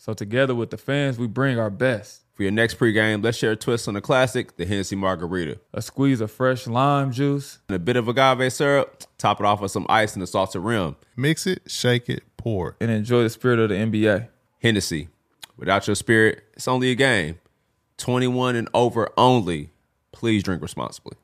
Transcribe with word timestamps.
So 0.00 0.14
together 0.14 0.54
with 0.54 0.70
the 0.70 0.76
fans, 0.76 1.18
we 1.18 1.26
bring 1.26 1.58
our 1.58 1.70
best. 1.70 2.22
For 2.34 2.44
your 2.44 2.52
next 2.52 2.78
pregame, 2.78 3.22
let's 3.22 3.36
share 3.36 3.50
a 3.50 3.56
twist 3.56 3.88
on 3.88 3.94
the 3.94 4.00
classic, 4.00 4.56
the 4.56 4.64
Hennessy 4.64 4.94
Margarita. 4.94 5.58
A 5.74 5.82
squeeze 5.82 6.20
of 6.20 6.30
fresh 6.30 6.68
lime 6.68 7.10
juice. 7.10 7.58
And 7.68 7.74
a 7.74 7.80
bit 7.80 7.96
of 7.96 8.06
agave 8.06 8.52
syrup, 8.52 9.02
top 9.18 9.40
it 9.40 9.44
off 9.44 9.60
with 9.60 9.72
some 9.72 9.86
ice 9.88 10.14
and 10.14 10.22
a 10.22 10.26
salted 10.28 10.62
rim. 10.62 10.94
Mix 11.16 11.48
it, 11.48 11.62
shake 11.66 12.08
it, 12.08 12.22
pour. 12.36 12.76
And 12.80 12.92
enjoy 12.92 13.24
the 13.24 13.30
spirit 13.30 13.58
of 13.58 13.70
the 13.70 13.74
NBA. 13.74 14.28
Hennessy. 14.62 15.08
Without 15.56 15.88
your 15.88 15.96
spirit, 15.96 16.44
it's 16.54 16.68
only 16.68 16.92
a 16.92 16.94
game. 16.94 17.40
21 17.96 18.54
and 18.54 18.68
over 18.72 19.10
only. 19.16 19.70
Please 20.12 20.44
drink 20.44 20.62
responsibly. 20.62 21.16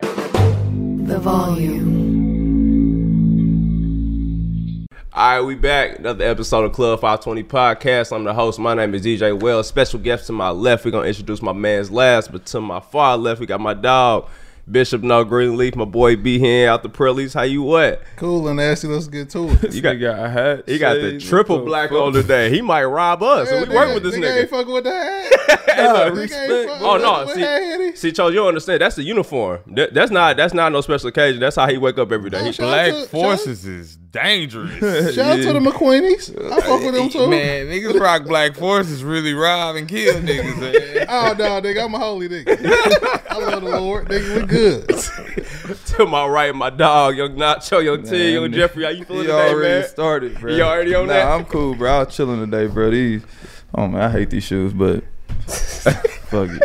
The 0.00 1.18
volume. 1.20 2.03
All 5.14 5.30
right, 5.38 5.40
we 5.46 5.54
back. 5.54 6.00
Another 6.00 6.24
episode 6.24 6.64
of 6.64 6.72
Club 6.72 7.00
520 7.00 7.44
Podcast. 7.44 8.14
I'm 8.14 8.24
the 8.24 8.34
host. 8.34 8.58
My 8.58 8.74
name 8.74 8.94
is 8.94 9.02
DJ 9.04 9.38
Wells. 9.40 9.68
Special 9.68 10.00
guest 10.00 10.26
to 10.26 10.32
my 10.32 10.50
left. 10.50 10.84
We're 10.84 10.90
going 10.90 11.04
to 11.04 11.08
introduce 11.08 11.40
my 11.40 11.52
man's 11.52 11.88
last, 11.90 12.32
but 12.32 12.44
to 12.46 12.60
my 12.60 12.80
far 12.80 13.16
left, 13.16 13.38
we 13.38 13.46
got 13.46 13.60
my 13.60 13.74
dog, 13.74 14.28
Bishop 14.68 15.02
No 15.04 15.22
Greenleaf, 15.22 15.76
my 15.76 15.84
boy 15.84 16.16
B 16.16 16.40
Hen 16.40 16.68
out 16.68 16.82
the 16.82 16.88
Prellies. 16.88 17.32
How 17.32 17.42
you 17.42 17.62
what? 17.62 18.02
Cool 18.16 18.48
and 18.48 18.56
nasty. 18.56 18.88
Let's 18.88 19.06
get 19.06 19.30
to 19.30 19.50
it. 19.50 19.72
You 19.74 19.82
got, 19.82 19.94
got 20.00 20.18
a 20.18 20.28
hat. 20.28 20.64
he 20.68 20.78
got 20.78 20.94
the 20.94 21.20
triple 21.20 21.64
black 21.64 21.90
fuck- 21.90 22.00
on 22.00 22.12
today. 22.12 22.50
He 22.50 22.60
might 22.60 22.82
rob 22.84 23.22
us. 23.22 23.48
so 23.50 23.60
we 23.62 23.68
Yeah, 23.68 23.74
work 23.74 23.94
with 23.94 24.02
this 24.02 24.16
nigga 24.16 24.22
nigga. 24.24 24.40
Ain't 24.40 24.50
fucking 24.50 24.72
with 24.72 24.84
that. 24.84 25.60
Hey, 25.74 25.92
look, 25.92 26.14
respect. 26.14 26.70
Oh 26.82 26.96
no! 26.98 27.34
See, 27.34 27.40
Hey, 27.40 27.92
see, 27.96 28.12
Charles, 28.12 28.32
you 28.32 28.38
don't 28.38 28.46
understand. 28.46 28.80
That's 28.80 28.94
the 28.94 29.02
uniform. 29.02 29.58
That, 29.74 29.92
that's 29.92 30.12
not. 30.12 30.36
That's 30.36 30.54
not 30.54 30.70
no 30.70 30.80
special 30.82 31.08
occasion. 31.08 31.40
That's 31.40 31.56
how 31.56 31.66
he 31.68 31.78
wake 31.78 31.98
up 31.98 32.12
every 32.12 32.30
day. 32.30 32.38
Oh, 32.40 32.44
He, 32.44 32.52
shout 32.52 32.66
Black 32.68 32.92
to- 32.92 33.00
shout- 33.00 33.08
forces 33.08 33.66
is 33.66 33.98
dangerous. 34.14 35.14
Shout 35.14 35.38
out 35.38 35.42
to 35.42 35.52
the 35.52 35.58
McQueenies. 35.58 36.52
I 36.52 36.60
fuck 36.60 36.82
with 36.82 36.94
them 36.94 37.08
too. 37.10 37.28
Man, 37.28 37.66
niggas 37.66 37.98
rock 38.00 38.24
black 38.24 38.54
forces 38.54 39.02
really 39.02 39.34
rob 39.34 39.76
and 39.76 39.88
kill 39.88 40.14
niggas. 40.20 40.60
Man. 40.60 41.06
Oh 41.14 41.34
no, 41.38 41.60
nigga, 41.60 41.84
I'm 41.84 41.94
a 41.94 41.98
holy 41.98 42.28
nigga. 42.28 42.56
I 43.30 43.36
love 43.36 43.62
the 43.62 43.68
Lord, 43.68 44.08
nigga. 44.08 44.40
We 44.40 44.46
good. 44.46 45.76
to 45.86 46.06
my 46.06 46.26
right, 46.26 46.54
my 46.54 46.70
dog, 46.70 47.16
young 47.16 47.36
Nacho, 47.36 47.84
young 47.84 48.02
T, 48.02 48.32
young 48.32 48.50
Jeffrey. 48.52 48.84
How 48.84 48.90
you 48.90 49.04
feeling 49.04 49.22
He 49.22 49.26
today, 49.28 49.50
already 49.50 49.80
man? 49.80 49.88
started, 49.88 50.40
bro. 50.40 50.54
You 50.54 50.62
already 50.62 50.94
on 50.94 51.06
nah, 51.08 51.12
that? 51.12 51.26
I'm 51.28 51.44
cool, 51.44 51.74
bro. 51.74 51.92
I 51.92 52.04
was 52.04 52.16
chilling 52.16 52.40
today, 52.40 52.72
bro. 52.72 52.90
These, 52.90 53.22
oh 53.74 53.88
man, 53.88 54.00
I 54.00 54.10
hate 54.10 54.30
these 54.30 54.44
shoes, 54.44 54.72
but 54.72 55.04
fuck 55.46 56.50
it. 56.50 56.62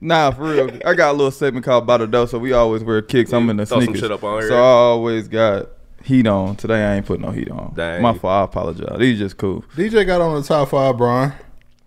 Nah, 0.00 0.30
for 0.30 0.44
real. 0.44 0.70
I 0.84 0.94
got 0.94 1.10
a 1.10 1.16
little 1.16 1.32
segment 1.32 1.64
called 1.64 1.86
By 1.86 1.96
the 1.96 2.06
Dough, 2.06 2.26
so 2.26 2.38
we 2.38 2.52
always 2.52 2.84
wear 2.84 3.02
kicks. 3.02 3.32
I'm 3.32 3.50
in 3.50 3.56
the 3.56 3.66
Throw 3.66 3.78
some 3.78 3.86
sneakers. 3.86 4.02
shit 4.02 4.12
up 4.12 4.22
on 4.22 4.40
here. 4.40 4.48
So 4.48 4.56
I 4.56 4.60
always 4.60 5.26
got 5.26 5.70
heat 6.08 6.26
on. 6.26 6.56
Today 6.56 6.84
I 6.84 6.96
ain't 6.96 7.06
putting 7.06 7.24
no 7.26 7.30
heat 7.32 7.50
on. 7.50 7.72
Dang. 7.76 8.02
My 8.02 8.12
fault. 8.14 8.24
I 8.40 8.44
apologize. 8.44 8.98
These 8.98 9.18
just 9.18 9.36
cool. 9.36 9.62
DJ 9.76 10.04
got 10.06 10.20
on 10.20 10.40
the 10.40 10.46
top 10.46 10.68
five, 10.70 10.96
Brian. 10.96 11.32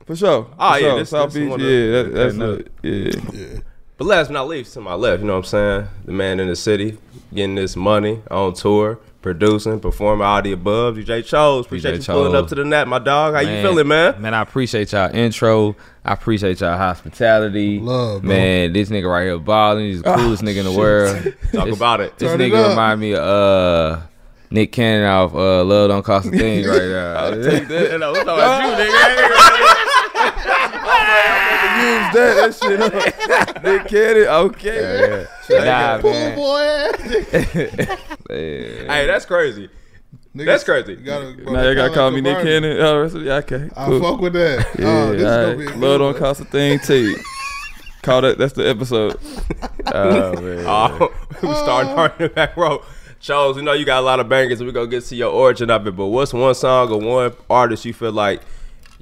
For 0.06 0.16
sure. 0.16 0.48
Oh, 0.60 0.74
For 0.74 0.80
yeah, 0.80 0.88
sure. 0.90 1.00
this- 1.00 1.10
South 1.10 1.34
this 1.34 1.42
Beach, 1.42 1.50
one 1.50 1.62
of- 1.62 1.68
yeah. 1.68 1.92
That, 2.04 2.14
that's 2.14 2.38
okay, 2.40 2.70
Yeah. 2.84 3.12
yeah. 3.34 3.60
But 3.98 4.08
last 4.08 4.28
but 4.28 4.34
not 4.34 4.48
least, 4.48 4.74
to 4.74 4.82
my 4.82 4.94
left, 4.96 5.22
you 5.22 5.28
know 5.28 5.34
what 5.34 5.40
I'm 5.40 5.44
saying? 5.46 5.88
The 6.06 6.12
man 6.12 6.40
in 6.40 6.48
the 6.48 6.56
city, 6.56 6.98
getting 7.34 7.54
this 7.54 7.76
money 7.76 8.20
on 8.32 8.54
tour, 8.56 8.98
producing, 9.22 9.80
performing, 9.80 10.26
all 10.26 10.42
the 10.42 10.54
above. 10.54 10.96
DJ 10.96 11.24
Chose, 11.24 11.68
appreciate 11.68 12.00
DJ 12.00 12.08
you 12.08 12.14
pulling 12.14 12.36
up 12.36 12.48
to 12.48 12.56
the 12.56 12.66
net, 12.66 12.88
my 12.88 12.98
dog. 12.98 13.36
How 13.36 13.42
you 13.42 13.62
feeling, 13.62 13.88
man? 13.88 14.20
Man, 14.20 14.34
I 14.34 14.42
appreciate 14.42 14.92
y'all 14.92 15.16
intro. 15.16 15.76
I 16.04 16.14
appreciate 16.14 16.62
y'all 16.62 16.76
hospitality. 16.80 17.80
Love, 17.80 18.24
bro. 18.24 18.30
Man, 18.30 18.74
this 18.74 18.90
nigga 18.90 19.08
right 19.08 19.26
here 19.26 19.38
balling. 19.38 19.86
He's 19.86 20.02
the 20.02 20.14
coolest 20.16 20.42
nigga 20.42 20.58
in 20.58 20.66
the 20.66 20.72
world. 20.72 21.24
Talk 21.54 21.66
This- 21.68 21.76
about 21.78 22.02
it. 22.02 22.18
This 22.18 22.32
Turn 22.32 22.40
nigga 22.40 22.56
up. 22.64 22.70
remind 22.72 23.00
me 23.00 23.14
of 23.14 23.20
uh, 23.24 24.00
Nick 24.52 24.72
Cannon 24.74 25.08
off 25.08 25.34
uh, 25.34 25.64
Love 25.64 25.90
Don't 25.90 26.04
Cost 26.04 26.28
a 26.28 26.32
Thing 26.32 26.66
right 26.68 26.78
there. 26.78 27.92
You 27.94 27.98
know, 27.98 28.12
we 28.12 28.18
talking 28.20 28.34
about 28.34 28.80
you, 28.80 28.86
nigga. 28.86 29.02
Use 31.82 32.14
that, 32.14 32.36
that 32.36 32.56
shit 32.62 32.80
up. 32.82 33.64
Nick 33.64 33.88
Cannon, 33.88 34.28
okay. 34.28 35.26
nah, 35.50 35.98
Pool 36.00 36.12
man. 36.12 36.36
boy 36.36 36.92
hey, 38.30 39.06
that's 39.08 39.26
crazy. 39.26 39.70
Nigga, 40.36 40.46
That's 40.46 40.64
crazy. 40.64 40.94
you 40.94 40.98
Gotta, 41.04 41.34
bro, 41.44 41.54
Now 41.54 41.68
you 41.68 41.76
gotta 41.76 41.94
call 41.94 42.10
me 42.12 42.22
Nick 42.22 42.38
Cannon. 42.44 42.78
Oh, 42.80 43.02
rest 43.02 43.16
of- 43.16 43.24
yeah, 43.24 43.34
okay. 43.36 43.70
I 43.76 43.86
Cool. 43.86 44.00
fuck 44.02 44.22
with 44.22 44.32
that. 44.34 44.66
Yeah, 44.80 44.86
oh, 44.88 45.12
this 45.12 45.22
is 45.22 45.24
gonna 45.24 45.56
be 45.58 45.64
a 45.64 45.66
right. 45.68 45.74
good 45.74 45.78
Love 45.82 46.00
don't 46.00 46.18
cost 46.18 46.40
a 46.42 46.46
thing 46.46 46.80
T. 46.80 47.16
Call 48.02 48.22
that. 48.22 48.38
That's 48.38 48.54
the 48.54 48.68
episode. 48.70 49.18
Oh, 49.94 50.40
man. 50.40 50.64
Oh, 50.68 51.12
we 51.44 51.54
starting 51.56 51.94
hard 51.94 52.14
in 52.18 52.28
the 52.28 52.30
back 52.30 52.56
row. 52.56 52.82
Chose, 53.22 53.56
we 53.56 53.62
know 53.62 53.74
you 53.74 53.86
got 53.86 54.00
a 54.00 54.06
lot 54.06 54.20
of 54.20 54.28
bangers, 54.28 54.64
we're 54.64 54.72
gonna 54.72 54.88
get 54.88 55.04
to 55.06 55.16
your 55.16 55.32
origin 55.32 55.70
of 55.70 55.86
it. 55.86 55.96
But 55.96 56.08
what's 56.08 56.34
one 56.34 56.56
song 56.56 56.92
or 56.92 57.00
one 57.00 57.34
artist 57.50 57.86
you 57.86 57.94
feel 57.94 58.12
like 58.12 58.42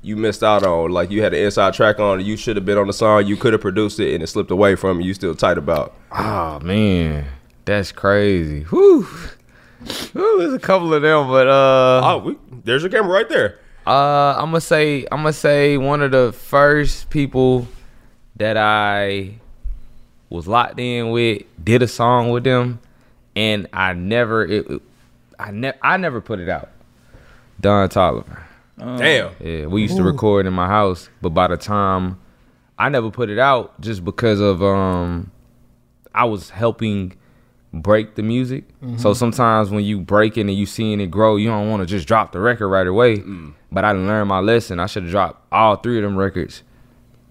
you 0.01 0.17
missed 0.17 0.43
out 0.43 0.63
on? 0.63 0.91
Like 0.91 1.09
you 1.09 1.21
had 1.23 1.33
an 1.33 1.39
inside 1.41 1.73
track 1.73 1.99
on, 1.99 2.23
you 2.25 2.35
should 2.35 2.57
have 2.57 2.65
been 2.65 2.77
on 2.77 2.87
the 2.87 2.93
song, 2.93 3.25
you 3.25 3.37
could 3.37 3.53
have 3.53 3.61
produced 3.61 3.97
it, 3.99 4.13
and 4.13 4.21
it 4.21 4.27
slipped 4.27 4.51
away 4.51 4.75
from 4.75 4.99
you. 4.99 5.07
You 5.07 5.13
still 5.13 5.35
tight 5.35 5.57
about? 5.57 5.95
Oh 6.11 6.59
man, 6.59 7.27
that's 7.63 7.93
crazy. 7.93 8.63
Whew. 8.63 9.03
Whew, 10.11 10.39
there's 10.39 10.53
a 10.53 10.59
couple 10.59 10.93
of 10.93 11.01
them, 11.01 11.29
but 11.29 11.47
uh, 11.47 12.01
Oh, 12.03 12.17
we, 12.17 12.37
there's 12.65 12.81
your 12.81 12.91
camera 12.91 13.13
right 13.13 13.29
there. 13.29 13.57
uh, 13.87 14.33
I'm 14.37 14.47
gonna 14.47 14.59
say 14.59 15.03
I'm 15.13 15.19
gonna 15.19 15.31
say 15.31 15.77
one 15.77 16.01
of 16.01 16.11
the 16.11 16.33
first 16.33 17.09
people 17.09 17.69
that 18.35 18.57
I 18.57 19.35
was 20.29 20.45
locked 20.45 20.77
in 20.77 21.11
with 21.11 21.43
did 21.63 21.81
a 21.81 21.87
song 21.87 22.29
with 22.31 22.43
them, 22.43 22.79
and 23.35 23.67
I 23.73 23.93
never 23.93 24.45
it, 24.45 24.69
it- 24.69 24.81
I 25.39 25.51
never 25.51 25.77
I 25.81 25.97
never 25.97 26.19
put 26.21 26.39
it 26.39 26.49
out. 26.49 26.69
Don 27.61 27.87
Toliver. 27.89 28.43
Damn. 28.77 29.31
Yeah, 29.39 29.65
we 29.67 29.81
used 29.81 29.95
to 29.97 30.03
record 30.03 30.45
in 30.45 30.53
my 30.53 30.67
house, 30.67 31.09
but 31.21 31.29
by 31.29 31.47
the 31.47 31.57
time 31.57 32.17
I 32.77 32.89
never 32.89 33.09
put 33.11 33.29
it 33.29 33.39
out 33.39 33.79
just 33.81 34.03
because 34.05 34.39
of 34.39 34.61
um 34.63 35.31
I 36.13 36.25
was 36.25 36.49
helping 36.49 37.13
break 37.73 38.15
the 38.15 38.23
music. 38.23 38.63
So 38.97 39.13
sometimes 39.13 39.69
when 39.69 39.83
you 39.85 39.99
breaking 39.99 40.49
and 40.49 40.57
you 40.57 40.65
seeing 40.65 40.99
it 40.99 41.07
grow, 41.11 41.35
you 41.35 41.47
don't 41.49 41.69
want 41.69 41.81
to 41.81 41.85
just 41.85 42.07
drop 42.07 42.31
the 42.31 42.39
record 42.39 42.67
right 42.69 42.87
away. 42.87 43.23
But 43.71 43.85
I 43.85 43.91
learned 43.91 44.27
my 44.29 44.39
lesson. 44.39 44.79
I 44.79 44.87
should 44.87 45.03
have 45.03 45.11
dropped 45.11 45.45
all 45.53 45.75
three 45.75 45.97
of 45.97 46.03
them 46.03 46.17
records 46.17 46.63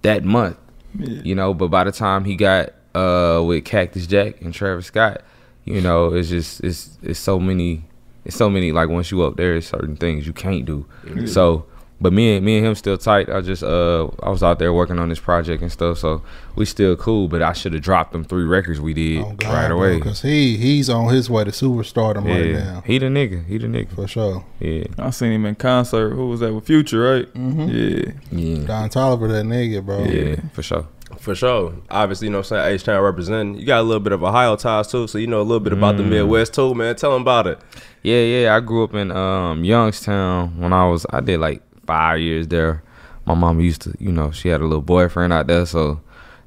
that 0.02 0.24
month. 0.24 0.56
You 0.98 1.34
know, 1.34 1.52
but 1.54 1.68
by 1.68 1.84
the 1.84 1.92
time 1.92 2.24
he 2.24 2.36
got 2.36 2.70
uh 2.94 3.42
with 3.44 3.64
Cactus 3.64 4.06
Jack 4.06 4.40
and 4.40 4.54
Travis 4.54 4.86
Scott, 4.86 5.22
you 5.70 5.80
know, 5.80 6.12
it's 6.14 6.28
just 6.28 6.62
it's 6.64 6.98
it's 7.02 7.18
so 7.18 7.38
many 7.38 7.84
it's 8.24 8.36
so 8.36 8.50
many 8.50 8.72
like 8.72 8.88
once 8.88 9.10
you 9.10 9.22
up 9.22 9.36
there, 9.36 9.56
it's 9.56 9.68
certain 9.68 9.96
things 9.96 10.26
you 10.26 10.32
can't 10.32 10.64
do. 10.64 10.86
So, 11.26 11.64
but 12.00 12.12
me 12.12 12.36
and 12.36 12.44
me 12.44 12.58
and 12.58 12.66
him 12.66 12.74
still 12.74 12.98
tight. 12.98 13.28
I 13.30 13.40
just 13.40 13.62
uh 13.62 14.08
I 14.22 14.28
was 14.30 14.42
out 14.42 14.58
there 14.58 14.72
working 14.72 14.98
on 14.98 15.08
this 15.08 15.18
project 15.18 15.62
and 15.62 15.72
stuff, 15.72 15.98
so 15.98 16.22
we 16.54 16.64
still 16.64 16.94
cool. 16.96 17.26
But 17.28 17.42
I 17.42 17.52
should 17.54 17.72
have 17.72 17.82
dropped 17.82 18.12
them 18.12 18.24
three 18.24 18.44
records 18.44 18.80
we 18.80 18.92
did 18.94 19.22
Oh, 19.24 19.32
God, 19.36 19.52
right 19.52 19.70
away. 19.70 19.98
Cause 20.00 20.22
he 20.22 20.56
he's 20.58 20.88
on 20.90 21.12
his 21.12 21.28
way 21.30 21.44
to 21.44 21.50
superstardom 21.50 22.24
right 22.26 22.52
now. 22.52 22.82
he 22.84 22.98
the 22.98 23.06
nigga. 23.06 23.44
He 23.46 23.58
the 23.58 23.66
nigga. 23.66 23.94
For 23.94 24.06
sure. 24.06 24.44
Yeah, 24.60 24.84
I 24.98 25.10
seen 25.10 25.32
him 25.32 25.44
in 25.46 25.54
concert. 25.54 26.10
Who 26.10 26.28
was 26.28 26.40
that 26.40 26.52
with 26.54 26.66
Future, 26.66 27.00
right? 27.00 27.34
Mm-hmm. 27.34 27.68
Yeah. 27.68 28.12
yeah, 28.30 28.66
Don 28.66 28.90
Toliver, 28.90 29.28
that 29.28 29.44
nigga, 29.46 29.84
bro. 29.84 30.04
yeah, 30.04 30.36
for 30.52 30.62
sure. 30.62 30.86
For 31.18 31.34
sure. 31.34 31.74
Obviously, 31.90 32.26
you 32.26 32.30
know 32.30 32.38
what 32.38 32.52
I'm 32.52 32.64
saying? 32.64 32.74
H 32.74 32.84
Town 32.84 33.02
representing. 33.02 33.56
You 33.56 33.66
got 33.66 33.80
a 33.80 33.82
little 33.82 34.00
bit 34.00 34.12
of 34.12 34.22
Ohio 34.22 34.56
ties 34.56 34.88
too, 34.88 35.06
so 35.08 35.18
you 35.18 35.26
know 35.26 35.40
a 35.40 35.42
little 35.42 35.60
bit 35.60 35.72
about 35.72 35.96
the 35.96 36.02
Midwest 36.04 36.54
too, 36.54 36.74
man. 36.74 36.94
Tell 36.96 37.12
them 37.12 37.22
about 37.22 37.46
it. 37.46 37.58
Yeah, 38.02 38.22
yeah. 38.22 38.56
I 38.56 38.60
grew 38.60 38.84
up 38.84 38.94
in 38.94 39.10
um, 39.10 39.64
Youngstown 39.64 40.58
when 40.58 40.72
I 40.72 40.88
was 40.88 41.04
I 41.10 41.20
did 41.20 41.40
like 41.40 41.62
five 41.86 42.20
years 42.20 42.48
there. 42.48 42.82
My 43.26 43.34
mom 43.34 43.60
used 43.60 43.82
to, 43.82 43.94
you 43.98 44.10
know, 44.10 44.30
she 44.30 44.48
had 44.48 44.60
a 44.60 44.64
little 44.64 44.80
boyfriend 44.80 45.32
out 45.32 45.48
there. 45.48 45.66
So, 45.66 46.00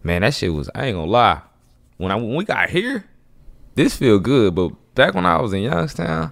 man, 0.03 0.21
that 0.21 0.33
shit 0.33 0.53
was. 0.53 0.69
I 0.73 0.87
ain't 0.87 0.97
gonna 0.97 1.11
lie. 1.11 1.41
When 1.97 2.11
I 2.11 2.15
when 2.15 2.35
we 2.35 2.45
got 2.45 2.69
here, 2.69 3.05
this 3.75 3.95
feel 3.95 4.19
good. 4.19 4.55
But 4.55 4.69
back 4.95 5.13
when 5.13 5.25
I 5.25 5.39
was 5.41 5.53
in 5.53 5.63
Youngstown, 5.63 6.31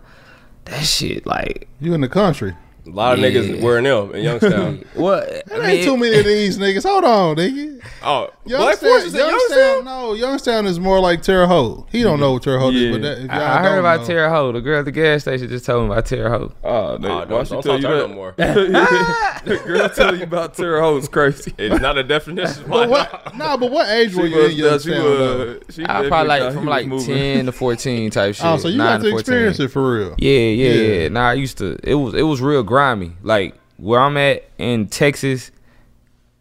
that 0.65 0.83
shit 0.85 1.25
like 1.25 1.67
You 1.79 1.93
in 1.93 2.01
the 2.01 2.09
country. 2.09 2.55
A 2.91 2.95
lot 2.95 3.13
of 3.13 3.19
Yeah. 3.19 3.29
niggas 3.41 3.61
wearing 3.61 3.83
them 3.85 4.13
in 4.15 4.23
Youngstown. 4.23 4.83
what? 4.95 5.45
There 5.47 5.63
ain't 5.63 5.83
too 5.83 5.97
many 5.97 6.17
of 6.19 6.25
these 6.25 6.57
niggas. 6.57 6.83
Hold 6.87 7.03
on, 7.03 7.35
nigga. 7.35 7.81
oh, 8.03 8.29
Black 8.45 8.59
Youngstown, 8.59 8.89
Forces 8.89 9.13
Youngstown, 9.13 9.29
Youngstown? 9.59 9.85
no, 9.85 10.13
Youngstown 10.13 10.65
is 10.65 10.79
more 10.79 10.99
like 10.99 11.21
Terre 11.21 11.45
Haute. 11.47 11.87
He 11.91 12.01
don't 12.03 12.19
know 12.19 12.33
what 12.33 12.43
Terre 12.43 12.59
Haute 12.59 12.75
is, 12.75 12.91
but 12.95 13.01
that, 13.03 13.17
if 13.19 13.23
y'all 13.25 13.31
I, 13.41 13.57
I 13.57 13.61
heard 13.61 13.69
don't 13.69 13.79
about 13.79 13.99
know- 14.01 14.05
Terre 14.07 14.29
Haute. 14.29 14.53
The 14.55 14.61
girl 14.61 14.79
at 14.79 14.85
the 14.85 14.91
gas 14.91 15.21
station 15.21 15.47
just 15.49 15.65
told 15.65 15.85
me 15.87 15.91
about 15.93 16.05
Terre 16.07 16.29
Haute. 16.29 16.55
Oh, 16.63 16.97
they, 16.97 17.07
Oh, 17.07 17.17
why 17.19 17.25
don't, 17.25 17.45
she 17.45 17.51
don't 17.53 17.63
tell 17.63 17.73
talk 17.73 17.81
you 17.81 17.81
to 17.81 17.87
her 17.89 18.01
that? 18.01 18.09
no 18.09 18.15
more. 18.15 18.33
the 19.45 19.61
girl 19.65 19.89
tell 19.89 20.15
you 20.15 20.23
about 20.23 20.53
Terre 20.55 20.81
Haute 20.81 21.03
is 21.03 21.09
crazy. 21.09 21.53
It's 21.57 21.81
not 21.81 21.97
a 21.97 22.03
definition. 22.03 22.63
But 22.67 22.89
what? 22.89 23.35
Nah, 23.35 23.57
but 23.57 23.71
what 23.71 23.87
age 23.89 24.15
were 24.15 24.25
you 24.25 24.45
in 24.45 24.51
Youngstown? 24.55 24.79
she 24.93 24.99
though? 24.99 25.37
was, 25.67 25.75
she 25.75 25.83
I 25.83 25.87
definitely 26.03 26.09
probably 26.09 26.27
like 26.39 26.53
from 26.53 26.65
like 26.65 27.05
ten 27.05 27.45
to 27.45 27.51
fourteen 27.51 28.09
type 28.11 28.29
oh, 28.29 28.31
shit. 28.33 28.45
Oh, 28.45 28.57
so 28.57 28.67
you 28.67 28.77
got 28.77 29.01
to 29.01 29.13
experience 29.15 29.59
it 29.59 29.69
for 29.69 29.97
real. 29.97 30.15
Yeah, 30.17 30.31
yeah, 30.31 30.71
Yeah. 30.73 31.01
yeah. 31.03 31.07
Nah, 31.09 31.29
I 31.29 31.33
used 31.33 31.57
to. 31.59 31.77
It 31.83 31.95
was 31.95 32.13
it 32.15 32.23
was 32.23 32.41
real 32.41 32.63
grimy. 32.79 33.11
Like 33.21 33.55
where 33.77 33.99
I'm 33.99 34.17
at 34.17 34.43
in 34.57 34.87
Texas, 34.87 35.51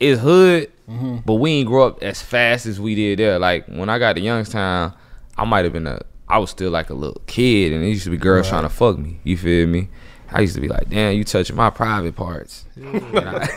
is 0.01 0.21
hood, 0.21 0.71
Mm-hmm. 0.89 1.17
but 1.27 1.35
we 1.35 1.51
ain't 1.51 1.69
grow 1.69 1.87
up 1.89 2.03
as 2.03 2.23
fast 2.23 2.65
as 2.65 2.81
we 2.81 2.95
did 2.95 3.19
there. 3.19 3.39
Like 3.39 3.67
when 3.67 3.91
I 3.91 3.99
got 3.99 4.15
to 4.15 4.23
Youngstown, 4.23 4.95
I 5.37 5.45
might 5.45 5.65
have 5.67 5.73
been 5.75 5.87
a. 5.87 6.01
I 6.29 6.39
was 6.39 6.49
still 6.51 6.71
like 6.71 6.89
a 6.89 6.95
little 6.95 7.21
kid, 7.27 7.73
and 7.75 7.85
it 7.85 7.89
used 7.89 8.05
to 8.05 8.11
be 8.11 8.17
girls 8.17 8.49
trying 8.49 8.63
to 8.63 8.71
fuck 8.71 8.97
me. 8.99 9.21
You 9.23 9.37
feel 9.37 9.67
me? 9.67 9.89
I 10.31 10.41
used 10.41 10.55
to 10.55 10.63
be 10.63 10.69
like, 10.69 10.89
"Damn, 10.89 11.15
you 11.15 11.25
touching 11.25 11.57
my 11.57 11.69
private 11.69 12.17
parts." 12.17 12.65
I, 12.83 13.49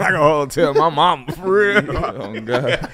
I 0.00 0.10
go 0.10 0.46
tell 0.46 0.74
my 0.74 0.88
mom 0.90 1.26
for 1.28 1.42
real. 1.60 1.96
Oh 1.96 2.40
God, 2.40 2.88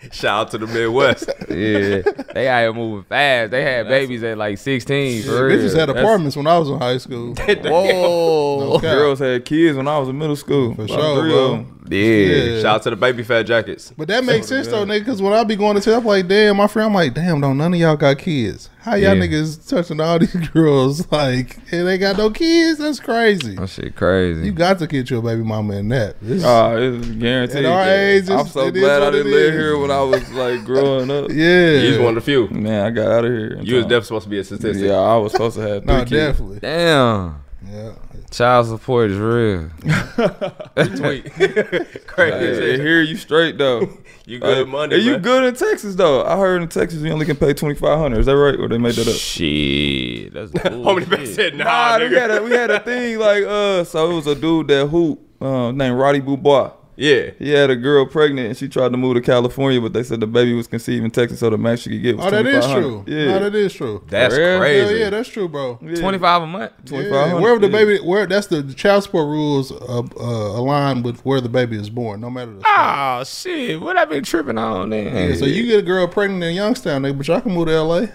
Shout 0.12 0.40
out 0.46 0.50
to 0.52 0.58
the 0.58 0.66
Midwest. 0.66 1.28
yeah, 1.48 2.00
they 2.34 2.48
out 2.48 2.60
here 2.60 2.72
moving 2.72 3.04
fast. 3.04 3.50
They 3.50 3.62
had 3.62 3.86
babies 3.88 4.22
at 4.22 4.38
like 4.38 4.56
16. 4.58 5.22
For 5.24 5.46
real. 5.46 5.58
Bitches 5.58 5.76
had 5.76 5.88
That's- 5.88 6.02
apartments 6.02 6.36
when 6.36 6.46
I 6.46 6.58
was 6.58 6.68
in 6.70 6.78
high 6.78 6.98
school. 6.98 7.34
Whoa. 7.38 8.72
No 8.74 8.78
girls 8.78 9.18
had 9.18 9.44
kids 9.44 9.76
when 9.76 9.88
I 9.88 9.98
was 9.98 10.08
in 10.08 10.18
middle 10.18 10.36
school. 10.36 10.74
For 10.74 10.84
About 10.84 10.94
sure, 10.94 11.20
three 11.22 11.30
bro. 11.32 11.66
Of 11.92 11.98
'em. 11.98 12.30
Yeah. 12.30 12.54
Yeah. 12.54 12.62
Shout 12.62 12.74
out 12.76 12.82
to 12.84 12.90
the 12.90 12.96
baby 12.96 13.22
fat 13.22 13.42
jackets. 13.44 13.92
But 13.96 14.08
that 14.08 14.24
makes 14.24 14.46
sense 14.48 14.66
though, 14.68 14.84
nigga. 14.84 15.00
Because 15.00 15.20
when 15.22 15.32
I 15.32 15.44
be 15.44 15.56
going 15.56 15.76
to 15.76 15.80
tell, 15.82 15.98
I'm 15.98 16.04
like, 16.04 16.28
damn, 16.28 16.56
my 16.56 16.66
friend, 16.66 16.86
I'm 16.88 16.94
like, 16.94 17.14
damn, 17.14 17.40
don't 17.40 17.56
none 17.58 17.74
of 17.74 17.80
y'all 17.80 17.96
got 17.96 18.18
kids. 18.18 18.68
How 18.82 18.94
y'all 18.94 19.14
Yeah. 19.14 19.22
niggas 19.26 19.68
touching 19.68 20.00
all 20.00 20.18
these 20.20 20.34
girls 20.34 21.10
like, 21.12 21.58
and 21.70 21.86
they 21.86 21.98
got 21.98 22.16
no 22.16 22.30
kids? 22.30 22.78
That's 22.78 22.98
crazy. 22.98 23.54
That 23.56 23.68
shit 23.68 23.94
crazy. 23.94 24.46
You 24.46 24.52
got 24.52 24.78
to 24.78 24.86
get 24.86 25.10
your 25.10 25.20
baby 25.20 25.42
mama 25.42 25.74
in 25.74 25.88
that. 25.90 26.16
This- 26.22 26.42
Ah, 26.44 26.72
it's 26.76 27.06
guaranteed. 27.08 27.66
At 27.66 27.72
our 27.72 27.84
age, 27.88 28.30
I'm 28.30 28.46
so 28.46 28.70
glad 28.70 29.02
I 29.02 29.10
didn't 29.10 29.30
live 29.32 29.52
is. 29.54 29.60
here 29.60 29.76
when 29.78 29.90
I 29.90 30.00
was 30.00 30.30
like 30.32 30.64
growing 30.64 31.10
up. 31.10 31.30
yeah, 31.32 31.72
You 31.80 31.88
was 31.90 31.98
one 31.98 32.08
of 32.08 32.14
the 32.16 32.20
few. 32.22 32.48
Man, 32.48 32.86
I 32.86 32.90
got 32.90 33.10
out 33.10 33.24
of 33.26 33.30
here. 33.32 33.52
in 33.58 33.66
You 33.66 33.74
was 33.76 33.84
definitely 33.84 34.04
supposed 34.06 34.24
to 34.24 34.30
be 34.30 34.38
a 34.38 34.44
statistic. 34.44 34.86
Yeah, 34.86 34.94
I 34.94 35.16
was 35.18 35.32
supposed 35.32 35.56
to 35.56 35.62
have 35.62 35.84
three 35.84 35.92
no, 35.94 35.98
kids. 36.00 36.10
definitely. 36.10 36.58
Damn. 36.60 37.42
Yeah. 37.70 37.92
Child 38.30 38.66
support 38.68 39.10
is 39.10 39.18
real. 39.18 39.70
Tweet. 40.96 41.32
Crazy. 42.06 42.60
Hey, 42.60 42.76
here 42.78 43.02
you 43.02 43.16
straight 43.16 43.58
though. 43.58 43.88
You 44.26 44.38
good 44.38 44.58
Hey, 44.58 44.64
money, 44.70 44.94
hey, 44.96 45.02
you 45.02 45.12
man. 45.12 45.22
good 45.22 45.42
in 45.44 45.54
Texas 45.56 45.96
though? 45.96 46.22
I 46.24 46.36
heard 46.36 46.62
in 46.62 46.68
Texas 46.68 47.00
you 47.02 47.10
only 47.10 47.26
can 47.26 47.34
pay 47.34 47.52
twenty 47.52 47.74
five 47.74 47.98
hundred. 47.98 48.20
Is 48.20 48.26
that 48.26 48.36
right, 48.36 48.54
or 48.54 48.68
they 48.68 48.78
made 48.78 48.94
that 48.94 49.08
up? 49.08 49.14
Shit. 49.16 50.32
That's 50.34 50.52
Homie 50.52 51.00
man 51.00 51.08
bullshit. 51.08 51.34
said, 51.34 51.56
nah, 51.56 51.98
Nah, 51.98 52.06
we 52.06 52.14
had 52.14 52.30
a 52.30 52.42
we 52.44 52.50
had 52.52 52.70
a 52.70 52.78
thing 52.78 53.18
like 53.18 53.42
uh, 53.42 53.82
so 53.82 54.08
it 54.08 54.14
was 54.14 54.28
a 54.28 54.36
dude 54.36 54.68
that 54.68 54.86
hoop 54.86 55.18
uh, 55.40 55.72
named 55.72 55.98
Roddy 55.98 56.20
Beaubois. 56.20 56.70
Yeah. 57.00 57.30
He 57.38 57.48
had 57.50 57.70
a 57.70 57.76
girl 57.76 58.04
pregnant 58.04 58.48
and 58.48 58.56
she 58.56 58.68
tried 58.68 58.90
to 58.92 58.98
move 58.98 59.14
to 59.14 59.22
California, 59.22 59.80
but 59.80 59.94
they 59.94 60.02
said 60.02 60.20
the 60.20 60.26
baby 60.26 60.52
was 60.52 60.66
conceived 60.66 61.02
in 61.02 61.10
Texas, 61.10 61.40
so 61.40 61.48
the 61.48 61.56
max 61.56 61.80
she 61.80 61.90
could 61.90 62.02
get 62.02 62.16
was 62.18 62.26
Oh, 62.26 62.30
that 62.30 62.44
is 62.46 62.64
2500. 62.66 62.82
true. 62.82 63.04
Yeah, 63.16 63.24
No, 63.26 63.38
that 63.40 63.54
is 63.54 63.72
true. 63.72 64.04
That's 64.08 64.36
real? 64.36 64.58
crazy. 64.58 64.88
Hell 64.90 64.96
yeah, 64.98 65.10
that's 65.10 65.28
true, 65.30 65.48
bro. 65.48 65.78
Yeah. 65.80 65.94
25 65.94 66.42
a 66.42 66.46
month. 66.46 66.72
25. 66.84 66.92
Yeah, 66.92 67.08
2500, 67.08 67.40
wherever 67.42 67.58
the 67.60 67.68
baby, 67.68 67.98
where 68.04 68.26
that's 68.26 68.48
the 68.48 68.62
child 68.74 69.04
support 69.04 69.24
rules 69.28 69.72
uh, 69.72 70.02
uh, 70.02 70.22
align 70.60 71.02
with 71.02 71.24
where 71.24 71.40
the 71.40 71.48
baby 71.48 71.78
is 71.78 71.88
born, 71.88 72.20
no 72.20 72.28
matter 72.28 72.52
the. 72.52 72.60
state. 72.60 72.68
Oh, 72.76 73.24
shit. 73.24 73.80
What 73.80 73.96
I 73.96 74.04
been 74.04 74.22
tripping 74.22 74.58
on 74.58 74.90
then? 74.90 75.30
Yeah, 75.30 75.36
so 75.36 75.46
you 75.46 75.64
get 75.64 75.78
a 75.78 75.82
girl 75.82 76.06
pregnant 76.06 76.42
in 76.44 76.54
Youngstown, 76.54 77.02
nigga, 77.02 77.16
but 77.16 77.26
y'all 77.28 77.40
can 77.40 77.52
move 77.54 77.68
to 77.68 77.80
LA. 77.82 78.06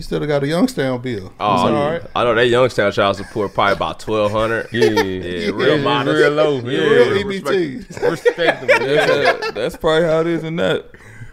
You 0.00 0.04
still 0.04 0.26
got 0.26 0.42
a 0.42 0.46
Youngstown 0.48 1.02
bill. 1.02 1.30
Oh, 1.38 1.50
That's 1.50 1.62
all 1.62 1.90
right. 1.90 2.02
I 2.16 2.24
know 2.24 2.34
that 2.34 2.46
Youngstown 2.46 2.90
child 2.90 3.16
support 3.18 3.52
probably 3.52 3.74
about 3.74 4.00
twelve 4.00 4.32
hundred. 4.32 4.66
Yeah. 4.72 4.84
Yeah, 4.92 5.50
real 5.54 5.76
Yeah, 5.76 5.84
modest. 5.84 6.16
real 6.16 6.30
low. 6.30 6.54
Yeah, 6.60 6.70
Yeah, 6.70 6.84
Real 6.88 7.26
respect- 7.26 7.54
EBT. 8.00 8.10
Respectable. 8.10 8.86
That's, 8.86 9.10
uh, 9.10 9.50
that's 9.50 9.76
probably 9.76 10.08
how 10.08 10.20
it 10.22 10.26
is 10.28 10.42
in 10.42 10.56
that. 10.56 10.86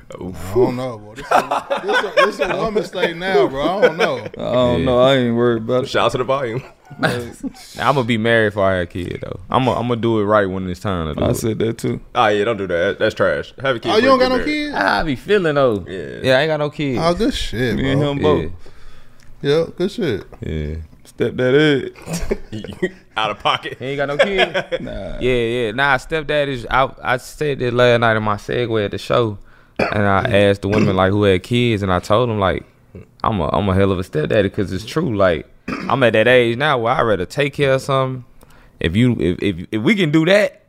I 0.10 0.18
don't 0.54 0.76
know, 0.78 0.98
bro. 0.98 1.16
This 1.16 1.26
is 1.26 1.32
a, 1.32 1.82
this 1.84 2.00
a, 2.00 2.26
this 2.26 2.40
a 2.40 2.56
woman 2.58 2.84
state 2.86 3.18
now, 3.18 3.48
bro. 3.48 3.80
I 3.80 3.82
don't 3.88 3.98
know. 3.98 4.18
I 4.20 4.54
don't 4.54 4.86
know. 4.86 5.00
I 5.00 5.16
ain't 5.16 5.36
worried 5.36 5.64
about 5.64 5.84
it. 5.84 5.90
Shout 5.90 6.06
out 6.06 6.12
to 6.14 6.18
the 6.20 6.24
volume. 6.24 6.64
I'm 7.02 7.94
gonna 7.96 8.04
be 8.06 8.18
married 8.18 8.52
before 8.52 8.64
I 8.72 8.74
have 8.76 8.84
a 8.84 8.86
kid 8.88 9.20
though. 9.22 9.40
I'm 9.50 9.66
gonna 9.66 9.78
I'm 9.80 9.88
gonna 9.90 10.00
do 10.00 10.20
it 10.22 10.24
right 10.24 10.46
when 10.46 10.70
it's 10.70 10.80
time 10.80 11.14
to 11.14 11.20
do 11.20 11.26
I 11.26 11.32
it. 11.32 11.36
said 11.36 11.60
that 11.60 11.78
too. 11.78 12.00
Oh 12.16 12.28
yeah, 12.28 12.46
don't 12.46 12.56
do 12.58 12.68
that. 12.68 13.00
That's 13.00 13.14
trash. 13.16 13.54
Have 13.62 13.76
a 13.76 13.80
kid. 13.80 13.92
Oh, 13.92 13.96
you 13.98 14.04
don't 14.04 14.20
got 14.20 14.30
no 14.30 14.38
married. 14.38 14.46
kids? 14.48 14.76
I 14.76 15.04
be 15.04 15.16
feeling 15.18 15.56
though. 15.56 15.86
Yeah. 15.88 16.20
Yeah, 16.24 16.38
I 16.38 16.42
ain't 16.44 16.50
got 16.50 16.58
no 16.58 16.70
kids. 16.70 17.00
Oh, 17.04 17.14
good 17.14 17.34
shit, 17.34 17.76
Me 17.76 17.92
and 17.92 18.00
bro. 18.00 18.12
him 18.12 18.18
yeah. 18.18 18.24
both. 18.24 18.52
Yeah, 19.42 19.66
good 19.76 19.92
shit. 19.92 20.26
Yeah. 20.42 20.76
Step 21.04 21.36
that 21.36 21.54
in. 22.52 22.96
Out 23.18 23.32
of 23.32 23.40
pocket. 23.40 23.78
He 23.80 23.86
ain't 23.86 23.98
got 23.98 24.08
no 24.08 24.18
kids. 24.18 24.54
Nah. 24.82 25.18
Yeah, 25.20 25.34
yeah. 25.34 25.72
Nah, 25.72 25.98
stepdad 25.98 26.48
is. 26.48 26.66
I 26.70 26.90
I 27.04 27.18
said 27.18 27.60
that 27.60 27.74
last 27.74 28.00
night 28.00 28.16
in 28.16 28.24
my 28.24 28.36
segue 28.38 28.86
at 28.86 28.92
the 28.92 28.98
show, 28.98 29.38
and 29.80 30.06
I 30.08 30.24
asked 30.46 30.62
the 30.62 30.70
women 30.70 30.96
like 30.96 31.12
who 31.12 31.24
had 31.24 31.44
kids, 31.44 31.84
and 31.84 31.92
I 31.92 32.00
told 32.00 32.30
them 32.30 32.40
like 32.40 32.66
I'm 33.24 33.40
a 33.40 33.50
I'm 33.50 33.68
a 33.70 33.74
hell 33.76 33.92
of 33.92 34.00
a 34.00 34.04
stepdaddy 34.04 34.50
because 34.50 34.72
it's 34.72 34.86
true. 34.86 35.16
Like 35.16 35.48
I'm 35.90 36.02
at 36.04 36.14
that 36.14 36.28
age 36.28 36.58
now 36.58 36.78
where 36.80 36.94
I 36.94 37.02
rather 37.02 37.26
take 37.26 37.54
care 37.54 37.74
of 37.74 37.82
something. 37.82 38.26
If 38.80 38.96
you 38.96 39.16
if 39.20 39.40
if 39.42 39.68
if 39.72 39.82
we 39.82 39.96
can 39.96 40.12
do 40.12 40.26
that, 40.26 40.64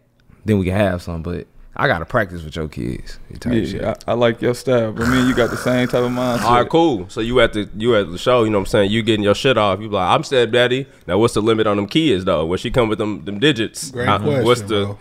then 0.44 0.58
we 0.58 0.64
can 0.66 0.74
have 0.74 1.02
some. 1.02 1.22
But 1.22 1.46
I 1.76 1.86
gotta 1.86 2.04
practice 2.06 2.42
with 2.42 2.56
your 2.56 2.68
kids. 2.68 3.18
type. 3.38 3.52
Yeah, 3.54 3.94
I, 4.06 4.10
I 4.12 4.14
like 4.14 4.42
your 4.42 4.54
style, 4.54 4.92
but 4.92 5.08
me 5.08 5.20
and 5.20 5.28
you 5.28 5.34
got 5.34 5.50
the 5.50 5.56
same 5.56 5.86
type 5.86 6.02
of 6.02 6.10
mindset. 6.10 6.42
All 6.42 6.60
right, 6.60 6.68
cool. 6.68 7.08
So 7.08 7.20
you 7.20 7.40
at 7.40 7.52
the 7.52 7.68
you 7.76 7.94
at 7.96 8.10
the 8.10 8.18
show, 8.18 8.44
you 8.44 8.50
know 8.50 8.58
what 8.58 8.62
I'm 8.62 8.66
saying? 8.70 8.90
You 8.90 9.02
getting 9.02 9.22
your 9.22 9.34
shit 9.34 9.56
off. 9.56 9.80
You 9.80 9.88
be 9.88 9.94
like, 9.94 10.12
I'm 10.12 10.24
stepdaddy. 10.24 10.86
Now 11.06 11.18
what's 11.18 11.34
the 11.34 11.42
limit 11.42 11.66
on 11.66 11.76
them 11.76 11.86
kids 11.86 12.24
though? 12.24 12.44
Where 12.46 12.58
she 12.58 12.70
come 12.70 12.88
with 12.88 12.98
them 12.98 13.24
them 13.24 13.38
digits? 13.38 13.90
Great 13.90 14.08
uh, 14.08 14.18
How- 14.18 14.24
question, 14.24 14.44
What's 14.44 14.60
the 14.62 14.84
bro. 14.86 14.98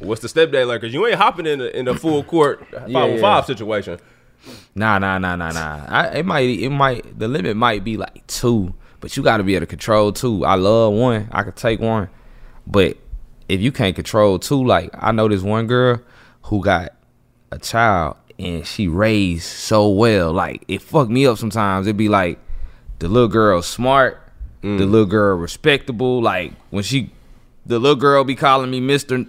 What's 0.00 0.20
the 0.20 0.28
step 0.28 0.50
stepdad 0.50 0.66
like? 0.66 0.80
Cause 0.80 0.92
you 0.92 1.06
ain't 1.06 1.16
hopping 1.16 1.46
in 1.46 1.58
the 1.58 1.76
in 1.76 1.84
the 1.84 1.94
full 1.94 2.22
court 2.24 2.66
five 2.70 2.90
yeah. 2.90 3.20
five 3.20 3.46
situation. 3.46 3.98
Nah, 4.74 4.98
nah, 4.98 5.18
nah, 5.18 5.36
nah, 5.36 5.50
nah. 5.50 5.84
I, 5.88 6.18
it 6.18 6.26
might, 6.26 6.48
it 6.48 6.70
might. 6.70 7.18
The 7.18 7.28
limit 7.28 7.56
might 7.56 7.84
be 7.84 7.96
like 7.96 8.26
two, 8.26 8.74
but 9.00 9.16
you 9.16 9.22
got 9.22 9.36
to 9.36 9.42
be 9.42 9.54
able 9.54 9.62
to 9.62 9.66
control 9.66 10.12
two. 10.12 10.44
I 10.44 10.54
love 10.54 10.94
one. 10.94 11.28
I 11.30 11.42
could 11.42 11.56
take 11.56 11.80
one, 11.80 12.08
but 12.66 12.96
if 13.48 13.60
you 13.60 13.72
can't 13.72 13.94
control 13.94 14.38
two, 14.38 14.64
like 14.64 14.90
I 14.94 15.12
know 15.12 15.28
this 15.28 15.42
one 15.42 15.66
girl 15.66 16.00
who 16.42 16.62
got 16.62 16.92
a 17.50 17.58
child 17.58 18.16
and 18.38 18.66
she 18.66 18.88
raised 18.88 19.44
so 19.44 19.88
well. 19.88 20.32
Like 20.32 20.64
it 20.68 20.80
fucked 20.82 21.10
me 21.10 21.26
up 21.26 21.38
sometimes. 21.38 21.86
It'd 21.86 21.96
be 21.96 22.08
like 22.08 22.38
the 23.00 23.08
little 23.08 23.28
girl 23.28 23.60
smart, 23.62 24.22
the 24.62 24.68
mm. 24.68 24.90
little 24.90 25.06
girl 25.06 25.36
respectable. 25.36 26.22
Like 26.22 26.52
when 26.70 26.82
she, 26.82 27.10
the 27.66 27.78
little 27.78 27.96
girl 27.96 28.24
be 28.24 28.34
calling 28.34 28.70
me 28.70 28.80
Mister. 28.80 29.24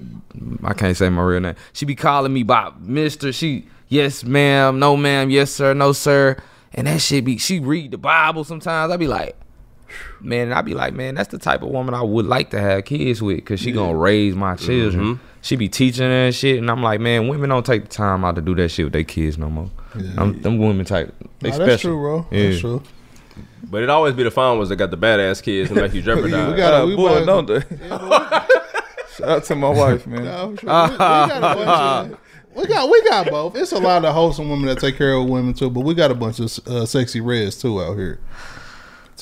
I 0.64 0.74
can't 0.74 0.96
say 0.96 1.10
my 1.10 1.22
real 1.22 1.40
name. 1.40 1.56
She 1.74 1.86
be 1.86 1.96
calling 1.96 2.34
me 2.34 2.44
by 2.44 2.72
Mister. 2.80 3.32
She 3.32 3.68
yes 3.90 4.24
ma'am, 4.24 4.80
no 4.80 4.96
ma'am, 4.98 5.30
yes 5.30 5.52
sir, 5.52 5.74
no 5.74 5.92
sir. 5.92 6.38
And 6.74 6.88
that 6.88 7.02
shit 7.02 7.26
be 7.26 7.38
she 7.38 7.60
read 7.60 7.92
the 7.92 7.98
Bible 7.98 8.44
sometimes. 8.44 8.92
I 8.92 8.98
be 8.98 9.08
like, 9.08 9.36
man, 10.22 10.48
and 10.48 10.54
I 10.54 10.62
be 10.62 10.74
like, 10.74 10.94
man, 10.94 11.16
that's 11.16 11.30
the 11.30 11.38
type 11.38 11.62
of 11.62 11.70
woman 11.70 11.94
I 11.94 12.02
would 12.02 12.26
like 12.26 12.52
to 12.52 12.62
have 12.62 12.86
kids 12.86 13.22
with, 13.22 13.44
cause 13.44 13.60
she 13.60 13.72
gonna 13.72 13.96
raise 13.96 14.36
my 14.36 14.56
children. 14.56 15.16
Mm-hmm. 15.16 15.26
She 15.42 15.56
be 15.56 15.68
teaching 15.68 16.06
her 16.06 16.28
and 16.28 16.36
shit, 16.36 16.60
and 16.60 16.70
I'm 16.70 16.84
like, 16.84 17.02
man, 17.02 17.28
women 17.28 17.50
don't 17.50 17.66
take 17.66 17.84
the 17.84 17.90
time 17.90 18.24
out 18.24 18.36
to 18.36 18.42
do 18.42 18.56
that 18.56 18.70
shit 18.70 18.86
with 18.86 18.94
their 18.94 19.04
kids 19.04 19.38
no 19.38 19.50
more. 19.50 19.70
I'm, 20.16 20.42
them 20.42 20.60
women 20.60 20.86
type, 20.86 21.14
they 21.40 21.50
Nah, 21.50 21.56
special. 21.56 21.68
that's 21.68 21.82
true, 21.82 21.98
bro. 21.98 22.28
Yeah. 22.32 22.50
That's 22.50 22.62
true. 22.62 22.84
But 23.64 23.84
it 23.84 23.90
always 23.90 24.14
be 24.14 24.24
the 24.24 24.32
fine 24.32 24.58
ones 24.58 24.70
that 24.70 24.76
got 24.78 24.92
the 24.92 24.98
badass 24.98 25.42
kids 25.44 25.70
and 25.72 25.80
make 25.80 25.94
you 25.94 26.02
jeopardize. 26.04 26.52
We 26.52 26.58
got- 26.58 26.82
Uh, 26.84 26.88
we 26.88 26.96
boy, 26.96 27.26
don't 27.26 27.46
they? 27.46 27.62
Shout 29.18 29.30
out 29.30 29.44
to 29.46 29.56
my 29.56 29.70
wife, 29.70 30.08
man. 30.08 30.26
Nah, 30.26 30.44
I'm 30.44 30.58
sure. 30.58 30.70
we, 30.88 30.92
we 30.92 30.98
got 30.98 31.58
of. 32.12 32.20
We 32.54 32.66
got 32.68 32.90
we 32.90 33.02
got 33.08 33.30
both. 33.30 33.56
It's 33.56 33.72
a 33.72 33.80
lot 33.80 34.04
of 34.04 34.14
wholesome 34.14 34.50
women 34.50 34.66
that 34.66 34.80
take 34.80 34.98
care 34.98 35.14
of 35.14 35.26
women 35.30 35.54
too, 35.54 35.70
but 35.70 35.82
we 35.82 35.94
got 35.94 36.12
a 36.12 36.14
bunch 36.16 36.40
of 36.42 36.68
uh, 36.68 36.86
sexy 36.86 37.22
reds 37.22 37.56
too 37.62 37.82
out 37.82 37.96
here. 37.96 38.20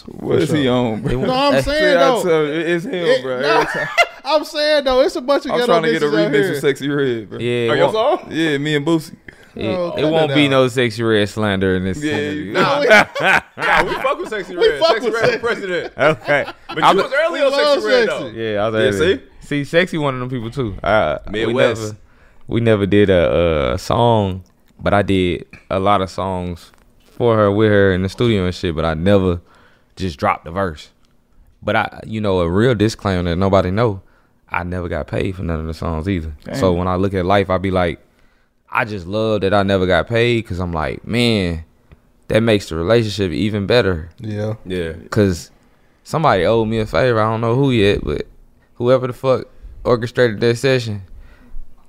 What 0.08 0.40
is 0.40 0.52
he 0.52 0.68
on, 0.68 1.02
bro? 1.04 1.22
No, 1.26 1.32
I'm 1.34 1.62
saying 1.62 2.00
though. 2.00 2.24
tell 2.24 2.44
you, 2.46 2.54
it's 2.54 2.86
him, 2.86 2.94
It- 2.96 3.22
bro. 3.22 3.40
no, 3.40 3.48
Every 3.60 3.66
time- 3.72 3.88
I'm 4.26 4.44
saying 4.46 4.84
though, 4.86 5.02
it's 5.02 5.16
a 5.16 5.22
bunch 5.22 5.46
of 5.46 5.52
guys. 5.52 5.62
I'm 5.62 5.66
trying 5.68 5.84
to 5.84 5.92
get 5.92 6.02
a 6.02 6.08
remix 6.08 6.58
of 6.58 6.64
Sexyy 6.64 6.96
Red, 6.96 7.30
bro. 7.30 7.38
Yeah, 7.40 7.52
it 7.72 7.78
your 7.78 7.92
won't, 7.92 8.22
song? 8.22 8.32
Yeah, 8.32 8.58
me 8.58 8.76
and 8.76 8.86
Boosie. 8.86 9.16
It, 9.56 9.66
Oh, 9.66 9.94
it 9.98 10.04
won't 10.12 10.32
it 10.32 10.36
be 10.36 10.48
no 10.48 10.68
sexy 10.68 11.04
red 11.04 11.28
slander 11.30 11.76
in 11.76 11.84
this 11.84 12.02
Yeah, 12.04 12.14
interview. 12.18 12.54
No, 12.54 12.80
we, 12.82 12.88
Nah, 12.88 13.84
we 13.84 13.94
fuck 13.96 14.20
with 14.20 14.30
sexy 14.30 14.56
red. 14.56 14.62
We 14.74 14.80
fuck 14.80 14.88
Sexy 14.94 15.06
with 15.06 15.14
red 15.16 15.26
Sexy. 15.26 15.40
president. 15.40 15.94
Okay, 15.98 16.46
But 16.68 16.84
I'm 16.84 16.98
you 16.98 17.04
was 17.04 17.14
early 17.14 17.42
on 17.42 17.52
love 17.52 17.74
sexy 17.82 17.88
red 17.88 18.10
sexy. 18.10 18.24
though. 18.24 18.28
yeah, 18.30 18.64
I 18.66 18.70
was 18.70 18.96
Yeah, 18.96 19.02
early. 19.06 19.18
see? 19.18 19.24
See, 19.42 19.64
sexy 19.64 19.98
one 19.98 20.14
of 20.14 20.20
them 20.20 20.30
people 20.30 20.52
too. 20.52 20.78
Uh, 20.84 21.18
we 21.32 21.52
never, 21.54 21.98
we 22.48 22.62
never 22.62 22.86
did 22.86 23.10
a, 23.10 23.74
a 23.74 23.78
song, 23.80 24.44
but 24.80 24.94
I 24.94 25.02
did 25.02 25.46
a 25.72 25.80
lot 25.80 26.02
of 26.02 26.10
songs 26.10 26.72
for 27.04 27.36
her 27.36 27.52
with 27.52 27.70
her 27.72 27.92
in 27.92 28.04
the 28.04 28.10
studio 28.10 28.46
and 28.46 28.54
shit. 28.54 28.76
But 28.76 28.86
I 28.86 28.94
never 28.94 29.42
just 29.96 30.18
dropped 30.20 30.46
the 30.46 30.52
verse. 30.52 30.90
But 31.64 31.76
I, 31.76 32.00
you 32.06 32.22
know, 32.22 32.40
a 32.42 32.50
real 32.50 32.76
disclaimer 32.76 33.24
that 33.24 33.36
nobody 33.38 33.72
know. 33.72 34.02
I 34.52 34.64
never 34.64 34.88
got 34.88 35.08
paid 35.08 35.36
for 35.36 35.44
none 35.44 35.60
of 35.60 35.66
the 35.68 35.74
songs 35.74 36.08
either. 36.08 36.34
So 36.56 36.72
when 36.74 36.88
I 36.88 36.96
look 36.96 37.14
at 37.14 37.26
life, 37.26 37.50
I 37.50 37.58
be 37.60 37.70
like, 37.72 38.00
I 38.72 38.86
just 38.86 39.08
love 39.08 39.42
that 39.42 39.54
I 39.54 39.64
never 39.64 39.86
got 39.88 40.08
paid 40.08 40.44
because 40.44 40.60
I'm 40.60 40.72
like, 40.74 41.06
man, 41.06 41.64
that 42.28 42.42
makes 42.42 42.70
the 42.70 42.76
relationship 42.76 43.32
even 43.32 43.66
better. 43.68 44.10
Yeah. 44.20 44.56
Yeah. 44.66 44.94
Cause 45.10 45.52
somebody 46.04 46.46
owed 46.46 46.68
me 46.68 46.80
a 46.80 46.86
favor. 46.86 47.20
I 47.20 47.30
don't 47.32 47.42
know 47.42 47.56
who 47.56 47.72
yet, 47.72 48.04
but 48.04 48.28
whoever 48.76 49.08
the 49.08 49.14
fuck 49.14 49.48
orchestrated 49.84 50.40
that 50.42 50.58
session. 50.58 51.02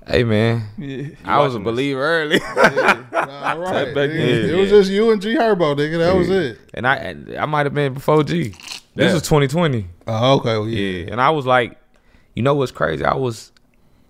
Hey 0.07 0.25
man, 0.25 0.63
Yeah. 0.79 1.09
I 1.25 1.39
was 1.41 1.55
a 1.55 1.61
believer 1.61 2.01
early, 2.01 2.41
All 2.49 2.55
right. 2.57 3.95
back 3.95 4.11
nigga. 4.11 4.43
then. 4.47 4.51
It 4.51 4.57
was 4.59 4.71
just 4.71 4.91
you 4.91 5.11
and 5.13 5.21
G 5.23 5.35
Herbo, 5.37 5.77
nigga. 5.77 5.99
That 5.99 6.17
was 6.17 6.31
it. 6.31 6.59
and 6.75 6.87
I 6.87 7.15
I 7.39 7.47
might 7.47 7.67
have 7.67 7.75
been 7.75 7.95
before 7.95 8.25
G. 8.25 8.49
This 8.49 8.59
Yeah. 8.95 9.13
was 9.13 9.23
2020. 9.23 9.87
Oh, 10.09 10.39
okay. 10.39 10.57
Well, 10.57 10.67
yeah. 10.69 11.05
Yeah, 11.05 11.13
and 11.13 11.21
I 11.21 11.31
was 11.31 11.47
like, 11.47 11.79
you 12.35 12.43
know 12.43 12.55
what's 12.55 12.73
crazy? 12.73 13.05
I 13.05 13.15
was, 13.15 13.53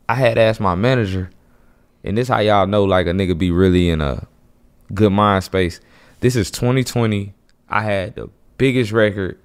I 0.09 0.15
had 0.15 0.39
asked 0.39 0.61
my 0.61 0.75
manager, 0.75 1.31
and 2.05 2.17
this 2.17 2.29
how 2.29 2.41
y'all 2.41 2.67
know 2.67 2.85
like 2.85 3.07
a 3.07 3.11
nigga 3.11 3.37
be 3.37 3.51
really 3.51 3.91
in 3.91 4.01
a 4.01 4.27
good 4.95 5.13
mind 5.13 5.45
space. 5.45 5.81
This 6.21 6.37
is 6.37 6.51
2020. 6.51 7.35
I 7.69 7.83
had 7.83 8.17
the 8.17 8.29
biggest 8.59 8.93
record 8.93 9.39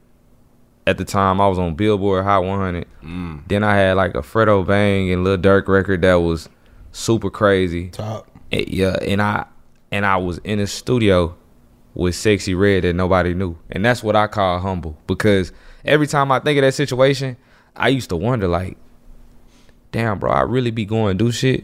at 0.88 0.98
the 0.98 1.06
time. 1.06 1.40
I 1.42 1.48
was 1.48 1.60
on 1.60 1.76
Billboard 1.76 2.24
Hot 2.24 2.44
100. 2.44 2.88
Mm. 3.04 3.48
Then 3.48 3.64
I 3.64 3.76
had 3.76 3.98
like 3.98 4.16
a 4.16 4.22
Fredo 4.22 4.66
Bang 4.66 5.12
and 5.12 5.24
Lil 5.24 5.38
Durk 5.38 5.68
record 5.68 6.02
that 6.02 6.16
was 6.16 6.50
super 6.92 7.30
crazy. 7.30 7.90
Top. 7.90 8.30
And, 8.52 8.68
yeah, 8.68 8.98
and 9.02 9.22
I 9.22 9.46
and 9.92 10.06
I 10.06 10.18
was 10.18 10.40
in 10.40 10.60
a 10.60 10.68
studio 10.68 11.36
with 11.94 12.16
Sexyy 12.16 12.58
Red 12.58 12.84
that 12.84 12.94
nobody 12.94 13.34
knew, 13.34 13.58
and 13.70 13.84
that's 13.84 14.04
what 14.04 14.16
I 14.16 14.28
call 14.28 14.60
humble. 14.60 14.98
Because 15.08 15.52
every 15.84 16.08
time 16.08 16.32
I 16.32 16.40
think 16.40 16.58
of 16.58 16.64
that 16.64 16.74
situation, 16.74 17.38
I 17.76 17.90
used 17.90 18.10
to 18.10 18.16
wonder 18.16 18.48
like, 18.48 18.78
damn, 19.92 20.20
bro, 20.20 20.32
I 20.32 20.42
really 20.42 20.72
be 20.72 20.86
going 20.86 21.18
to 21.18 21.24
do 21.24 21.32
shit, 21.32 21.64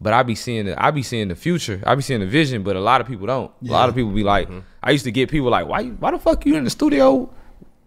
but 0.00 0.12
I 0.12 0.22
be 0.22 0.34
seeing 0.34 0.66
the 0.66 0.82
I 0.82 0.90
be 0.90 1.02
seeing 1.02 1.28
the 1.28 1.36
future, 1.36 1.82
I 1.86 1.94
be 1.94 2.02
seeing 2.02 2.20
the 2.20 2.26
vision, 2.26 2.62
but 2.62 2.76
a 2.76 2.80
lot 2.80 3.00
of 3.00 3.06
people 3.06 3.26
don't. 3.26 3.50
A 3.66 3.70
lot 3.70 3.88
of 3.88 3.94
people 3.94 4.12
be 4.12 4.24
like, 4.24 4.48
I 4.82 4.90
used 4.92 5.04
to 5.04 5.10
get 5.10 5.30
people 5.30 5.50
like, 5.50 5.66
why 5.66 5.84
why 5.84 6.10
the 6.10 6.18
fuck 6.18 6.46
you 6.46 6.56
in 6.56 6.64
the 6.64 6.70
studio? 6.70 7.32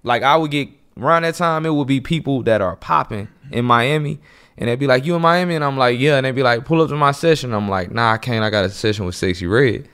Like 0.03 0.23
I 0.23 0.35
would 0.35 0.51
get 0.51 0.69
around 0.97 1.23
that 1.23 1.35
time, 1.35 1.65
it 1.65 1.73
would 1.73 1.87
be 1.87 2.01
people 2.01 2.43
that 2.43 2.61
are 2.61 2.75
popping 2.75 3.27
in 3.51 3.65
Miami. 3.65 4.19
And 4.57 4.69
they'd 4.69 4.75
be 4.79 4.87
like, 4.87 5.05
You 5.05 5.15
in 5.15 5.21
Miami? 5.21 5.55
And 5.55 5.63
I'm 5.63 5.77
like, 5.77 5.99
Yeah. 5.99 6.17
And 6.17 6.25
they'd 6.25 6.31
be 6.33 6.43
like, 6.43 6.65
Pull 6.65 6.81
up 6.81 6.89
to 6.89 6.95
my 6.95 7.11
session. 7.11 7.53
I'm 7.53 7.69
like, 7.69 7.91
Nah, 7.91 8.13
I 8.13 8.17
can't. 8.17 8.43
I 8.43 8.49
got 8.49 8.65
a 8.65 8.69
session 8.69 9.05
with 9.05 9.15
Sexyy 9.15 9.49
Red. 9.49 9.87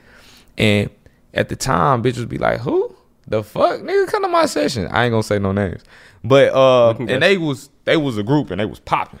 And 0.56 0.90
at 1.32 1.48
the 1.48 1.56
time, 1.56 2.02
bitches 2.02 2.18
would 2.18 2.28
be 2.28 2.38
like, 2.38 2.60
Who? 2.60 2.94
The 3.26 3.42
fuck? 3.42 3.80
Nigga, 3.80 4.08
come 4.08 4.22
to 4.22 4.28
my 4.28 4.46
session. 4.46 4.88
I 4.88 5.04
ain't 5.04 5.12
gonna 5.12 5.22
say 5.22 5.38
no 5.38 5.52
names. 5.52 5.82
But 6.24 6.52
uh 6.52 6.90
and 6.98 7.22
they 7.22 7.38
was 7.38 7.70
they 7.84 7.96
was 7.96 8.18
a 8.18 8.22
group 8.22 8.50
and 8.50 8.60
they 8.60 8.66
was 8.66 8.80
popping. 8.80 9.20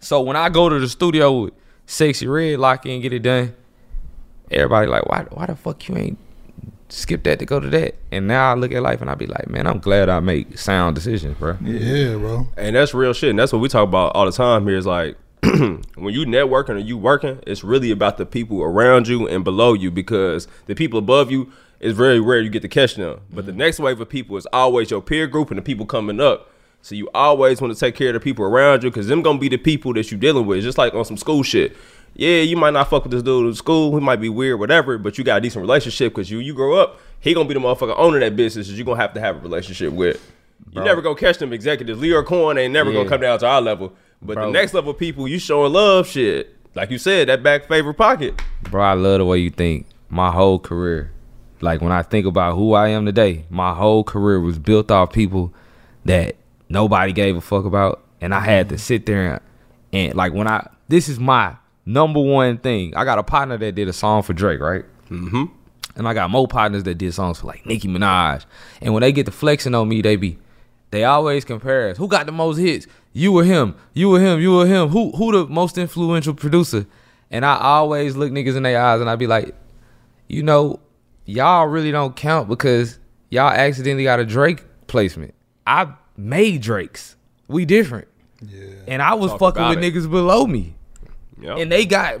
So 0.00 0.20
when 0.20 0.36
I 0.36 0.48
go 0.48 0.68
to 0.68 0.78
the 0.78 0.88
studio 0.88 1.42
with 1.42 1.54
Sexyy 1.86 2.32
Red, 2.32 2.58
lock 2.58 2.86
in, 2.86 3.00
get 3.00 3.12
it 3.12 3.20
done, 3.20 3.54
everybody 4.50 4.86
like, 4.88 5.06
why 5.06 5.26
why 5.30 5.46
the 5.46 5.56
fuck 5.56 5.88
you 5.88 5.96
ain't 5.96 6.18
skip 6.88 7.22
that 7.24 7.38
to 7.38 7.46
go 7.46 7.60
to 7.60 7.68
that? 7.70 7.94
And 8.10 8.26
now 8.26 8.52
I 8.52 8.54
look 8.54 8.72
at 8.72 8.82
life 8.82 9.00
and 9.00 9.10
I 9.10 9.14
be 9.14 9.26
like, 9.26 9.48
man, 9.48 9.66
I'm 9.66 9.78
glad 9.78 10.08
I 10.08 10.20
make 10.20 10.58
sound 10.58 10.94
decisions, 10.94 11.38
bro. 11.38 11.56
Yeah, 11.62 12.16
bro. 12.16 12.48
And 12.56 12.76
that's 12.76 12.94
real 12.94 13.12
shit. 13.12 13.30
And 13.30 13.38
that's 13.38 13.52
what 13.52 13.60
we 13.60 13.68
talk 13.68 13.84
about 13.88 14.14
all 14.14 14.26
the 14.26 14.32
time 14.32 14.66
here 14.66 14.76
is 14.76 14.86
like 14.86 15.16
when 15.42 16.12
you 16.12 16.26
networking 16.26 16.70
or 16.70 16.78
you 16.78 16.98
working, 16.98 17.40
it's 17.46 17.62
really 17.62 17.90
about 17.90 18.16
the 18.16 18.26
people 18.26 18.62
around 18.62 19.06
you 19.06 19.28
and 19.28 19.44
below 19.44 19.74
you 19.74 19.90
because 19.90 20.48
the 20.66 20.74
people 20.74 20.98
above 20.98 21.30
you 21.30 21.52
is 21.78 21.94
very 21.94 22.18
rare 22.18 22.40
you 22.40 22.50
get 22.50 22.62
to 22.62 22.68
catch 22.68 22.96
them. 22.96 23.20
But 23.30 23.46
the 23.46 23.52
mm-hmm. 23.52 23.58
next 23.58 23.78
wave 23.78 24.00
of 24.00 24.08
people 24.08 24.36
is 24.36 24.46
always 24.52 24.90
your 24.90 25.02
peer 25.02 25.26
group 25.26 25.50
and 25.50 25.58
the 25.58 25.62
people 25.62 25.86
coming 25.86 26.20
up. 26.20 26.50
So 26.86 26.94
you 26.94 27.08
always 27.12 27.60
want 27.60 27.74
to 27.74 27.80
take 27.80 27.96
care 27.96 28.10
of 28.10 28.14
the 28.14 28.20
people 28.20 28.44
around 28.44 28.84
you 28.84 28.90
because 28.90 29.08
them 29.08 29.20
gonna 29.20 29.40
be 29.40 29.48
the 29.48 29.56
people 29.56 29.92
that 29.94 30.12
you 30.12 30.16
dealing 30.16 30.46
with. 30.46 30.62
Just 30.62 30.78
like 30.78 30.94
on 30.94 31.04
some 31.04 31.16
school 31.16 31.42
shit. 31.42 31.76
Yeah, 32.14 32.42
you 32.42 32.56
might 32.56 32.74
not 32.74 32.88
fuck 32.88 33.02
with 33.02 33.10
this 33.10 33.24
dude 33.24 33.44
in 33.48 33.54
school. 33.54 33.92
He 33.98 34.04
might 34.04 34.20
be 34.20 34.28
weird, 34.28 34.60
whatever. 34.60 34.96
But 34.96 35.18
you 35.18 35.24
got 35.24 35.38
a 35.38 35.40
decent 35.40 35.62
relationship 35.62 36.12
because 36.14 36.30
you 36.30 36.38
you 36.38 36.54
grow 36.54 36.76
up. 36.78 37.00
He 37.18 37.34
gonna 37.34 37.48
be 37.48 37.54
the 37.54 37.60
motherfucker 37.60 37.96
owning 37.98 38.20
that 38.20 38.36
business 38.36 38.68
that 38.68 38.74
you 38.74 38.84
gonna 38.84 39.00
have 39.00 39.14
to 39.14 39.20
have 39.20 39.34
a 39.34 39.40
relationship 39.40 39.92
with. 39.94 40.24
You 40.70 40.80
never 40.84 41.02
gonna 41.02 41.16
catch 41.16 41.38
them 41.38 41.52
executives. 41.52 42.00
Lyor 42.00 42.24
Cohen 42.24 42.56
ain't 42.56 42.72
never 42.72 42.90
Yeah. 42.92 42.98
gonna 42.98 43.08
come 43.08 43.20
down 43.20 43.40
to 43.40 43.46
our 43.48 43.60
level. 43.60 43.92
But 44.22 44.34
Bro. 44.34 44.46
the 44.46 44.52
next 44.52 44.72
level 44.72 44.92
of 44.92 44.98
people, 44.98 45.26
you 45.26 45.40
showing 45.40 45.72
love 45.72 46.06
shit. 46.06 46.54
Like 46.76 46.92
you 46.92 46.98
said, 46.98 47.28
that 47.28 47.42
back 47.42 47.66
favorite 47.66 47.94
pocket. 47.94 48.40
Bro, 48.62 48.84
I 48.84 48.92
love 48.92 49.18
the 49.18 49.24
way 49.24 49.38
you 49.38 49.50
think. 49.50 49.86
My 50.08 50.30
whole 50.30 50.60
career, 50.60 51.10
like 51.60 51.80
when 51.80 51.90
I 51.90 52.02
think 52.02 52.26
about 52.26 52.54
who 52.54 52.74
I 52.74 52.90
am 52.90 53.06
today, 53.06 53.44
my 53.50 53.74
whole 53.74 54.04
career 54.04 54.38
was 54.38 54.60
built 54.60 54.92
off 54.92 55.12
people 55.12 55.52
that 56.04 56.36
nobody 56.68 57.12
gave 57.12 57.36
a 57.36 57.40
fuck 57.40 57.64
about, 57.64 58.04
and 58.20 58.34
I 58.34 58.40
had 58.40 58.68
to 58.70 58.78
sit 58.78 59.06
there 59.06 59.34
and, 59.34 59.40
and 59.92 60.14
like 60.14 60.32
when 60.32 60.48
I 60.48 60.68
this 60.88 61.08
is 61.08 61.18
my 61.18 61.56
number 61.84 62.20
one 62.20 62.58
thing. 62.58 62.94
I 62.96 63.04
got 63.04 63.18
a 63.18 63.22
partner 63.22 63.56
that 63.58 63.74
did 63.74 63.88
a 63.88 63.92
song 63.92 64.22
for 64.22 64.32
Drake, 64.32 64.60
right? 64.60 64.84
Mm-hmm. 65.10 65.44
And 65.96 66.06
I 66.08 66.12
got 66.12 66.30
more 66.30 66.46
partners 66.46 66.82
that 66.84 66.96
did 66.96 67.14
songs 67.14 67.40
for 67.40 67.46
like 67.46 67.64
Nicki 67.64 67.88
Minaj, 67.88 68.44
and 68.82 68.92
when 68.92 69.00
they 69.00 69.12
get 69.12 69.26
to 69.26 69.32
flexing 69.32 69.74
on 69.74 69.88
me, 69.88 70.02
they 70.02 70.16
be 70.16 70.38
they 70.90 71.04
always 71.04 71.44
compare 71.44 71.90
us. 71.90 71.96
Who 71.96 72.08
got 72.08 72.26
the 72.26 72.32
most 72.32 72.58
hits? 72.58 72.86
You 73.12 73.36
or 73.38 73.44
him? 73.44 73.74
You 73.94 74.14
or 74.14 74.20
him? 74.20 74.40
You 74.40 74.60
or 74.60 74.66
him? 74.66 74.88
Who 74.88 75.12
who 75.12 75.32
the 75.32 75.46
most 75.46 75.78
influential 75.78 76.34
producer? 76.34 76.86
And 77.30 77.44
I 77.44 77.58
always 77.58 78.14
look 78.16 78.30
niggas 78.30 78.56
in 78.56 78.62
their 78.62 78.80
eyes 78.80 79.00
and 79.00 79.10
I 79.10 79.16
be 79.16 79.26
like, 79.26 79.54
you 80.28 80.42
know, 80.42 80.80
y'all 81.24 81.66
really 81.66 81.90
don't 81.90 82.14
count 82.14 82.48
because 82.48 82.98
y'all 83.30 83.50
accidentally 83.50 84.04
got 84.04 84.20
a 84.20 84.24
Drake 84.24 84.64
placement. 84.86 85.34
I 85.66 85.92
made 86.16 86.62
Drakes. 86.62 87.16
We 87.48 87.64
different. 87.64 88.08
Yeah. 88.42 88.66
And 88.88 89.02
I 89.02 89.14
was 89.14 89.30
Talk 89.32 89.40
fucking 89.56 89.68
with 89.68 89.84
it. 89.84 89.94
niggas 89.94 90.10
below 90.10 90.46
me. 90.46 90.74
Yep. 91.40 91.58
And 91.58 91.72
they 91.72 91.84
got 91.86 92.20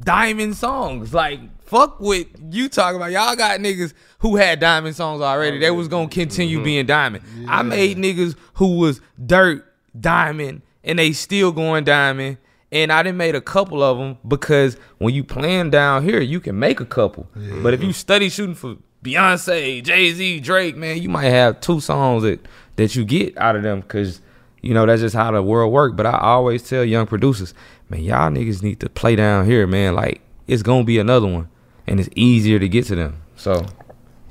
diamond 0.00 0.56
songs. 0.56 1.12
Like, 1.14 1.40
fuck 1.64 2.00
with 2.00 2.26
you 2.50 2.68
talking 2.68 2.96
about. 2.96 3.10
Y'all 3.12 3.36
got 3.36 3.60
niggas 3.60 3.92
who 4.18 4.36
had 4.36 4.60
diamond 4.60 4.96
songs 4.96 5.20
already. 5.20 5.58
They 5.58 5.70
was 5.70 5.88
gonna 5.88 6.08
continue 6.08 6.58
Mm-hmm. 6.58 6.64
being 6.64 6.86
diamond. 6.86 7.24
I 7.48 7.62
made 7.62 7.96
niggas 7.96 8.36
who 8.54 8.76
was 8.78 9.00
dirt 9.24 9.64
diamond 9.98 10.62
and 10.82 10.98
they 10.98 11.12
still 11.12 11.52
going 11.52 11.84
diamond. 11.84 12.38
And 12.72 12.92
I 12.92 13.04
didn't 13.04 13.18
made 13.18 13.36
a 13.36 13.40
couple 13.40 13.84
of 13.84 13.98
them 13.98 14.18
because 14.26 14.76
when 14.98 15.14
you 15.14 15.22
playing 15.22 15.70
down 15.70 16.02
here, 16.02 16.20
you 16.20 16.40
can 16.40 16.58
make 16.58 16.80
a 16.80 16.84
couple. 16.84 17.28
But 17.62 17.72
if 17.72 17.82
you 17.84 17.92
study 17.92 18.28
shooting 18.28 18.56
for 18.56 18.76
Beyonce, 19.04 19.80
Jay 19.84 20.12
Z, 20.12 20.40
Drake, 20.40 20.76
man, 20.76 21.00
you 21.00 21.08
might 21.08 21.26
have 21.28 21.60
two 21.60 21.78
songs 21.78 22.24
that 22.24 22.40
that 22.76 22.94
you 22.96 23.04
get 23.04 23.36
out 23.38 23.56
of 23.56 23.62
them 23.62 23.80
because 23.80 24.20
you 24.62 24.74
know 24.74 24.86
that's 24.86 25.02
just 25.02 25.14
how 25.14 25.30
the 25.30 25.42
world 25.42 25.72
works. 25.72 25.94
But 25.96 26.06
I 26.06 26.18
always 26.18 26.62
tell 26.62 26.84
young 26.84 27.06
producers, 27.06 27.54
man, 27.88 28.02
y'all 28.02 28.30
niggas 28.30 28.62
need 28.62 28.80
to 28.80 28.88
play 28.88 29.16
down 29.16 29.46
here, 29.46 29.66
man. 29.66 29.94
Like 29.94 30.20
it's 30.46 30.62
gonna 30.62 30.84
be 30.84 30.98
another 30.98 31.26
one, 31.26 31.48
and 31.86 32.00
it's 32.00 32.08
easier 32.14 32.58
to 32.58 32.68
get 32.68 32.86
to 32.86 32.94
them. 32.94 33.22
So 33.36 33.66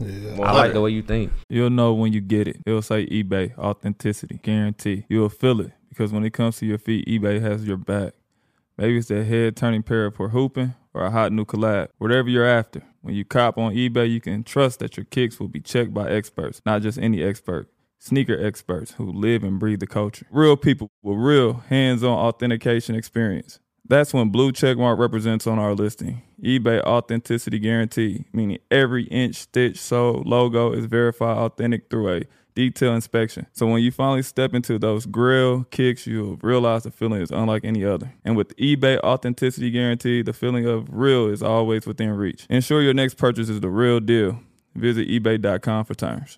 I 0.02 0.52
like 0.54 0.74
the 0.74 0.82
way 0.82 0.92
you 0.92 1.02
think. 1.02 1.32
You'll 1.50 1.70
know 1.70 1.94
when 1.94 2.14
you 2.14 2.22
get 2.22 2.48
it. 2.48 2.58
It'll 2.66 2.82
say 2.82 3.06
eBay, 3.08 3.58
authenticity, 3.58 4.40
guarantee. 4.42 5.06
You'll 5.10 5.30
feel 5.30 5.62
it 5.62 5.72
because 5.90 6.12
when 6.12 6.24
it 6.24 6.32
comes 6.32 6.58
to 6.58 6.66
your 6.66 6.78
feet, 6.78 7.08
eBay 7.08 7.42
has 7.42 7.66
your 7.66 7.78
back. 7.78 8.14
Maybe 8.78 8.98
it's 8.98 9.08
that 9.10 9.26
head 9.26 9.56
turning 9.56 9.84
pair 9.84 10.10
for 10.10 10.30
hooping 10.30 10.74
or 10.94 11.06
a 11.06 11.12
hot 11.12 11.32
new 11.32 11.46
collab. 11.46 11.90
Whatever 11.98 12.30
you're 12.30 12.48
after. 12.48 12.82
When 13.02 13.14
you 13.16 13.26
cop 13.26 13.58
on 13.58 13.74
eBay, 13.74 14.10
you 14.10 14.22
can 14.22 14.44
trust 14.44 14.80
that 14.80 14.98
your 14.98 15.06
kicks 15.06 15.40
will 15.40 15.48
be 15.48 15.60
checked 15.60 15.94
by 15.94 16.10
experts, 16.10 16.62
not 16.66 16.82
just 16.82 16.98
any 16.98 17.22
expert. 17.22 17.68
Sneaker 18.04 18.38
experts 18.38 18.92
who 18.92 19.10
live 19.10 19.46
and 19.46 19.58
breathe 19.58 19.80
the 19.80 19.88
culture. 19.88 20.26
Real 20.30 20.58
people 20.58 20.90
with 21.02 21.18
real 21.18 21.64
hands 21.70 22.04
on 22.04 22.10
authentication 22.10 22.96
experience. 22.96 23.60
That's 23.88 24.14
when 24.14 24.28
blue 24.28 24.52
checkmark 24.52 24.98
represents 24.98 25.48
on 25.48 25.58
our 25.58 25.74
listing. 25.74 26.22
eBay 26.44 26.82
authenticity 26.82 27.60
guarantee, 27.60 28.26
meaning 28.34 28.58
every 28.70 29.06
inch, 29.06 29.36
stitch, 29.36 29.78
sole, 29.78 30.22
logo 30.26 30.74
is 30.74 30.84
verified 30.84 31.38
authentic 31.38 31.90
through 31.90 32.14
a 32.14 32.22
detailed 32.56 32.96
inspection. 32.96 33.48
So 33.54 33.68
when 33.68 33.82
you 33.82 33.90
finally 33.90 34.22
step 34.22 34.54
into 34.54 34.78
those 34.78 35.06
grill 35.06 35.64
kicks, 35.72 36.06
you'll 36.06 36.36
realize 36.42 36.84
the 36.84 36.92
feeling 36.92 37.22
is 37.22 37.32
unlike 37.32 37.64
any 37.64 37.86
other. 37.86 38.14
And 38.26 38.36
with 38.36 38.54
eBay 38.58 39.00
authenticity 39.00 39.72
guarantee, 39.72 40.24
the 40.24 40.34
feeling 40.34 40.66
of 40.66 40.90
real 40.92 41.28
is 41.28 41.42
always 41.42 41.86
within 41.86 42.10
reach. 42.10 42.48
Ensure 42.50 42.82
your 42.82 42.94
next 42.94 43.14
purchase 43.14 43.48
is 43.48 43.62
the 43.62 43.70
real 43.70 44.02
deal. 44.02 44.42
Visit 44.76 45.08
eBay.com 45.08 45.86
for 45.86 45.94
terms. 45.94 46.38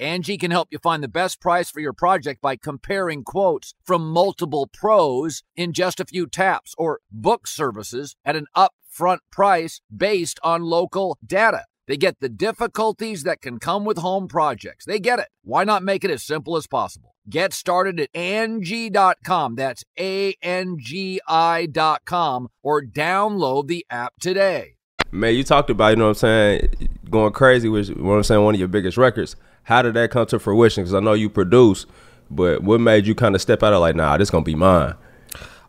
Angie 0.00 0.38
can 0.38 0.52
help 0.52 0.68
you 0.70 0.78
find 0.78 1.02
the 1.02 1.08
best 1.08 1.40
price 1.40 1.70
for 1.70 1.80
your 1.80 1.92
project 1.92 2.40
by 2.40 2.54
comparing 2.54 3.24
quotes 3.24 3.74
from 3.84 4.08
multiple 4.08 4.68
pros 4.72 5.42
in 5.56 5.72
just 5.72 5.98
a 5.98 6.04
few 6.04 6.28
taps 6.28 6.72
or 6.78 7.00
book 7.10 7.48
services 7.48 8.14
at 8.24 8.36
an 8.36 8.46
upfront 8.56 9.18
price 9.32 9.80
based 9.94 10.38
on 10.44 10.62
local 10.62 11.18
data. 11.26 11.64
They 11.88 11.96
get 11.96 12.20
the 12.20 12.28
difficulties 12.28 13.24
that 13.24 13.40
can 13.40 13.58
come 13.58 13.84
with 13.84 13.98
home 13.98 14.28
projects. 14.28 14.84
They 14.84 15.00
get 15.00 15.18
it. 15.18 15.28
Why 15.42 15.64
not 15.64 15.82
make 15.82 16.04
it 16.04 16.12
as 16.12 16.22
simple 16.22 16.56
as 16.56 16.68
possible? 16.68 17.16
Get 17.28 17.52
started 17.52 17.98
at 17.98 18.14
Angie.com. 18.14 19.56
That's 19.56 19.84
A 19.98 20.34
N 20.40 20.76
G 20.78 21.20
I.com 21.26 22.48
or 22.62 22.82
download 22.82 23.66
the 23.66 23.84
app 23.90 24.14
today. 24.20 24.76
Man, 25.10 25.34
you 25.34 25.42
talked 25.42 25.70
about, 25.70 25.88
you 25.88 25.96
know 25.96 26.04
what 26.04 26.10
I'm 26.10 26.14
saying, 26.14 26.88
going 27.10 27.32
crazy 27.32 27.68
with, 27.68 27.88
you 27.88 27.94
know 27.96 28.10
what 28.10 28.16
I'm 28.16 28.22
saying, 28.22 28.44
one 28.44 28.54
of 28.54 28.58
your 28.60 28.68
biggest 28.68 28.96
records. 28.96 29.34
How 29.68 29.82
did 29.82 29.92
that 29.94 30.10
come 30.10 30.24
to 30.28 30.38
fruition? 30.38 30.82
Because 30.82 30.94
I 30.94 31.00
know 31.00 31.12
you 31.12 31.28
produce, 31.28 31.84
but 32.30 32.62
what 32.62 32.80
made 32.80 33.06
you 33.06 33.14
kind 33.14 33.34
of 33.34 33.42
step 33.42 33.62
out 33.62 33.74
of 33.74 33.82
like, 33.82 33.94
nah, 33.94 34.16
this 34.16 34.30
gonna 34.30 34.42
be 34.42 34.54
mine? 34.54 34.94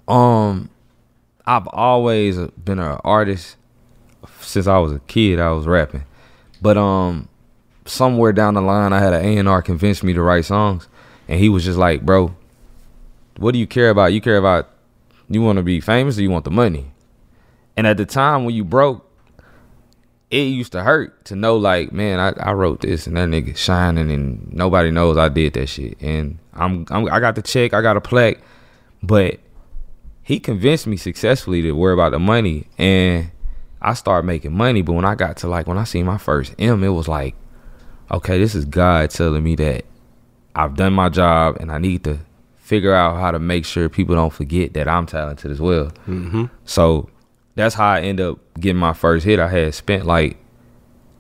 Um, 0.08 0.70
I've 1.46 1.68
always 1.68 2.38
been 2.38 2.80
an 2.80 2.98
artist 3.04 3.58
since 4.40 4.68
I 4.68 4.78
was 4.78 4.94
a 4.94 5.00
kid. 5.00 5.42
I 5.42 5.52
was 5.52 5.68
rapping, 5.68 6.06
but 6.62 6.78
um, 6.78 7.28
somewhere 7.84 8.32
down 8.32 8.54
the 8.54 8.62
line, 8.62 8.94
I 8.94 9.00
had 9.00 9.14
an 9.14 9.26
A 9.26 9.38
and 9.38 9.50
R 9.50 9.62
convince 9.62 10.02
me 10.02 10.14
to 10.14 10.22
write 10.22 10.46
songs, 10.46 10.88
and 11.28 11.38
he 11.38 11.50
was 11.50 11.66
just 11.66 11.78
like, 11.78 12.06
"Bro, 12.06 12.34
what 13.36 13.52
do 13.52 13.60
you 13.60 13.68
care 13.68 13.90
about? 13.90 14.14
You 14.14 14.22
care 14.22 14.38
about 14.38 14.70
you 15.28 15.42
want 15.42 15.58
to 15.58 15.64
be 15.64 15.82
famous 15.82 16.18
or 16.18 16.22
you 16.22 16.32
want 16.32 16.46
the 16.46 16.52
money?" 16.52 16.94
And 17.76 17.86
at 17.86 17.98
the 17.98 18.06
time 18.06 18.46
when 18.46 18.56
you 18.56 18.64
broke, 18.64 19.09
it 20.32 20.44
used 20.44 20.72
to 20.74 20.84
hurt 20.84 21.26
to 21.26 21.36
know 21.36 21.58
like, 21.58 21.92
man, 21.92 22.20
I, 22.20 22.50
I 22.50 22.54
wrote 22.54 22.82
this 22.82 23.08
and 23.08 23.18
that 23.18 23.30
nigga 23.30 23.58
shining 23.58 24.12
and 24.12 24.54
nobody 24.54 24.92
knows 24.92 25.18
I 25.18 25.30
did 25.30 25.54
that 25.54 25.68
shit. 25.68 26.00
And 26.02 26.38
I'm, 26.54 26.86
I'm 26.90 27.12
I 27.12 27.20
got 27.20 27.36
the 27.36 27.42
check, 27.42 27.74
I 27.74 27.82
got 27.82 27.98
a 27.98 28.02
plaque, 28.02 28.40
but 29.02 29.40
he 30.22 30.40
convinced 30.40 30.86
me 30.86 30.98
successfully 30.98 31.62
to 31.64 31.72
worry 31.72 31.94
about 31.94 32.12
the 32.12 32.20
money 32.20 32.68
and 32.78 33.32
I 33.82 33.94
started 33.96 34.28
making 34.28 34.56
money. 34.56 34.82
But 34.84 34.94
when 34.94 35.06
I 35.06 35.16
got 35.16 35.38
to 35.38 35.48
like 35.48 35.66
when 35.66 35.78
I 35.78 35.84
seen 35.84 36.06
my 36.06 36.18
first 36.18 36.54
M, 36.60 36.84
it 36.84 36.90
was 36.90 37.08
like, 37.08 37.36
okay, 38.12 38.38
this 38.38 38.54
is 38.54 38.66
God 38.66 39.10
telling 39.10 39.44
me 39.44 39.56
that 39.56 39.86
I've 40.56 40.76
done 40.76 40.94
my 40.94 41.10
job 41.10 41.58
and 41.60 41.72
I 41.72 41.80
need 41.80 42.04
to 42.04 42.20
figure 42.58 42.94
out 42.94 43.20
how 43.20 43.32
to 43.32 43.40
make 43.40 43.66
sure 43.66 43.90
people 43.90 44.14
don't 44.14 44.34
forget 44.34 44.74
that 44.74 44.88
I'm 44.88 45.08
talented 45.08 45.50
as 45.50 45.60
well. 45.60 45.88
Mm-hmm. 46.08 46.46
So 46.66 47.10
that's 47.60 47.76
how 47.76 47.90
I 47.90 48.02
ended 48.02 48.26
up 48.26 48.40
getting 48.60 48.80
my 48.80 48.94
first 48.94 49.26
hit. 49.26 49.40
I 49.40 49.50
had 49.50 49.74
spent 49.74 50.06
like, 50.06 50.38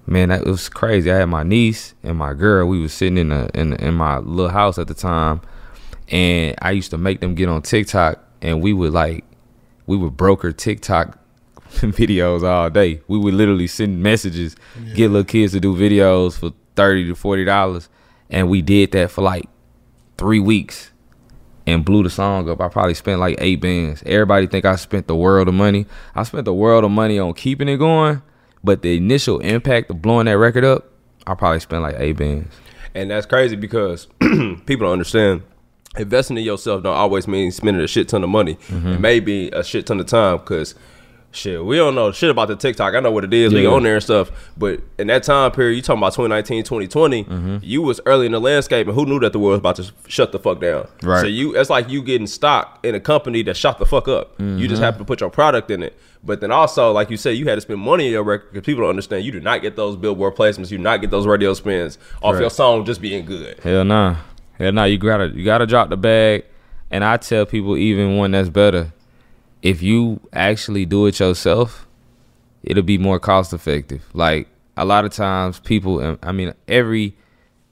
man, 0.06 0.30
that 0.30 0.46
was 0.46 0.70
crazy. 0.70 1.12
I 1.12 1.18
had 1.18 1.26
my 1.26 1.44
niece 1.44 1.94
and 2.04 2.18
my 2.18 2.34
girl. 2.34 2.68
We 2.68 2.80
was 2.80 2.94
sitting 2.94 3.18
in 3.18 3.32
a 3.32 3.50
in 3.54 3.74
in 3.74 3.94
my 3.96 4.20
little 4.20 4.52
house 4.52 4.78
at 4.78 4.88
the 4.88 4.94
time, 4.94 5.42
and 6.08 6.56
I 6.62 6.72
used 6.72 6.92
to 6.92 6.98
make 6.98 7.20
them 7.20 7.36
get 7.36 7.50
on 7.50 7.62
TikTok, 7.62 8.24
and 8.42 8.62
we 8.62 8.74
would 8.74 8.94
like, 8.94 9.26
we 9.86 9.98
would 9.98 10.16
broker 10.16 10.52
TikTok 10.52 11.20
videos 11.70 12.44
all 12.44 12.70
day. 12.70 13.02
We 13.08 13.18
would 13.18 13.34
literally 13.34 13.68
send 13.68 14.02
messages, 14.02 14.56
get 14.96 15.10
little 15.10 15.26
kids 15.26 15.54
to 15.54 15.60
do 15.60 15.76
videos 15.76 16.38
for 16.40 16.54
thirty 16.76 17.08
to 17.08 17.16
forty 17.16 17.44
dollars, 17.44 17.90
and 18.30 18.50
we 18.50 18.62
did 18.62 18.92
that 18.94 19.12
for 19.12 19.22
like 19.22 19.46
three 20.18 20.40
weeks 20.40 20.92
and 21.74 21.86
blew 21.86 22.04
the 22.04 22.10
song 22.10 22.50
up. 22.50 22.62
I 22.62 22.68
probably 22.68 22.94
spent 22.94 23.20
like 23.20 23.36
eight 23.40 23.62
bands. 23.62 24.04
Everybody 24.06 24.48
think 24.48 24.66
I 24.66 24.76
spent 24.76 25.08
the 25.08 25.16
world 25.16 25.48
of 25.48 25.54
money. 25.54 25.86
I 26.16 26.24
spent 26.24 26.46
the 26.46 26.54
world 26.54 26.84
of 26.84 26.92
money 26.92 27.20
on 27.20 27.34
keeping 27.34 27.70
it 27.70 27.78
going, 27.78 28.22
but 28.64 28.82
the 28.82 28.98
initial 28.98 29.40
impact 29.40 29.90
of 29.90 30.02
blowing 30.02 30.26
that 30.26 30.38
record 30.38 30.64
up, 30.66 30.90
I 31.28 31.36
probably 31.36 31.60
spent 31.60 31.82
like 31.82 31.96
eight 31.98 32.18
bands. 32.18 32.56
And 32.96 33.12
that's 33.12 33.26
crazy 33.26 33.56
because 33.56 34.08
people 34.20 34.86
don't 34.86 34.94
understand. 34.94 35.44
Investing 35.98 36.38
in 36.38 36.44
yourself 36.44 36.84
don't 36.84 36.96
always 36.96 37.28
mean 37.28 37.52
spending 37.52 37.84
a 37.84 37.88
shit 37.88 38.10
ton 38.10 38.24
of 38.24 38.30
money. 38.30 38.54
It 38.54 38.60
mm-hmm. 38.62 39.02
may 39.02 39.20
be 39.20 39.50
a 39.50 39.64
shit 39.64 39.86
ton 39.88 40.00
of 40.00 40.06
time 40.06 40.38
because 40.38 40.76
shit, 41.32 41.64
we 41.64 41.76
don't 41.78 41.96
know 41.96 42.12
shit 42.12 42.30
about 42.30 42.48
the 42.48 42.56
TikTok. 42.56 42.96
I 42.96 43.00
know 43.00 43.12
what 43.12 43.24
it 43.24 43.34
is. 43.34 43.54
We 43.54 43.64
Yeah. 43.64 43.70
on 43.70 43.84
there 43.84 43.96
and 43.96 44.04
stuff. 44.04 44.32
But 44.58 44.82
in 44.98 45.08
that 45.08 45.24
time 45.24 45.52
period, 45.52 45.76
you 45.76 45.82
talking 45.82 46.00
about 46.00 46.14
2019, 46.14 46.64
2020, 46.64 47.24
Mm-hmm. 47.26 47.58
you 47.62 47.82
was 47.82 48.02
early 48.06 48.26
in 48.26 48.32
the 48.32 48.40
landscape 48.42 48.88
and 48.88 48.96
who 48.96 49.06
knew 49.06 49.20
that 49.20 49.32
the 49.34 49.40
world 49.40 49.52
was 49.52 49.60
about 49.60 49.76
to 49.78 49.92
shut 50.08 50.32
the 50.32 50.40
fuck 50.40 50.60
down. 50.60 50.88
Right. 51.04 51.22
So 51.22 51.28
you 51.28 51.56
it's 51.56 51.70
like 51.70 51.90
you 51.90 52.02
getting 52.02 52.28
stock 52.28 52.80
in 52.84 52.96
a 52.96 53.00
company 53.00 53.44
that 53.44 53.56
shot 53.58 53.80
the 53.80 53.86
fuck 53.86 54.08
up. 54.08 54.34
You 54.40 54.46
Mm-hmm. 54.46 54.68
just 54.68 54.82
have 54.82 54.98
to 54.98 55.06
put 55.06 55.22
your 55.22 55.30
product 55.30 55.70
in 55.72 55.84
it. 55.84 55.98
But 56.24 56.42
then 56.42 56.52
also, 56.52 56.92
like 56.92 57.10
you 57.10 57.16
said, 57.18 57.38
you 57.38 57.46
had 57.48 57.56
to 57.56 57.62
spend 57.62 57.80
money 57.80 58.08
on 58.08 58.12
your 58.12 58.24
record 58.24 58.52
because 58.52 58.66
people 58.66 58.82
don't 58.82 58.90
understand. 58.90 59.24
You 59.24 59.32
do 59.32 59.40
not 59.40 59.62
get 59.62 59.76
those 59.78 59.96
billboard 59.96 60.36
placements. 60.36 60.70
You 60.72 60.78
do 60.78 60.84
not 60.84 61.00
get 61.00 61.12
those 61.12 61.26
radio 61.26 61.54
spins 61.54 61.98
off 62.22 62.34
Right. 62.34 62.42
your 62.42 62.50
song 62.50 62.84
just 62.86 63.02
being 63.02 63.24
good. 63.26 63.58
Hell 63.64 63.86
nah. 63.86 64.16
Hell 64.58 64.74
nah. 64.74 64.84
You 64.84 64.98
gotta 64.98 65.28
you 65.34 65.46
gotta 65.46 65.66
drop 65.66 65.90
the 65.90 65.96
bag. 65.98 66.44
And 66.92 67.04
I 67.06 67.18
tell 67.18 67.46
people 67.46 67.78
even 67.78 68.18
one 68.18 68.32
that's 68.32 68.50
better, 68.50 68.92
if 69.62 69.82
you 69.82 70.20
actually 70.34 70.86
do 70.86 71.06
it 71.06 71.20
yourself, 71.20 71.88
it'll 72.64 72.84
be 72.84 72.98
more 72.98 73.20
cost 73.20 73.54
effective. 73.54 74.04
Like 74.14 74.48
a 74.78 74.86
lot 74.86 75.06
of 75.06 75.14
times 75.14 75.60
people 75.60 76.18
I 76.24 76.32
mean 76.32 76.54
every 76.68 77.16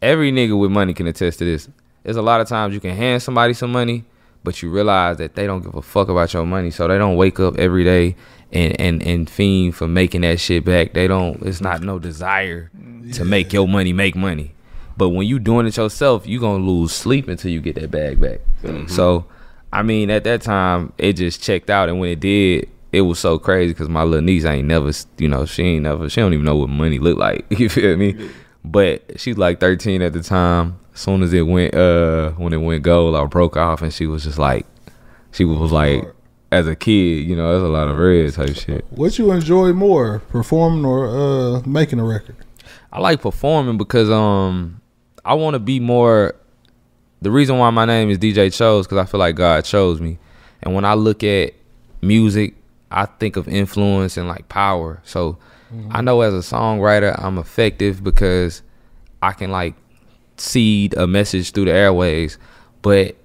every 0.02 0.32
nigga 0.32 0.60
with 0.60 0.72
money 0.72 0.94
can 0.94 1.08
attest 1.08 1.40
to 1.40 1.46
this. 1.46 1.70
There's 2.04 2.18
a 2.18 2.22
lot 2.22 2.42
of 2.42 2.48
times 2.48 2.74
you 2.74 2.80
can 2.80 2.96
hand 2.96 3.22
somebody 3.22 3.54
some 3.54 3.72
money, 3.72 4.06
but 4.44 4.62
you 4.62 4.70
realize 4.70 5.18
that 5.18 5.36
they 5.36 5.46
don't 5.46 5.62
give 5.62 5.76
a 5.76 5.82
fuck 5.82 6.10
about 6.10 6.34
your 6.34 6.46
money. 6.46 6.72
So 6.72 6.88
they 6.88 6.98
don't 6.98 7.18
wake 7.18 7.40
up 7.40 7.58
every 7.58 7.84
day 7.84 8.16
and 8.52 8.80
and, 8.80 9.04
and 9.04 9.30
fiend 9.30 9.76
for 9.76 9.88
making 9.88 10.22
that 10.22 10.40
shit 10.40 10.66
back. 10.66 10.94
They 10.94 11.08
don't 11.08 11.42
it's 11.44 11.62
not 11.62 11.82
no 11.82 12.00
desire 12.00 12.72
to 13.14 13.26
make 13.26 13.54
your 13.54 13.68
money 13.68 13.94
make 13.94 14.16
money. 14.16 14.54
But 14.98 15.10
when 15.10 15.28
you 15.28 15.38
doing 15.38 15.68
it 15.68 15.78
yourself, 15.78 16.26
you 16.26 16.40
gonna 16.40 16.64
lose 16.64 16.92
sleep 16.92 17.28
until 17.28 17.52
you 17.52 17.62
get 17.62 17.76
that 17.76 17.92
bag 17.92 18.20
back. 18.20 18.40
Mm-hmm. 18.64 18.88
So, 18.88 19.26
I 19.78 19.84
mean, 19.84 20.10
at 20.10 20.24
that 20.24 20.42
time, 20.42 20.92
it 20.98 21.14
just 21.14 21.44
checked 21.44 21.70
out, 21.70 21.88
and 21.88 22.00
when 22.00 22.10
it 22.10 22.20
did, 22.20 22.68
it 22.92 23.02
was 23.02 23.20
so 23.20 23.38
crazy 23.38 23.74
because 23.74 23.90
my 23.90 24.02
little 24.02 24.26
niece 24.26 24.44
ain't 24.44 24.68
never, 24.68 24.92
you 25.20 25.28
know, 25.28 25.46
she 25.46 25.62
ain't 25.62 25.84
never, 25.84 26.10
she 26.10 26.20
don't 26.20 26.34
even 26.34 26.46
know 26.46 26.56
what 26.56 26.70
money 26.70 26.98
look 26.98 27.18
like. 27.18 27.46
You 27.60 27.70
feel 27.70 27.96
me? 27.96 28.30
But 28.66 29.20
she's 29.20 29.38
like 29.38 29.60
13 29.60 30.02
at 30.02 30.14
the 30.14 30.24
time, 30.24 30.80
As 30.96 31.02
soon 31.02 31.22
as 31.22 31.32
it 31.32 31.44
went 31.44 31.76
uh 31.76 32.32
when 32.32 32.54
it 32.54 32.58
went 32.58 32.82
gold, 32.82 33.16
I 33.16 33.24
broke 33.26 33.56
off 33.56 33.84
and 33.84 33.94
she 33.94 34.08
was 34.08 34.24
just 34.24 34.40
like 34.40 34.66
she 35.32 35.46
was 35.46 35.72
like 35.72 36.04
as 36.52 36.68
a 36.68 36.76
kid, 36.76 37.28
you 37.28 37.36
know, 37.36 37.54
that's 37.54 37.64
a 37.64 37.68
lot 37.68 37.88
of 37.88 37.98
red 38.00 38.34
type 38.34 38.56
shit. 38.56 38.84
What 38.90 39.20
you 39.20 39.32
enjoy 39.32 39.74
more, 39.74 40.20
performing 40.30 40.86
or 40.86 41.08
uh, 41.08 41.62
making 41.68 42.00
a 42.00 42.04
record? 42.04 42.36
I 42.92 43.00
like 43.00 43.22
performing 43.22 43.78
because 43.78 44.10
um 44.10 44.82
I 45.24 45.36
want 45.36 45.54
to 45.54 45.60
be 45.60 45.80
more. 45.80 46.36
The 47.22 47.32
reason 47.32 47.58
why 47.58 47.70
my 47.72 47.86
name 47.86 48.10
is 48.10 48.18
DJ 48.18 48.56
Chose 48.56 48.86
because 48.86 49.00
I 49.00 49.06
feel 49.06 49.20
like 49.20 49.36
God 49.36 49.66
chose 49.66 50.00
me, 50.00 50.20
and 50.62 50.74
when 50.76 50.86
I 50.86 50.94
look 50.94 51.24
at 51.24 51.54
music, 52.02 52.56
I 52.92 53.06
think 53.06 53.36
of 53.38 53.48
influence 53.48 54.18
and 54.18 54.28
like 54.28 54.48
power. 54.50 55.02
So 55.04 55.38
I 55.90 56.02
know 56.02 56.22
as 56.22 56.34
a 56.34 56.38
songwriter, 56.38 57.22
I'm 57.22 57.38
effective 57.38 58.04
because 58.04 58.62
I 59.22 59.34
can 59.34 59.52
like 59.52 59.76
seed 60.38 60.94
a 60.94 61.08
message 61.08 61.52
through 61.52 61.66
the 61.66 61.74
airways, 61.74 62.38
but 62.82 63.16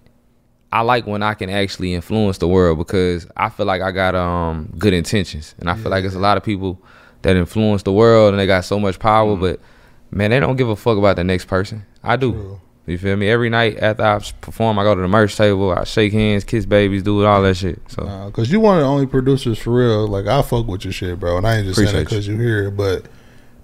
I 0.73 0.81
like 0.81 1.07
when 1.07 1.23
I 1.23 1.35
can 1.35 1.51
actually 1.51 1.93
influence 1.93 2.39
the 2.39 2.49
world 2.49 2.79
because 2.79 3.27
I 3.37 3.51
feel 3.51 3.67
like 3.67 3.83
I 3.83 3.91
got 3.93 4.15
um 4.15 4.73
good 4.79 4.95
intentions, 4.95 5.55
and 5.59 5.69
I 5.69 5.77
feel 5.77 5.91
like 5.91 6.05
it's 6.05 6.15
a 6.15 6.19
lot 6.19 6.37
of 6.39 6.43
people 6.43 6.81
that 7.21 7.37
influence 7.37 7.83
the 7.85 7.93
world 7.93 8.31
and 8.33 8.41
they 8.41 8.47
got 8.47 8.65
so 8.65 8.81
much 8.81 8.99
power, 8.99 9.37
but 9.37 9.61
man, 10.11 10.31
they 10.31 10.41
don't 10.41 10.57
give 10.57 10.69
a 10.69 10.77
fuck 10.77 10.97
about 10.99 11.17
the 11.17 11.25
next 11.25 11.45
person. 11.45 11.85
I 12.03 12.17
do. 12.17 12.59
You 12.87 12.99
feel 12.99 13.17
me? 13.17 13.29
Every 13.29 13.49
night 13.49 13.79
after 13.79 14.03
I 14.03 14.19
perform, 14.41 14.79
I 14.79 14.83
go 14.83 14.95
to 14.97 15.01
the 15.01 15.07
merch 15.09 15.37
table, 15.37 15.71
I 15.73 15.85
shake 15.85 16.13
hands, 16.13 16.43
kiss 16.43 16.67
babies, 16.67 17.03
do 17.05 17.25
all 17.25 17.41
that 17.43 17.57
shit. 17.57 17.81
So 17.89 18.27
Because 18.27 18.51
you 18.51 18.59
one 18.59 18.79
of 18.79 18.83
the 18.83 18.89
only 18.89 19.07
producers 19.07 19.59
for 19.59 19.71
real. 19.73 20.09
Like 20.09 20.27
I 20.27 20.43
fuck 20.43 20.67
with 20.67 20.85
your 20.85 20.93
shit, 20.93 21.21
bro, 21.21 21.37
and 21.37 21.47
I 21.47 21.59
ain't 21.59 21.67
just 21.67 21.79
saying 21.79 21.93
that 21.95 22.05
because 22.05 22.27
you 22.27 22.37
here, 22.39 22.71
but 22.73 23.07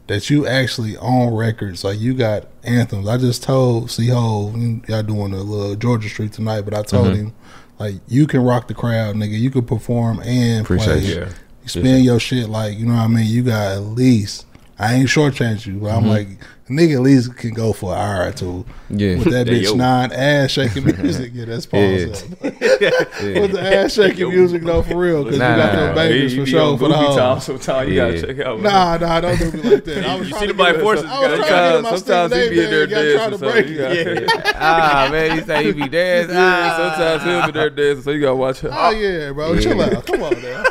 that 0.07 0.31
you 0.31 0.47
actually 0.47 0.97
own 0.99 1.35
records. 1.35 1.83
Like 1.83 1.99
you 1.99 2.15
got 2.15 2.47
anthems. 2.63 3.09
I 3.09 3.17
just 3.19 3.43
told 3.43 3.91
C 3.91 4.07
Ho 4.09 4.55
y'all 4.87 5.03
doing 5.03 5.33
a 5.35 5.43
little 5.43 5.75
Georgia 5.75 6.09
Street 6.09 6.33
tonight, 6.33 6.63
but 6.63 6.73
I 6.73 6.83
told 6.83 7.09
Mhm. 7.09 7.17
him 7.17 7.33
like 7.81 7.97
you 8.07 8.27
can 8.29 8.43
rock 8.43 8.69
the 8.69 8.75
crowd, 8.75 9.17
nigga. 9.17 9.37
You 9.39 9.51
can 9.51 9.65
perform 9.65 10.21
and 10.21 10.61
Appreciate 10.63 11.03
play. 11.03 11.11
it. 11.13 11.19
Yeah. 11.19 11.29
You 11.65 11.69
spin 11.69 12.05
your 12.05 12.21
shit 12.21 12.49
like 12.49 12.79
you 12.79 12.87
know 12.87 12.95
what 12.95 13.01
I 13.03 13.09
mean. 13.09 13.27
You 13.27 13.43
got 13.43 13.73
at 13.73 13.81
least. 13.83 14.47
I 14.81 14.95
ain't 14.95 15.09
shortchange 15.09 15.67
you, 15.67 15.75
but 15.81 15.89
I'm 15.91 16.05
Mhm. 16.05 16.09
like 16.09 16.29
nigga 16.71 16.97
at 16.97 17.01
least 17.01 17.35
can 17.37 17.51
go 17.55 17.73
for 17.73 17.95
an 17.95 17.99
hour 17.99 18.29
or 18.29 18.31
two. 18.33 18.65
Yeah. 18.91 19.17
with 19.17 19.31
that 19.33 19.47
bitch 19.49 19.75
nine 19.75 20.13
ass 20.13 20.51
shaking 20.53 20.85
music. 21.03 21.33
Yeah, 21.35 21.47
that's 21.47 21.67
pause. 21.67 21.81
Yeah. 21.81 22.11
up. 22.11 22.43
with 22.43 23.53
the 23.53 23.61
ass 23.61 23.95
shaking 23.95 24.29
music 24.29 24.63
though, 24.63 24.83
for 24.83 24.97
real, 24.97 25.25
because 25.25 25.39
Nah, 25.41 25.51
you 25.51 25.57
got 25.57 25.73
them 25.73 25.95
bangers 25.97 26.33
he 26.33 26.39
for 26.41 26.47
sure 26.47 26.79
for 26.79 26.89
the 26.89 26.95
whole. 26.95 27.17
time 27.17 27.41
sometimes, 27.41 27.89
you 27.91 27.97
gotta 27.97 28.21
check 28.25 28.39
out. 28.47 28.61
Nah, 28.61 28.99
nah, 28.99 29.21
don't 29.21 29.39
do 29.39 29.51
me 29.51 29.63
like 29.71 29.85
that. 29.85 30.05
I 30.07 30.15
was 30.15 30.29
You 30.29 30.35
see 30.39 30.47
the 30.47 30.55
black 30.55 30.77
forces, 30.77 31.07
I 31.07 31.21
was 31.29 31.47
trying 31.47 31.73
to 31.77 31.83
get 31.83 31.83
my 31.83 31.97
Sometimes 31.97 32.35
he 32.37 32.49
be 32.51 32.65
in 32.65 32.71
there 32.71 32.87
bag, 32.87 32.91
gotta 32.91 33.15
try 33.15 33.25
to 33.25 33.31
dancing, 33.31 33.39
so 33.39 33.53
break 33.53 33.67
you 33.69 33.83
it. 33.83 34.27
gotta- 34.29 34.57
ah 34.61 35.09
man, 35.11 35.39
he 35.39 35.45
say 35.45 35.65
he 35.65 35.73
be 35.73 35.89
dancing. 35.89 36.35
Yeah, 36.37 36.77
sometimes 36.77 37.23
he'll 37.25 37.47
be 37.47 37.53
there 37.59 37.71
dancing, 37.71 38.03
so 38.05 38.11
you 38.13 38.21
gotta 38.21 38.37
watch 38.37 38.61
her. 38.61 38.71
Oh 38.73 38.91
yeah, 38.91 39.33
bro. 39.33 39.55
Yeah. 39.55 39.61
Chill 39.61 39.81
out. 39.83 40.07
Come 40.07 40.23
on 40.23 40.41
now. 40.43 40.63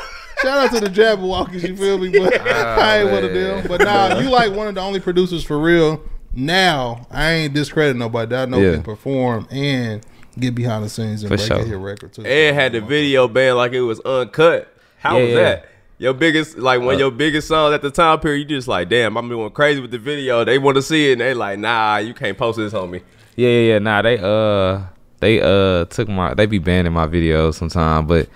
Shout 0.41 0.58
out 0.58 0.71
to 0.73 0.80
the 0.80 0.89
Jabbawockeez, 0.89 1.67
you 1.67 1.76
feel 1.76 1.97
me? 1.97 2.10
But 2.10 2.39
I 2.47 3.00
ain't 3.02 3.12
one 3.12 3.23
of 3.23 3.34
them. 3.34 3.65
But 3.67 3.82
nah, 3.82 4.19
you 4.19 4.30
like 4.30 4.54
one 4.54 4.67
of 4.67 4.76
the 4.76 4.82
only 4.82 5.00
producers 5.00 5.43
for 5.43 5.58
real. 5.60 6.02
Now, 6.34 7.08
I 7.10 7.32
ain't 7.32 7.54
discrediting 7.54 8.00
nobody 8.00 8.30
that 8.30 8.43
I 8.43 8.45
know 8.45 8.60
Yeah. 8.62 8.73
can 8.73 8.84
perform 8.84 9.47
and 9.50 10.06
get 10.39 10.54
behind 10.54 10.84
the 10.86 10.89
scenes 10.89 11.23
and 11.23 11.30
For 11.32 11.38
break 11.38 11.47
sure. 11.47 11.58
a 11.58 11.63
hit 11.65 11.78
record 11.78 12.13
too. 12.13 12.23
And 12.26 12.56
had 12.56 12.73
the 12.73 12.82
video 12.82 13.28
banned 13.28 13.58
like 13.58 13.71
it 13.73 13.82
was 13.82 14.00
uncut. 14.02 14.71
How 15.00 15.17
Yeah, 15.17 15.23
was 15.23 15.32
yeah. 15.32 15.36
that? 15.38 15.65
Your 16.00 16.13
biggest, 16.13 16.60
like 16.60 16.80
one 16.80 16.89
of 16.89 16.95
Uh, 16.95 17.06
your 17.06 17.12
biggest 17.12 17.47
songs 17.47 17.73
at 17.73 17.82
the 17.82 17.89
time 17.89 18.19
period, 18.19 18.47
you 18.52 18.58
just 18.58 18.67
like, 18.67 18.88
damn, 18.88 19.17
I'm 19.17 19.28
going 19.30 19.50
crazy 19.50 19.82
with 19.82 19.89
the 19.89 19.97
video. 19.97 20.43
They 20.43 20.60
want 20.60 20.76
to 20.76 20.84
see 20.84 21.10
it, 21.10 21.13
and 21.13 21.21
they 21.21 21.34
like, 21.34 21.58
nah, 21.58 21.97
you 21.97 22.13
can't 22.13 22.38
post 22.38 22.60
this 22.60 22.76
on 22.76 22.91
me. 22.91 23.02
Yeah, 23.36 23.50
yeah, 23.50 23.73
yeah. 23.73 23.80
Nah, 23.80 24.04
they 24.04 24.19
uh 24.21 24.82
they 25.21 25.41
uh 25.41 25.86
took 25.86 26.08
my 26.08 26.36
they 26.36 26.45
be 26.45 26.60
banning 26.60 26.93
my 26.93 27.08
videos 27.08 27.56
sometimes, 27.56 28.08
but 28.08 28.30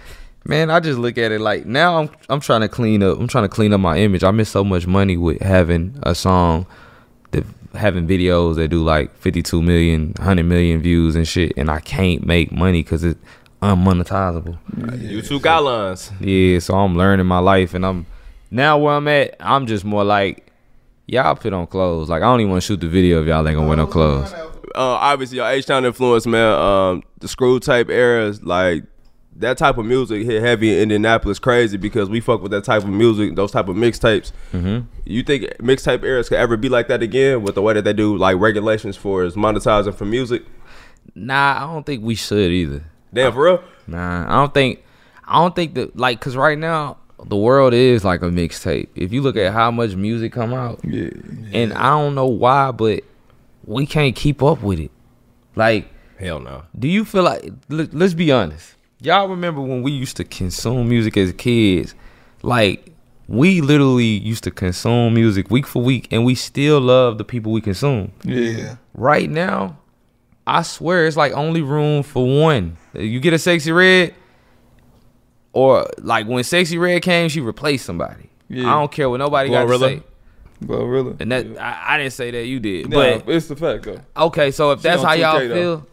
man, 0.45 0.69
I 0.69 0.80
just 0.80 0.99
look 0.99 1.17
at 1.17 1.32
it 1.32 1.41
like 1.41 1.65
now 1.65 1.99
I'm 1.99 2.10
I'm 2.30 2.39
trying 2.39 2.62
to 2.62 2.69
clean 2.69 3.04
up 3.04 3.19
I'm 3.19 3.27
trying 3.27 3.45
to 3.45 3.49
clean 3.49 3.73
up 3.73 3.80
my 3.80 3.97
image. 3.97 4.23
I 4.23 4.32
miss 4.32 4.49
so 4.49 4.63
much 4.63 4.88
money 4.88 5.17
with 5.17 5.41
having 5.41 5.97
a 6.04 6.15
song 6.15 6.65
that 7.32 7.45
having 7.73 8.08
videos 8.08 8.56
that 8.56 8.67
do 8.67 8.84
like 8.84 9.15
52 9.17 9.62
million, 9.62 10.13
100 10.17 10.43
million 10.43 10.82
views 10.82 11.15
and 11.15 11.27
shit 11.27 11.54
and 11.58 11.69
I 11.69 11.80
can't 11.80 12.25
make 12.25 12.51
money 12.51 12.84
cuz 12.84 13.04
it's 13.04 13.19
unmonetizable. 13.62 14.58
YouTube 14.75 15.41
guidelines. 15.41 16.12
Yeah, 16.19 16.60
so 16.60 16.75
I'm 16.75 16.97
learning 16.97 17.27
my 17.27 17.39
life 17.39 17.73
and 17.73 17.86
I'm 17.86 18.06
now 18.49 18.77
where 18.77 18.95
I'm 18.95 19.08
at, 19.08 19.36
I'm 19.39 19.67
just 19.67 19.86
more 19.86 20.04
like 20.04 20.51
y'all 21.08 21.36
put 21.36 21.54
on 21.54 21.67
clothes. 21.67 22.10
Like 22.10 22.21
I 22.23 22.25
don't 22.25 22.41
even 22.41 22.51
want 22.51 22.63
to 22.63 22.65
shoot 22.67 22.82
the 22.82 22.89
video 22.89 23.21
if 23.21 23.27
y'all 23.27 23.47
ain't 23.47 23.56
gonna 23.56 23.67
wear 23.67 23.77
no 23.77 23.88
clothes. 23.88 24.34
Uh, 24.73 24.95
obviously, 24.99 25.38
your 25.38 25.47
H 25.47 25.65
Town 25.65 25.84
influence, 25.86 26.25
man. 26.25 26.54
Um, 26.54 27.04
the 27.19 27.27
screw 27.27 27.60
type 27.60 27.89
eras, 27.89 28.41
like 28.41 28.84
that 29.41 29.58
type 29.58 29.77
of 29.77 29.86
music 29.86 30.25
hit 30.25 30.41
heavy 30.41 30.73
in 30.73 30.84
Indianapolis, 30.84 31.38
crazy 31.39 31.77
because 31.77 32.10
we 32.10 32.19
fuck 32.19 32.41
with 32.41 32.51
that 32.51 32.63
type 32.63 32.84
of 32.84 32.89
music, 32.89 33.36
those 33.36 33.51
type 33.51 33.67
of 33.67 33.75
mixtapes. 33.75 34.32
Mhm. 34.54 34.86
You 35.06 35.23
think 35.23 35.43
mixtape 35.60 36.04
eras 36.04 36.30
could 36.30 36.38
ever 36.39 36.58
be 36.58 36.69
like 36.69 36.88
that 36.88 37.01
again 37.01 37.41
with 37.43 37.56
the 37.56 37.62
way 37.62 37.73
that 37.73 37.84
they 37.84 37.93
do 37.93 38.15
like 38.17 38.38
regulations 38.39 38.95
for 38.97 39.23
is 39.23 39.36
monetizing 39.36 39.93
for 39.95 40.06
music? 40.06 40.43
Nah, 41.15 41.58
I 41.58 41.73
don't 41.73 41.86
think 41.86 42.04
we 42.04 42.15
should 42.15 42.51
either. 42.51 42.84
Damn, 43.13 43.34
for 43.34 43.43
real? 43.43 43.63
Nah, 43.88 44.25
I 44.27 44.39
don't 44.39 44.54
think. 44.54 44.80
I 45.27 45.36
don't 45.39 45.56
think 45.56 45.73
that 45.75 45.97
like 45.97 46.19
because 46.19 46.36
right 46.38 46.58
now 46.58 46.97
the 47.25 47.36
world 47.38 47.73
is 47.73 48.04
like 48.04 48.21
a 48.21 48.25
mixtape. 48.30 48.88
If 48.95 49.12
you 49.13 49.21
look 49.21 49.36
at 49.38 49.54
how 49.54 49.71
much 49.71 49.95
music 49.95 50.32
come 50.34 50.54
out, 50.54 50.80
Yeah. 50.84 51.10
and 51.54 51.73
I 51.73 51.89
don't 51.91 52.15
know 52.15 52.27
why, 52.27 52.71
but 52.71 53.04
we 53.65 53.86
can't 53.86 54.15
keep 54.15 54.41
up 54.41 54.62
with 54.63 54.80
it. 54.80 54.91
Like, 55.56 55.88
Hell 56.17 56.39
no. 56.39 56.63
do 56.77 56.88
you 56.88 57.04
feel 57.06 57.23
like? 57.23 57.51
Let, 57.69 57.93
let's 57.93 58.13
be 58.13 58.32
honest. 58.32 58.75
Y'all 59.01 59.27
remember 59.27 59.61
when 59.61 59.81
we 59.81 59.91
used 59.91 60.17
to 60.17 60.23
consume 60.23 60.89
music 60.89 61.17
as 61.17 61.33
kids? 61.33 61.95
Like, 62.43 62.91
we 63.27 63.61
literally 63.61 64.05
used 64.05 64.43
to 64.43 64.51
consume 64.51 65.13
music 65.15 65.49
week 65.49 65.65
for 65.65 65.81
week, 65.81 66.07
and 66.11 66.23
we 66.25 66.35
still 66.35 66.79
love 66.79 67.17
the 67.17 67.23
people 67.23 67.51
we 67.51 67.61
consume. 67.61 68.11
Yeah. 68.23 68.75
Right 68.93 69.29
now, 69.29 69.77
I 70.45 70.61
swear 70.61 71.07
it's 71.07 71.17
like 71.17 71.33
only 71.33 71.61
room 71.61 72.03
for 72.03 72.25
one. 72.41 72.77
You 72.93 73.19
get 73.19 73.33
a 73.33 73.39
sexy 73.39 73.71
red, 73.71 74.13
or 75.53 75.87
like 75.99 76.27
when 76.27 76.43
sexy 76.43 76.77
red 76.77 77.01
came, 77.01 77.29
she 77.29 77.41
replaced 77.41 77.85
somebody. 77.85 78.29
Yeah. 78.49 78.67
I 78.67 78.79
don't 78.79 78.91
care 78.91 79.09
what 79.09 79.17
nobody 79.17 79.49
got 79.49 79.65
to 79.65 79.79
say. 79.79 80.03
Well, 80.65 80.83
really. 80.85 81.15
And 81.19 81.31
that 81.31 81.47
I, 81.59 81.95
I 81.95 81.97
didn't 81.97 82.13
say 82.13 82.29
that 82.31 82.45
you 82.45 82.59
did, 82.59 82.89
Nah, 82.89 83.17
but 83.19 83.29
it's 83.29 83.47
the 83.47 83.55
fact 83.55 83.83
though. 83.83 83.99
okay. 84.15 84.51
So 84.51 84.71
if 84.73 84.79
She 84.79 84.83
that's 84.83 85.01
how 85.01 85.13
y'all 85.13 85.39
2K 85.39 85.47
though. 85.49 85.55
feel, 85.55 85.77
that, 85.77 85.85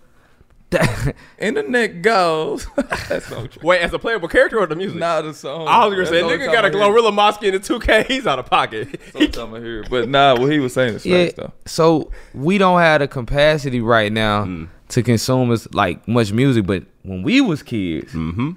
Internet 1.38 2.02
goes. 2.02 2.66
That's 3.08 3.30
no 3.30 3.46
true. 3.46 3.62
Wait, 3.62 3.80
as 3.80 3.92
a 3.92 3.98
playable 3.98 4.28
character 4.28 4.58
or 4.58 4.66
the 4.66 4.76
music? 4.76 4.98
Nah, 4.98 5.22
the 5.22 5.32
song. 5.32 5.66
I 5.66 5.86
was 5.86 5.94
gonna 5.94 6.06
say, 6.06 6.20
That's 6.20 6.26
the 6.28 6.32
only 6.34 6.46
nigga 6.46 6.52
got 6.52 6.64
a 6.64 6.70
hear- 6.70 6.78
Glorilla 6.78 7.12
Mosque 7.12 7.42
in 7.42 7.54
the 7.54 7.60
2K. 7.60 8.06
He's 8.06 8.26
out 8.26 8.38
of 8.38 8.46
pocket. 8.46 9.00
That's 9.14 9.36
the 9.36 9.46
I 9.46 9.60
hear 9.60 9.80
it. 9.82 9.90
But 9.90 10.08
nah, 10.08 10.38
what 10.38 10.52
he 10.52 10.58
was 10.58 10.74
saying 10.74 10.94
is 10.96 11.06
yeah. 11.06 11.30
though. 11.36 11.52
So 11.64 12.10
we 12.34 12.58
don't 12.58 12.80
have 12.80 13.00
the 13.00 13.08
capacity 13.08 13.80
right 13.80 14.12
now 14.12 14.44
Mm. 14.44 14.68
to 14.90 15.02
consume 15.02 15.50
as 15.52 15.72
like 15.74 16.06
much 16.06 16.32
music. 16.32 16.66
But 16.66 16.84
when 17.02 17.22
we 17.22 17.40
was 17.40 17.62
kids, 17.62 18.12
Mm-hmm. 18.12 18.50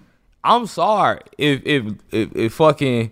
I'm 0.44 0.66
sorry 0.66 1.22
if 1.38 1.62
if 1.66 1.94
if, 2.12 2.36
if 2.36 2.54
fucking 2.54 3.12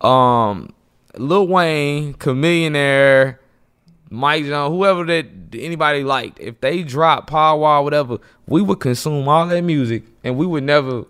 um 0.00 0.72
Lil 1.16 1.46
Wayne, 1.46 2.14
Chamillionaire, 2.14 3.36
Mike 4.12 4.44
Jones, 4.44 4.70
whoever 4.70 5.04
that 5.06 5.26
anybody 5.54 6.04
liked, 6.04 6.38
if 6.38 6.60
they 6.60 6.82
dropped 6.82 7.28
Paul 7.28 7.60
Wall, 7.60 7.82
whatever, 7.82 8.18
we 8.46 8.60
would 8.60 8.78
consume 8.78 9.26
all 9.26 9.46
that 9.46 9.62
music 9.62 10.04
and 10.22 10.36
we 10.36 10.46
would 10.46 10.64
never 10.64 11.04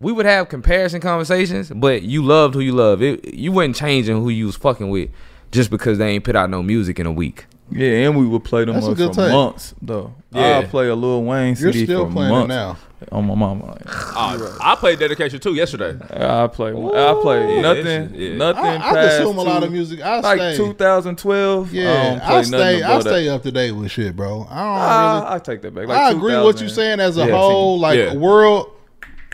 we 0.00 0.10
would 0.10 0.26
have 0.26 0.48
comparison 0.48 1.00
conversations, 1.00 1.70
but 1.70 2.02
you 2.02 2.24
loved 2.24 2.54
who 2.54 2.60
you 2.60 2.72
love. 2.72 3.02
It, 3.02 3.34
you 3.34 3.52
wasn't 3.52 3.76
changing 3.76 4.16
who 4.16 4.30
you 4.30 4.46
was 4.46 4.56
fucking 4.56 4.90
with 4.90 5.10
just 5.52 5.70
because 5.70 5.98
they 5.98 6.08
ain't 6.08 6.24
put 6.24 6.34
out 6.34 6.50
no 6.50 6.62
music 6.62 6.98
in 6.98 7.06
a 7.06 7.12
week. 7.12 7.46
Yeah, 7.74 8.06
and 8.08 8.16
we 8.18 8.26
would 8.26 8.44
play 8.44 8.64
them 8.64 8.74
That's 8.74 8.86
a 8.86 8.90
up 8.92 8.96
good 8.96 9.14
for 9.14 9.22
take. 9.22 9.32
months 9.32 9.74
though. 9.82 10.14
Yeah. 10.30 10.58
I'll 10.58 10.62
play 10.68 10.88
a 10.88 10.94
Lil 10.94 11.22
Wayne 11.24 11.56
You're 11.58 11.72
CD 11.72 11.84
still 11.84 12.06
for 12.06 12.12
playing 12.12 12.30
it 12.30 12.34
months. 12.34 12.48
now. 12.48 12.76
On 13.10 13.26
my 13.26 13.34
mama. 13.34 13.76
Oh, 13.88 14.58
I 14.62 14.76
played 14.76 15.00
Dedication 15.00 15.40
too 15.40 15.54
yesterday. 15.54 15.98
I 16.14 16.46
play. 16.46 16.70
I 16.70 17.18
play 17.20 17.56
Yeah, 17.56 17.60
nothing. 17.62 18.14
yeah. 18.14 18.36
Nothing. 18.36 18.64
I, 18.64 18.76
I 18.76 18.92
past 18.94 19.16
consume 19.16 19.38
a 19.38 19.42
lot 19.42 19.64
of 19.64 19.72
music. 19.72 20.00
I 20.00 20.20
like 20.20 20.38
stay. 20.38 20.56
2012. 20.56 21.74
Yeah, 21.74 21.90
I, 21.90 21.94
I, 21.96 22.08
don't 22.10 22.18
play 22.28 22.42
stay. 22.44 22.82
I 22.84 23.00
stay 23.00 23.24
that. 23.26 23.34
up 23.34 23.42
to 23.42 23.50
date 23.50 23.72
with 23.72 23.90
shit, 23.90 24.14
bro. 24.14 24.42
I 24.42 24.44
don't 24.44 24.48
Ah, 24.50 25.20
really. 25.24 25.34
I 25.34 25.38
take 25.40 25.62
that 25.62 25.74
back. 25.74 25.88
Like 25.88 25.98
I 25.98 26.10
agree 26.12 26.34
with 26.36 26.44
what 26.44 26.60
you're 26.60 26.68
saying 26.68 27.00
as 27.00 27.16
a 27.18 27.26
Yeah, 27.26 27.32
whole, 27.36 27.80
like 27.80 27.98
Yeah. 27.98 28.14
world 28.14 28.70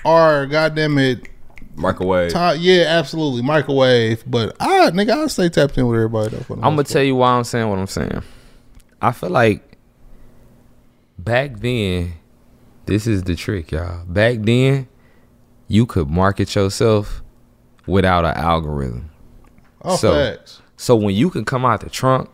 or 0.02 0.46
goddamn 0.46 0.96
it, 0.96 1.28
Microwave. 1.78 2.32
time, 2.32 2.58
yeah, 2.60 2.84
absolutely 2.88 3.42
microwave. 3.42 4.24
But 4.26 4.56
I, 4.60 4.90
nigga, 4.90 5.24
I 5.24 5.26
stay 5.28 5.48
tapped 5.48 5.78
in 5.78 5.86
with 5.86 5.96
everybody. 5.96 6.36
Though, 6.36 6.54
I'm 6.54 6.60
gonna 6.60 6.76
most 6.76 6.90
tell 6.92 7.02
you 7.02 7.16
why 7.16 7.30
I'm 7.32 7.44
saying 7.44 7.68
what 7.68 7.78
I'm 7.78 7.86
saying. 7.86 8.22
I 9.00 9.12
feel 9.12 9.30
like 9.30 9.76
back 11.18 11.60
then, 11.60 12.14
this 12.86 13.06
is 13.06 13.22
the 13.22 13.34
trick, 13.34 13.70
y'all. 13.70 14.04
Back 14.06 14.38
then, 14.40 14.88
you 15.68 15.86
could 15.86 16.08
market 16.08 16.54
yourself 16.54 17.22
without 17.86 18.24
an 18.24 18.34
algorithm. 18.36 19.10
Oh, 19.82 19.96
so- 19.96 20.12
facts. 20.12 20.62
So 20.80 20.94
when 20.94 21.14
you 21.14 21.28
can 21.28 21.44
come 21.44 21.64
out 21.64 21.80
the 21.80 21.90
trunk, 21.90 22.30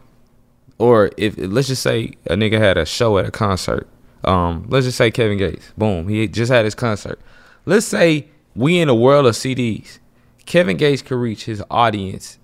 or 0.78 1.11
if 1.16 1.35
let's 1.38 1.68
just 1.68 1.83
say 1.83 2.12
a 2.26 2.35
nigga 2.35 2.59
had 2.59 2.76
a 2.76 2.85
show 2.85 3.18
at 3.18 3.24
a 3.24 3.30
concert. 3.30 3.88
Um, 4.24 4.66
let's 4.68 4.87
just 4.87 4.98
say 4.98 5.11
Kevin 5.11 5.38
Gates. 5.38 5.72
Boom, 5.76 6.09
he 6.09 6.26
just 6.28 6.50
had 6.50 6.64
his 6.64 6.74
concert. 6.74 7.20
Let's 7.66 7.87
say 7.87 8.28
we 8.54 8.78
in 8.78 8.88
a 8.88 8.94
world 8.94 9.26
of 9.26 9.34
CDs. 9.34 9.98
Kevin 10.46 10.76
Gates 10.76 11.02
could 11.02 11.16
reach 11.16 11.44
his 11.44 11.62
audience 11.70 12.38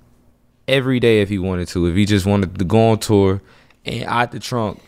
every 0.66 1.01
day 1.01 1.20
if 1.20 1.29
he 1.29 1.38
wanted 1.38 1.68
to. 1.68 1.87
If 1.87 1.96
he 1.96 2.05
just 2.07 2.27
wanted 2.27 2.59
to 2.59 2.64
go 2.64 2.90
on 2.90 2.99
tour 2.99 3.42
and 3.85 4.05
out 4.05 4.33
the 4.33 4.38
trunk 4.40 4.81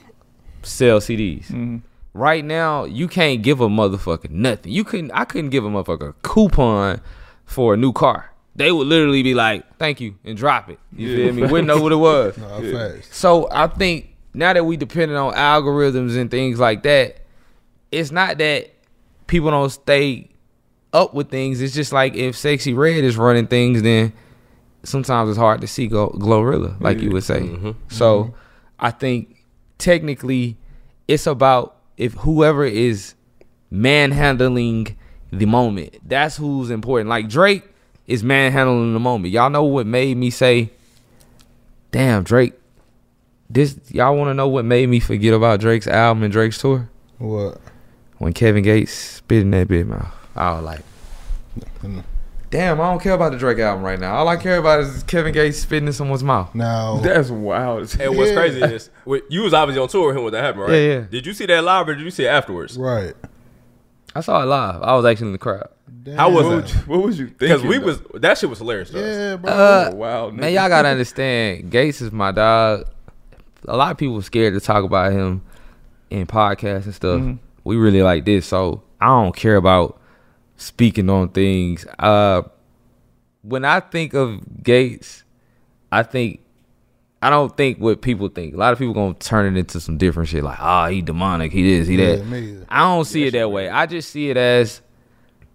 sell 0.62 0.98
CDs. 1.00 1.44
Mm-hmm. 1.46 1.78
Right 2.14 2.44
now, 2.44 2.85
you 2.85 3.08
can't 3.08 3.42
give 3.42 3.61
a 3.61 3.68
motherfucker 3.68 4.30
nothing. 4.30 4.70
You 4.72 4.85
couldn't. 4.85 5.11
I 5.12 5.24
couldn't 5.24 5.50
give 5.50 5.64
a 5.64 5.68
motherfucker 5.68 6.11
a 6.11 6.12
coupon 6.22 7.00
for 7.46 7.74
a 7.74 7.76
new 7.76 7.92
car. 7.92 8.30
They 8.54 8.70
would 8.70 8.87
literally 8.87 9.22
be 9.22 9.32
like, 9.35 9.64
"Thank 9.78 9.98
you," 10.00 10.16
and 10.24 10.37
drop 10.37 10.68
it. 10.68 10.78
You 10.94 11.08
Yeah. 11.08 11.16
feel 11.26 11.35
me? 11.35 11.42
Wouldn't 11.46 11.68
know 11.68 11.80
what 11.80 11.90
it 11.92 11.96
was. 11.96 12.37
Nah, 12.38 12.61
facts. 12.61 13.16
So 13.16 13.48
I 13.50 13.66
think 13.66 14.14
now 14.35 14.52
that 14.52 14.64
we 14.66 14.76
depending 14.76 15.16
on 15.16 15.32
algorithms 15.35 16.18
and 16.18 16.30
things 16.30 16.58
like 16.61 16.82
that, 16.82 17.16
it's 17.90 18.11
not 18.11 18.37
that 18.38 18.70
people 19.26 19.50
don't 19.50 19.70
stay 19.70 20.28
up 20.92 21.14
with 21.14 21.31
things. 21.31 21.61
It's 21.61 21.74
just 21.74 21.92
like 21.92 22.14
if 22.14 22.37
Sexyy 22.37 22.76
Red 22.76 23.05
is 23.05 23.16
running 23.16 23.46
things, 23.46 23.83
then 23.83 24.12
sometimes 24.83 25.31
it's 25.31 25.38
hard 25.38 25.61
to 25.61 25.66
see 25.66 25.87
Go- 25.87 26.11
Glorilla, 26.11 26.81
like 26.81 27.00
you 27.00 27.11
would 27.11 27.24
say. 27.24 27.40
Mm-hmm. 27.40 27.68
Mm-hmm. 27.68 27.94
So 27.94 28.35
I 28.78 28.90
think 28.90 29.37
technically 29.78 30.57
it's 31.09 31.26
about 31.26 31.76
if 31.96 32.14
whoever 32.14 32.64
is 32.64 33.14
manhandling 33.70 34.96
the 35.31 35.46
moment, 35.46 35.96
that's 36.07 36.37
who's 36.37 36.70
important. 36.70 37.09
Like 37.09 37.28
Drake 37.28 37.64
is 38.07 38.22
manhandling 38.22 38.92
the 38.92 39.00
moment. 39.00 39.33
Y'all 39.33 39.50
know 39.50 39.64
what 39.64 39.87
made 39.87 40.16
me 40.16 40.31
say, 40.31 40.70
damn, 41.90 42.22
Drake. 42.22 42.55
This 43.48 43.78
y'all 43.90 44.16
want 44.16 44.31
to 44.31 44.35
know 44.35 44.48
what 44.48 44.64
made 44.64 44.88
me 44.88 44.98
forget 44.98 45.35
about 45.35 45.61
Drake's 45.61 45.87
album 45.87 46.22
and 46.22 46.33
Drake's 46.33 46.59
tour? 46.59 46.88
What? 47.18 47.61
When 48.16 48.33
Kevin 48.33 48.62
Gates 48.62 48.92
spit 48.92 49.42
in 49.42 49.50
that 49.50 49.68
big 49.68 49.87
mouth, 49.87 50.14
I 50.37 50.53
was 50.53 50.64
like, 50.64 50.81
damn, 52.51 52.81
I 52.81 52.90
don't 52.90 53.03
care 53.03 53.14
about 53.14 53.33
the 53.33 53.38
Drake 53.38 53.59
album 53.59 53.85
right 53.85 53.99
now. 53.99 54.14
All 54.14 54.29
I 54.29 54.37
care 54.37 54.59
about 54.59 54.81
is 54.81 55.03
Kevin 55.05 55.33
Gates 55.33 55.59
spitting 55.59 55.87
in 55.87 55.92
someone's 55.92 56.25
mouth. 56.25 56.55
Now 56.55 56.97
That's 57.03 57.31
wild. 57.31 57.95
And 58.01 58.16
what's 58.16 58.31
Yeah. 58.31 58.37
crazy 58.37 58.61
is 58.62 58.90
you 59.29 59.42
was 59.42 59.55
obviously 59.55 59.83
on 59.83 59.88
tour 59.88 60.09
with 60.09 60.16
him 60.16 60.25
when 60.25 60.33
that 60.33 60.42
happened, 60.45 60.62
right? 60.64 60.73
Yeah, 60.73 60.95
yeah. 60.95 61.01
Did 61.11 61.27
you 61.27 61.33
see 61.35 61.47
that 61.47 61.64
live 61.64 61.88
or 61.88 61.95
did 61.95 62.05
you 62.05 62.11
see 62.11 62.25
it 62.25 62.29
afterwards? 62.29 62.77
right. 62.77 63.14
I 64.14 64.21
saw 64.21 64.42
it 64.42 64.47
live. 64.47 64.83
I 64.83 64.95
was 64.95 65.07
actually 65.07 65.29
in 65.29 65.33
the 65.33 65.38
crowd. 65.38 65.68
How 66.16 66.29
was 66.31 66.45
What, 66.45 66.64
it? 66.64 66.75
you- 66.75 66.81
what 66.83 67.03
was 67.03 67.18
you 67.18 67.27
thinking? 67.29 67.49
Because 67.49 67.62
we 67.62 67.79
though? 67.79 67.87
was 67.87 68.03
that 68.21 68.37
shit 68.37 68.51
was 68.51 68.59
hilarious. 68.59 68.90
To 68.90 68.99
us. 68.99 69.16
Yeah, 69.16 69.37
bro. 69.37 69.51
Uh, 69.51 69.90
Oh, 69.90 69.97
wow, 69.97 70.31
man, 70.31 70.53
y'all 70.53 70.68
gotta 70.68 70.88
understand. 70.88 71.71
Gates 71.71 72.03
is 72.03 72.12
my 72.12 72.31
dog. 72.31 72.87
A 73.66 73.75
lot 73.77 73.90
of 73.92 73.97
people 73.97 74.21
scared 74.21 74.53
to 74.53 74.61
talk 74.61 74.85
about 74.85 75.12
him 75.12 75.40
in 76.11 76.27
podcasts 76.27 76.85
and 76.85 76.95
stuff. 76.95 77.21
Mhm. 77.21 77.38
We 77.64 77.77
really 77.77 78.03
like 78.03 78.27
this, 78.27 78.45
so 78.45 78.83
I 79.01 79.07
don't 79.07 79.35
care 79.35 79.57
about 79.57 79.99
speaking 80.56 81.08
on 81.10 81.28
things. 81.30 81.86
Uh, 81.98 82.42
when 83.42 83.64
I 83.64 83.80
think 83.80 84.14
of 84.14 84.62
Gates, 84.62 85.24
I 85.90 86.02
think 86.02 86.40
I 87.20 87.30
don't 87.30 87.56
think 87.56 87.78
what 87.78 88.02
people 88.02 88.28
think. 88.28 88.54
A 88.54 88.56
lot 88.56 88.72
of 88.72 88.78
people 88.78 88.94
gonna 88.94 89.14
turn 89.14 89.54
it 89.54 89.58
into 89.58 89.78
some 89.80 89.96
different 89.98 90.28
shit, 90.28 90.42
like 90.42 90.58
ah, 90.60 90.88
he 90.88 91.02
demonic, 91.02 91.52
he 91.52 91.62
this, 91.62 91.88
he 91.88 91.96
Yeah, 91.96 92.16
that. 92.16 92.26
either. 92.34 92.66
I 92.68 92.80
don't 92.80 93.04
see 93.04 93.24
it 93.26 93.32
that 93.32 93.50
way. 93.50 93.68
I 93.68 93.86
just 93.86 94.10
see 94.10 94.30
it 94.30 94.36
as 94.36 94.80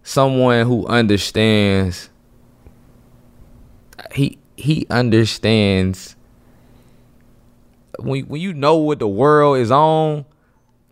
someone 0.02 0.66
who 0.66 0.86
understands. 0.86 2.08
He 4.12 4.38
he 4.56 4.86
understands 4.90 6.16
when 7.98 8.24
when 8.26 8.40
you 8.40 8.54
know 8.54 8.76
what 8.76 8.98
the 8.98 9.08
world 9.08 9.58
is 9.58 9.70
on, 9.70 10.24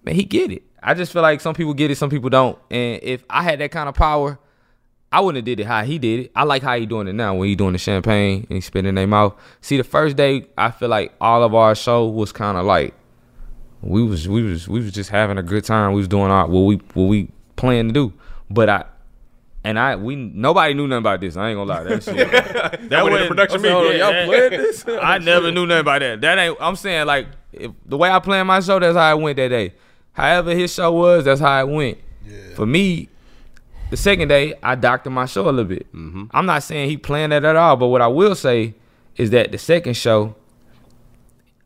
man, 0.04 0.14
he 0.14 0.24
get 0.24 0.50
it. 0.50 0.62
I 0.87 0.94
just 0.94 1.12
feel 1.12 1.20
like 1.22 1.40
some 1.40 1.55
people 1.55 1.75
get 1.75 1.90
it, 1.90 1.96
some 1.96 2.11
people 2.11 2.31
don't. 2.31 2.57
And 2.70 3.03
if 3.03 3.25
I 3.29 3.42
had 3.42 3.59
that 3.59 3.72
kind 3.72 3.88
of 3.88 3.96
power, 3.96 4.38
I 5.11 5.20
wouldn't 5.20 5.37
have 5.38 5.44
did 5.44 5.61
it 5.61 5.66
how 5.66 5.83
he 5.83 5.99
did 5.99 6.20
it. 6.20 6.33
I 6.37 6.44
like 6.44 6.62
how 6.62 6.79
he 6.79 6.87
doing 6.87 7.09
it 7.09 7.12
now 7.14 7.35
when 7.35 7.49
he 7.49 7.57
doing 7.57 7.72
the 7.72 7.79
champagne 7.79 8.46
and 8.49 8.57
he 8.57 8.61
spitting 8.61 8.88
in 8.88 8.94
their 8.94 9.07
mouth. 9.07 9.35
See, 9.61 9.77
the 9.77 9.85
first 9.85 10.16
day, 10.16 10.46
I 10.57 10.70
feel 10.70 10.88
like 10.88 11.12
all 11.20 11.42
of 11.42 11.55
our 11.55 11.75
show 11.75 12.07
was 12.07 12.31
kind 12.31 12.57
of 12.57 12.64
like 12.64 12.94
we 13.83 14.03
was 14.03 14.29
we 14.29 14.42
was 14.42 14.68
we 14.68 14.81
was 14.81 14.92
just 14.92 15.11
having 15.11 15.38
a 15.38 15.42
good 15.42 15.64
time. 15.64 15.92
We 15.92 15.99
was 15.99 16.09
doing 16.09 16.31
our 16.31 16.46
what 16.46 16.61
we 16.61 16.77
what 16.94 17.05
we 17.07 17.31
planned 17.57 17.90
to 17.90 17.92
do. 17.92 18.12
But 18.49 18.68
I 18.68 18.85
and 19.64 19.79
I 19.81 19.96
we 19.96 20.14
nobody 20.14 20.72
knew 20.75 20.87
nothing 20.87 20.99
about 21.03 21.20
this. 21.20 21.37
I 21.37 21.51
ain't 21.51 21.57
gonna 21.57 21.68
lie. 21.68 21.83
That 21.83 22.03
shit. 22.05 22.31
that 22.90 23.03
wasn't 23.05 23.22
the 23.22 23.29
production 23.29 23.57
I'm 23.57 23.62
saying, 23.62 23.75
hold 23.75 23.87
on, 23.87 23.92
meeting. 23.92 24.01
Y'all 24.01 24.12
Yeah. 24.12 24.27
playing 24.27 24.51
this? 24.62 24.85
I 24.88 25.18
never 25.18 25.51
knew 25.51 25.66
nothing 25.66 25.81
about 25.81 25.99
that. 26.01 26.20
That 26.20 26.38
ain't. 26.38 26.57
I'm 26.61 26.77
saying 26.77 27.07
like 27.07 27.27
if, 27.53 27.72
the 27.85 27.96
way 27.96 28.09
I 28.11 28.18
planned 28.20 28.49
my 28.49 28.61
show. 28.61 28.79
That's 28.79 28.96
how 28.96 29.03
I 29.11 29.14
went 29.14 29.37
that 29.37 29.49
day. 29.49 29.75
However 30.16 30.55
his 30.55 30.72
show 30.72 30.92
was, 30.92 31.24
that's 31.26 31.40
how 31.40 31.61
it 31.61 31.68
went. 31.70 31.98
For 32.55 32.64
me, 32.66 33.09
the 33.90 33.96
second 33.96 34.29
day 34.29 34.55
I 34.62 34.74
doctored 34.74 35.12
my 35.12 35.26
show 35.26 35.42
a 35.48 35.52
little 35.52 35.64
bit. 35.64 35.87
I'm 36.33 36.46
not 36.46 36.62
saying 36.62 36.88
he 36.90 36.96
planned 36.96 37.33
that 37.33 37.44
at 37.44 37.55
all, 37.55 37.76
but 37.76 37.88
what 37.88 38.00
I 38.00 38.07
will 38.09 38.35
say 38.35 38.74
is 39.16 39.31
that 39.31 39.52
the 39.52 39.59
second 39.59 39.94
show, 39.94 40.35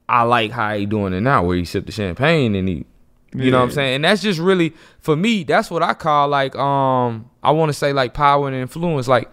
I 0.08 0.22
like 0.22 0.50
how 0.50 0.74
he 0.76 0.86
doing 0.86 1.12
it 1.12 1.20
now, 1.20 1.44
where 1.44 1.56
he 1.56 1.64
sipped 1.64 1.86
the 1.86 1.92
champagne 1.92 2.54
and 2.56 2.68
he, 2.68 2.84
you 3.32 3.50
know 3.52 3.58
what 3.58 3.64
I'm 3.66 3.70
saying, 3.70 3.94
and 3.96 4.04
that's 4.04 4.20
just 4.22 4.40
really 4.40 4.74
for 4.98 5.14
me. 5.14 5.44
That's 5.44 5.70
what 5.70 5.84
I 5.84 5.94
call 5.94 6.26
like 6.28 6.56
um 6.56 7.30
I 7.44 7.52
want 7.52 7.68
to 7.70 7.72
say 7.72 7.92
like 7.92 8.12
power 8.12 8.48
and 8.48 8.56
influence. 8.56 9.06
Like 9.06 9.30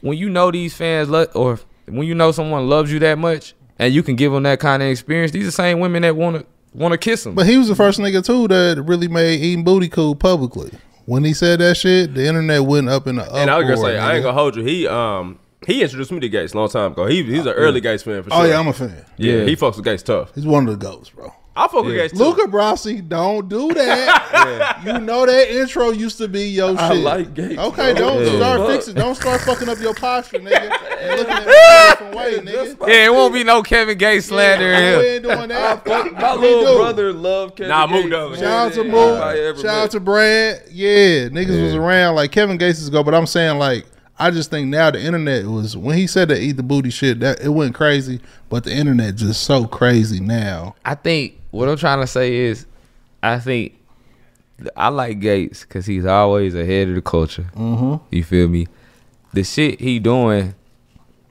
when 0.00 0.18
you 0.18 0.28
know 0.28 0.50
these 0.50 0.74
fans 0.76 1.08
lo- 1.08 1.28
or 1.34 1.60
when 1.86 2.06
you 2.06 2.16
know 2.16 2.32
someone 2.32 2.68
loves 2.68 2.92
you 2.92 2.98
that 2.98 3.16
much 3.18 3.54
and 3.78 3.94
you 3.94 4.02
can 4.02 4.16
give 4.16 4.32
them 4.32 4.42
that 4.42 4.58
kind 4.58 4.82
of 4.82 4.88
experience. 4.88 5.30
These 5.30 5.44
are 5.44 5.46
the 5.46 5.52
same 5.52 5.78
women 5.78 6.02
that 6.02 6.16
want 6.16 6.38
to 6.38 6.46
want 6.76 6.92
to 6.92 6.98
kiss 6.98 7.26
him. 7.26 7.34
But 7.34 7.46
he 7.46 7.56
was 7.58 7.68
the 7.68 7.74
first 7.74 7.98
nigga 7.98 8.24
too 8.24 8.48
that 8.48 8.82
really 8.86 9.08
made 9.08 9.40
eating 9.40 9.64
booty 9.64 9.88
cool 9.88 10.14
publicly. 10.14 10.70
When 11.06 11.24
he 11.24 11.32
said 11.34 11.60
that 11.60 11.76
shit, 11.76 12.14
the 12.14 12.26
internet 12.26 12.64
went 12.64 12.88
up 12.88 13.06
in 13.06 13.16
the 13.16 13.22
uproar. 13.22 13.40
And 13.40 13.50
I 13.50 13.58
was 13.58 13.64
gonna 13.66 13.76
say, 13.80 13.98
I 13.98 14.14
ain't 14.16 14.22
gonna 14.24 14.36
hold 14.36 14.56
you. 14.56 14.64
He 14.64 14.86
um 14.88 15.38
he 15.66 15.82
introduced 15.82 16.12
me 16.12 16.20
to 16.20 16.28
Gates 16.28 16.52
a 16.52 16.56
long 16.58 16.68
time 16.68 16.92
ago. 16.92 17.06
He 17.06 17.22
he's 17.22 17.46
an 17.46 17.52
early 17.54 17.80
Gates 17.80 18.02
fan 18.02 18.22
for 18.22 18.30
sure. 18.30 18.40
Oh 18.42 18.44
yeah, 18.44 18.58
I'm 18.58 18.66
a 18.68 18.72
fan. 18.72 19.04
yeah, 19.16 19.32
Yeah. 19.38 19.44
he 19.44 19.56
fucks 19.56 19.76
with 19.76 19.84
Gates 19.84 20.02
tough. 20.02 20.34
He's 20.34 20.46
one 20.46 20.68
of 20.68 20.78
the 20.78 20.84
goats, 20.86 21.10
bro. 21.10 21.32
I 21.58 21.68
fuck 21.68 21.84
with 21.86 21.94
Gates 21.94 22.12
too. 22.12 22.18
Luca 22.22 22.42
Brasi, 22.42 23.06
don't 23.08 23.48
do 23.48 23.72
that. 23.72 24.82
You 24.86 24.98
know 25.00 25.26
that 25.26 25.50
intro 25.50 25.90
used 25.90 26.18
to 26.18 26.28
be 26.28 26.48
your 26.50 26.70
shit. 26.72 26.78
I 26.80 26.92
like 26.92 27.34
Gates, 27.34 27.58
Okay, 27.58 27.92
bro. 27.94 28.00
don't 28.00 28.24
Yeah. 28.24 28.36
start 28.36 28.70
fixing. 28.70 28.94
Don't 28.94 29.14
start 29.14 29.40
fucking 29.40 29.68
up 29.68 29.80
your 29.80 29.94
posture, 29.94 30.38
nigga. 30.38 30.70
And 31.00 31.18
looking 31.18 31.32
at 31.32 31.46
me 31.46 31.52
a 31.52 31.90
different 31.90 32.14
way, 32.14 32.34
nigga. 32.52 32.88
yeah, 32.88 33.06
it 33.06 33.12
won't 33.12 33.32
be 33.34 33.42
no 33.42 33.62
Kevin 33.62 33.96
Gates 33.98 34.26
slander 34.26 34.70
Yeah, 34.70 34.98
we 34.98 35.04
ain't 35.06 35.22
doing 35.24 35.48
that. 35.48 35.84
Fuck 35.84 36.12
My 36.12 36.34
little 36.34 36.74
do. 36.74 36.78
brother 36.78 37.12
loved 37.12 37.56
Kevin 37.56 37.70
Nah, 37.70 37.86
Mook 37.86 38.02
Gates. 38.02 38.10
does. 38.12 38.38
Shout 38.38 38.66
out 38.66 38.72
to 38.74 38.84
Yeah, 38.84 38.90
Mook. 38.92 39.10
anybody 39.10 39.40
ever 39.40 39.58
Shout 39.58 39.74
out 39.84 39.90
to 39.92 40.00
Brad. 40.00 40.62
Yeah, 40.70 41.28
niggas 41.28 41.62
was 41.62 41.74
around 41.74 42.14
like 42.14 42.30
Kevin 42.32 42.58
Gates 42.58 42.78
is 42.80 42.90
go, 42.90 43.02
but 43.02 43.14
I'm 43.14 43.26
saying 43.26 43.58
like 43.58 43.86
I 44.18 44.30
just 44.30 44.50
think 44.50 44.68
now 44.68 44.90
the 44.90 45.00
internet 45.02 45.44
was 45.46 45.76
when 45.76 45.96
he 45.98 46.06
said 46.06 46.28
that 46.28 46.40
eat 46.40 46.52
the 46.52 46.62
booty 46.62 46.90
shit 46.90 47.20
that 47.20 47.40
it 47.40 47.48
went 47.50 47.74
crazy, 47.74 48.20
but 48.48 48.64
the 48.64 48.72
internet 48.72 49.16
just 49.16 49.42
so 49.42 49.66
crazy 49.66 50.20
now. 50.20 50.74
I 50.84 50.94
think 50.94 51.34
what 51.56 51.68
I'm 51.68 51.76
trying 51.76 52.00
to 52.00 52.06
say 52.06 52.34
is, 52.34 52.66
I 53.22 53.38
think 53.38 53.74
I 54.76 54.88
like 54.88 55.20
Gates 55.20 55.62
because 55.62 55.86
he's 55.86 56.06
always 56.06 56.54
ahead 56.54 56.88
of 56.88 56.94
the 56.94 57.02
culture. 57.02 57.50
Mm-hmm. 57.56 58.04
You 58.14 58.24
feel 58.24 58.48
me? 58.48 58.68
The 59.32 59.44
shit 59.44 59.80
he 59.80 59.98
doing 59.98 60.54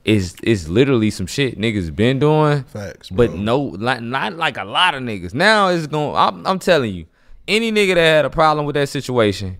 is 0.04 0.36
is 0.44 0.70
literally 0.70 1.10
some 1.10 1.26
shit 1.26 1.58
niggas 1.58 1.96
been 1.96 2.20
doing. 2.20 2.64
Facts, 2.64 3.10
but 3.10 3.34
no, 3.34 3.72
not, 3.72 4.04
not 4.04 4.34
like 4.34 4.58
a 4.58 4.64
lot 4.64 4.94
of 4.94 5.02
niggas. 5.02 5.34
Now 5.34 5.70
it's 5.70 5.88
going. 5.88 6.16
I'm, 6.16 6.46
I'm 6.46 6.60
telling 6.60 6.94
you, 6.94 7.06
any 7.48 7.72
nigga 7.72 7.96
that 7.96 8.02
had 8.02 8.26
a 8.26 8.30
problem 8.30 8.66
with 8.66 8.76
that 8.76 8.90
situation, 8.90 9.58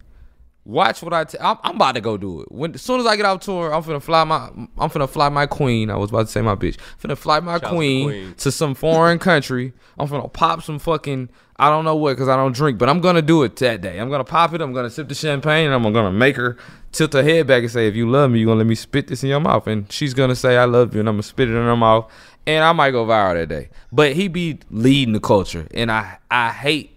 watch 0.66 1.02
what 1.02 1.14
I. 1.14 1.24
T- 1.24 1.38
I'm, 1.40 1.58
I'm 1.64 1.76
about 1.76 1.96
to 1.96 2.02
go 2.02 2.18
do 2.18 2.42
it. 2.42 2.52
When 2.52 2.74
as 2.74 2.82
soon 2.82 3.00
as 3.00 3.06
I 3.06 3.16
get 3.16 3.26
off 3.26 3.42
tour, 3.42 3.74
I'm 3.74 3.84
finna 3.84 4.02
fly 4.02 4.24
my. 4.24 4.48
I'm 4.78 4.90
finna 4.90 5.08
fly 5.10 5.30
my 5.30 5.46
queen. 5.46 5.90
I 5.90 5.96
was 5.96 6.10
about 6.10 6.26
to 6.26 6.32
say 6.32 6.42
my 6.42 6.56
bitch. 6.56 6.78
Finna 7.02 7.18
fly 7.18 7.40
my 7.40 7.54
out 7.54 7.62
to 7.62 7.70
the 7.70 7.76
queen 7.76 8.08
queen. 8.08 8.36
to 8.36 8.52
some 8.52 8.76
foreign 8.76 9.20
country. 9.20 9.74
I'm 9.98 10.08
gonna 10.08 10.28
pop 10.28 10.64
some 10.64 10.80
fucking 10.80 11.30
I 11.58 11.70
don't 11.70 11.86
know 11.86 11.96
what 11.96 12.14
because 12.14 12.28
I 12.28 12.36
don't 12.36 12.54
drink, 12.54 12.78
but 12.78 12.90
I'm 12.90 13.00
gonna 13.00 13.22
do 13.22 13.44
it 13.44 13.56
that 13.58 13.80
day. 13.80 13.98
I'm 13.98 14.10
gonna 14.10 14.26
pop 14.26 14.54
it. 14.54 14.62
I'm 14.62 14.74
gonna 14.74 14.90
sip 14.90 15.08
the 15.08 15.16
champagne, 15.16 15.68
and 15.68 15.74
I'm 15.74 15.94
gonna 15.94 16.12
make 16.12 16.36
her 16.36 16.58
tilt 16.92 17.14
her 17.14 17.24
head 17.24 17.48
back 17.48 17.64
and 17.64 17.72
say, 17.72 17.88
"If 17.88 17.96
you 17.96 18.10
love 18.10 18.32
me, 18.32 18.40
you 18.40 18.46
gonna 18.46 18.58
let 18.58 18.68
me 18.68 18.76
spit 18.76 19.08
this 19.08 19.24
in 19.24 19.30
your 19.30 19.40
mouth." 19.40 19.66
And 19.68 19.90
she's 19.92 20.14
gonna 20.14 20.36
say, 20.36 20.58
"I 20.58 20.66
love 20.66 20.94
you," 20.94 21.00
and 21.00 21.08
I'm 21.08 21.16
gonna 21.16 21.24
spit 21.24 21.48
it 21.50 21.54
in 21.54 21.64
her 21.64 21.78
mouth, 21.78 22.12
and 22.46 22.64
I 22.64 22.74
might 22.74 22.92
go 22.92 23.06
viral 23.06 23.36
that 23.36 23.48
day. 23.48 23.70
But 23.92 24.14
he 24.14 24.28
be 24.28 24.60
leading 24.70 25.14
the 25.14 25.22
culture, 25.22 25.68
and 25.74 25.90
I 25.90 26.18
I 26.30 26.50
hate 26.52 26.95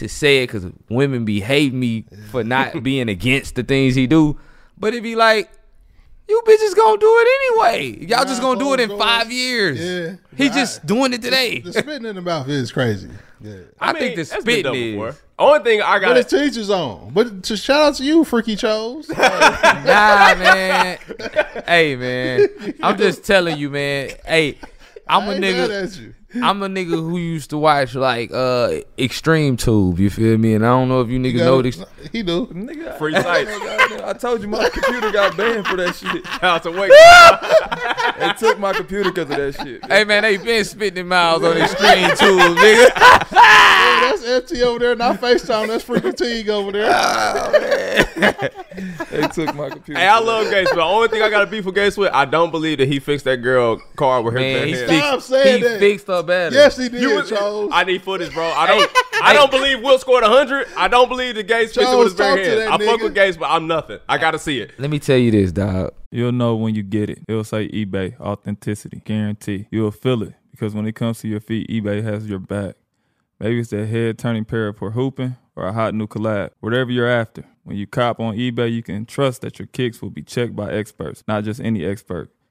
to 0.00 0.08
say 0.08 0.42
it 0.42 0.48
because 0.48 0.66
women 0.88 1.24
be 1.24 1.40
hating 1.40 1.78
me 1.78 2.04
for 2.30 2.42
not 2.44 2.82
being 2.82 3.08
against 3.08 3.54
the 3.54 3.62
things 3.62 3.94
he 3.94 4.06
do, 4.06 4.38
but 4.76 4.92
it 4.94 5.02
be 5.02 5.14
like. 5.16 5.50
You 6.28 6.40
bitches 6.46 6.76
gonna 6.76 6.96
do 6.96 7.08
it 7.12 7.28
anyway. 7.74 8.06
Y'all 8.06 8.24
just 8.24 8.40
gonna 8.40 8.56
do 8.60 8.72
it 8.72 8.78
in 8.78 8.88
Nah, 8.90 8.98
five 8.98 9.32
years. 9.32 9.80
Yeah. 9.80 10.14
He 10.36 10.48
Nah, 10.48 10.54
just 10.54 10.86
doing 10.86 11.12
it 11.12 11.22
today. 11.22 11.58
The 11.58 11.72
spitting 11.72 12.04
in 12.04 12.14
the 12.14 12.22
mouth 12.22 12.48
is 12.48 12.70
crazy. 12.70 13.08
Yeah. 13.40 13.54
I, 13.80 13.92
mean, 13.92 14.00
think 14.00 14.14
the 14.14 14.22
that's 14.22 14.40
spitting 14.42 14.72
is. 14.72 14.92
before. 14.92 15.16
Only 15.40 15.64
thing 15.64 15.82
I 15.82 15.94
But 15.98 16.02
got 16.02 16.16
it's 16.18 16.30
teachers 16.30 16.70
on. 16.70 17.10
But 17.12 17.42
to 17.42 17.56
shout 17.56 17.80
out 17.82 17.94
to 17.96 18.04
you, 18.04 18.22
Freaky 18.22 18.54
Chose. 18.54 19.08
Nah, 19.08 19.16
man. 20.36 20.98
hey, 21.66 21.96
man. 21.96 22.46
I'm 22.80 22.96
just 22.96 23.24
telling 23.24 23.58
you, 23.58 23.68
man. 23.68 24.10
Hey, 24.24 24.56
I'm 25.08 25.24
a 25.24 25.30
I 25.30 25.32
ain't 25.32 25.40
mad 25.40 25.70
nigga. 25.70 26.14
At 26.30 26.34
you. 26.36 26.44
I'm 26.44 26.62
a 26.62 26.68
nigga 26.68 26.90
who 26.90 27.18
used 27.18 27.50
to 27.50 27.58
watch 27.58 27.94
like 27.94 28.30
uh 28.32 28.80
Extreme 28.98 29.56
Tube. 29.58 29.98
You 29.98 30.10
feel 30.10 30.38
me? 30.38 30.54
And 30.54 30.64
I 30.64 30.68
don't 30.70 30.88
know 30.88 31.00
if 31.00 31.08
you 31.08 31.18
niggas 31.18 31.38
got 31.38 31.44
know 31.44 31.62
this. 31.62 31.84
He 32.12 32.22
do. 32.22 32.46
Nigga, 32.46 32.96
Free 32.98 33.12
sight. 33.14 33.46
I 34.04 34.12
told 34.14 34.42
you 34.42 34.48
my 34.48 34.68
computer 34.68 35.10
got 35.12 35.36
banned 35.36 35.66
for 35.66 35.76
that 35.76 35.94
shit. 35.94 36.26
Shout 36.26 36.44
out 36.44 36.62
to 36.64 36.70
Wake. 36.70 36.90
They 38.18 38.32
took 38.38 38.58
my 38.58 38.72
computer 38.72 39.10
because 39.10 39.30
of 39.30 39.36
that 39.36 39.54
shit. 39.54 39.80
Hey 39.90 40.04
man, 40.04 40.22
they 40.22 40.36
been 40.36 40.64
spitting 40.64 41.08
miles 41.08 41.42
on 41.42 41.56
Extreme 41.56 42.08
Tube, 42.16 42.56
nigga. 42.56 42.90
Hey, 43.30 44.00
that's 44.10 44.22
FT 44.22 44.62
over 44.62 44.78
there, 44.78 44.94
not 44.94 45.20
FaceTime. 45.20 45.66
That's 45.68 45.84
freaking 45.84 46.16
Teague 46.16 46.48
over 46.48 46.70
there. 46.72 46.90
Oh, 46.92 47.50
They 49.10 49.26
took 49.28 49.54
my 49.54 49.70
computer. 49.70 50.00
Hey, 50.00 50.06
I 50.06 50.18
love 50.20 50.50
Gates, 50.50 50.70
but 50.70 50.76
the 50.76 50.82
only 50.82 51.08
thing 51.08 51.22
I 51.22 51.30
got 51.30 51.40
to 51.40 51.46
beef 51.46 51.64
with 51.64 51.74
Gates 51.74 51.96
with, 51.96 52.12
I 52.12 52.24
don't 52.24 52.50
believe 52.50 52.78
that 52.78 52.88
he 52.88 52.98
fixed 53.00 53.24
that 53.24 53.38
girl 53.38 53.78
car 53.96 54.22
with 54.22 54.34
her 54.34 54.40
Man, 54.40 54.58
bare 54.58 54.66
he 54.66 54.72
hands. 54.72 54.88
fixed, 54.90 55.04
Stop 55.06 55.20
saying 55.22 55.56
he 55.62 55.68
that. 55.68 55.78
fixed 55.80 56.08
her 56.20 56.26
better. 56.26 56.54
yes, 56.54 56.76
he 56.76 56.88
did, 56.88 57.00
You 57.02 57.16
was- 57.16 57.28
Charles. 57.28 57.70
I 57.72 57.84
need 57.84 58.02
footage, 58.02 58.32
bro. 58.32 58.44
I 58.44 58.66
don't. 58.66 58.90
I 59.22 59.34
don't 59.34 59.50
believe 59.50 59.82
Wilt 59.82 60.00
scored 60.00 60.24
hundred. 60.24 60.66
I 60.76 60.88
don't 60.88 61.08
believe 61.08 61.34
the 61.34 61.42
Gates 61.42 61.74
fixed 61.74 61.92
it 61.92 61.96
with 61.96 62.06
his 62.06 62.14
bare 62.14 62.36
talk 62.36 62.44
to 62.44 62.44
hands. 62.50 62.60
that 62.60 62.80
I 62.80 62.86
fuck 62.86 63.00
with 63.02 63.14
Gates, 63.14 63.36
but 63.36 63.50
I'm 63.50 63.66
nothing. 63.66 63.98
I 64.08 64.16
gotta 64.18 64.38
see 64.38 64.60
it. 64.60 64.72
Let 64.78 64.90
me 64.90 64.98
tell 64.98 65.18
you 65.18 65.30
this, 65.30 65.52
dog. 65.52 65.92
You'll 66.10 66.32
know 66.32 66.56
when 66.56 66.74
you 66.74 66.82
get 66.82 67.10
it. 67.10 67.18
It'll 67.28 67.44
say 67.44 67.68
eBay, 67.68 68.18
authenticity, 68.18 69.02
guarantee. 69.04 69.66
You'll 69.70 69.90
feel 69.90 70.22
it 70.22 70.32
because 70.52 70.74
when 70.74 70.86
it 70.86 70.94
comes 70.94 71.18
to 71.20 71.28
your 71.28 71.40
feet, 71.40 71.68
eBay 71.68 72.02
has 72.02 72.26
your 72.28 72.38
back. 72.38 72.76
Maybe 73.38 73.60
it's 73.60 73.70
that 73.70 73.86
head 73.86 74.18
turning 74.18 74.44
pair 74.44 74.72
for 74.72 74.90
hooping 74.92 75.36
or 75.54 75.66
a 75.66 75.72
hot 75.72 75.94
new 75.94 76.06
collab. 76.06 76.50
Whatever 76.60 76.90
you're 76.90 77.06
after, 77.08 77.44
when 77.64 77.76
you 77.76 77.86
cop 77.86 78.20
on 78.20 78.36
eBay, 78.36 78.72
you 78.72 78.82
can 78.82 79.04
trust 79.06 79.42
that 79.42 79.58
your 79.58 79.66
kicks 79.66 80.00
will 80.02 80.10
be 80.10 80.22
checked 80.22 80.56
by 80.56 80.70
experts, 80.72 81.22
not 81.28 81.44
just 81.44 81.60
any 81.60 81.84
expert. 81.84 82.30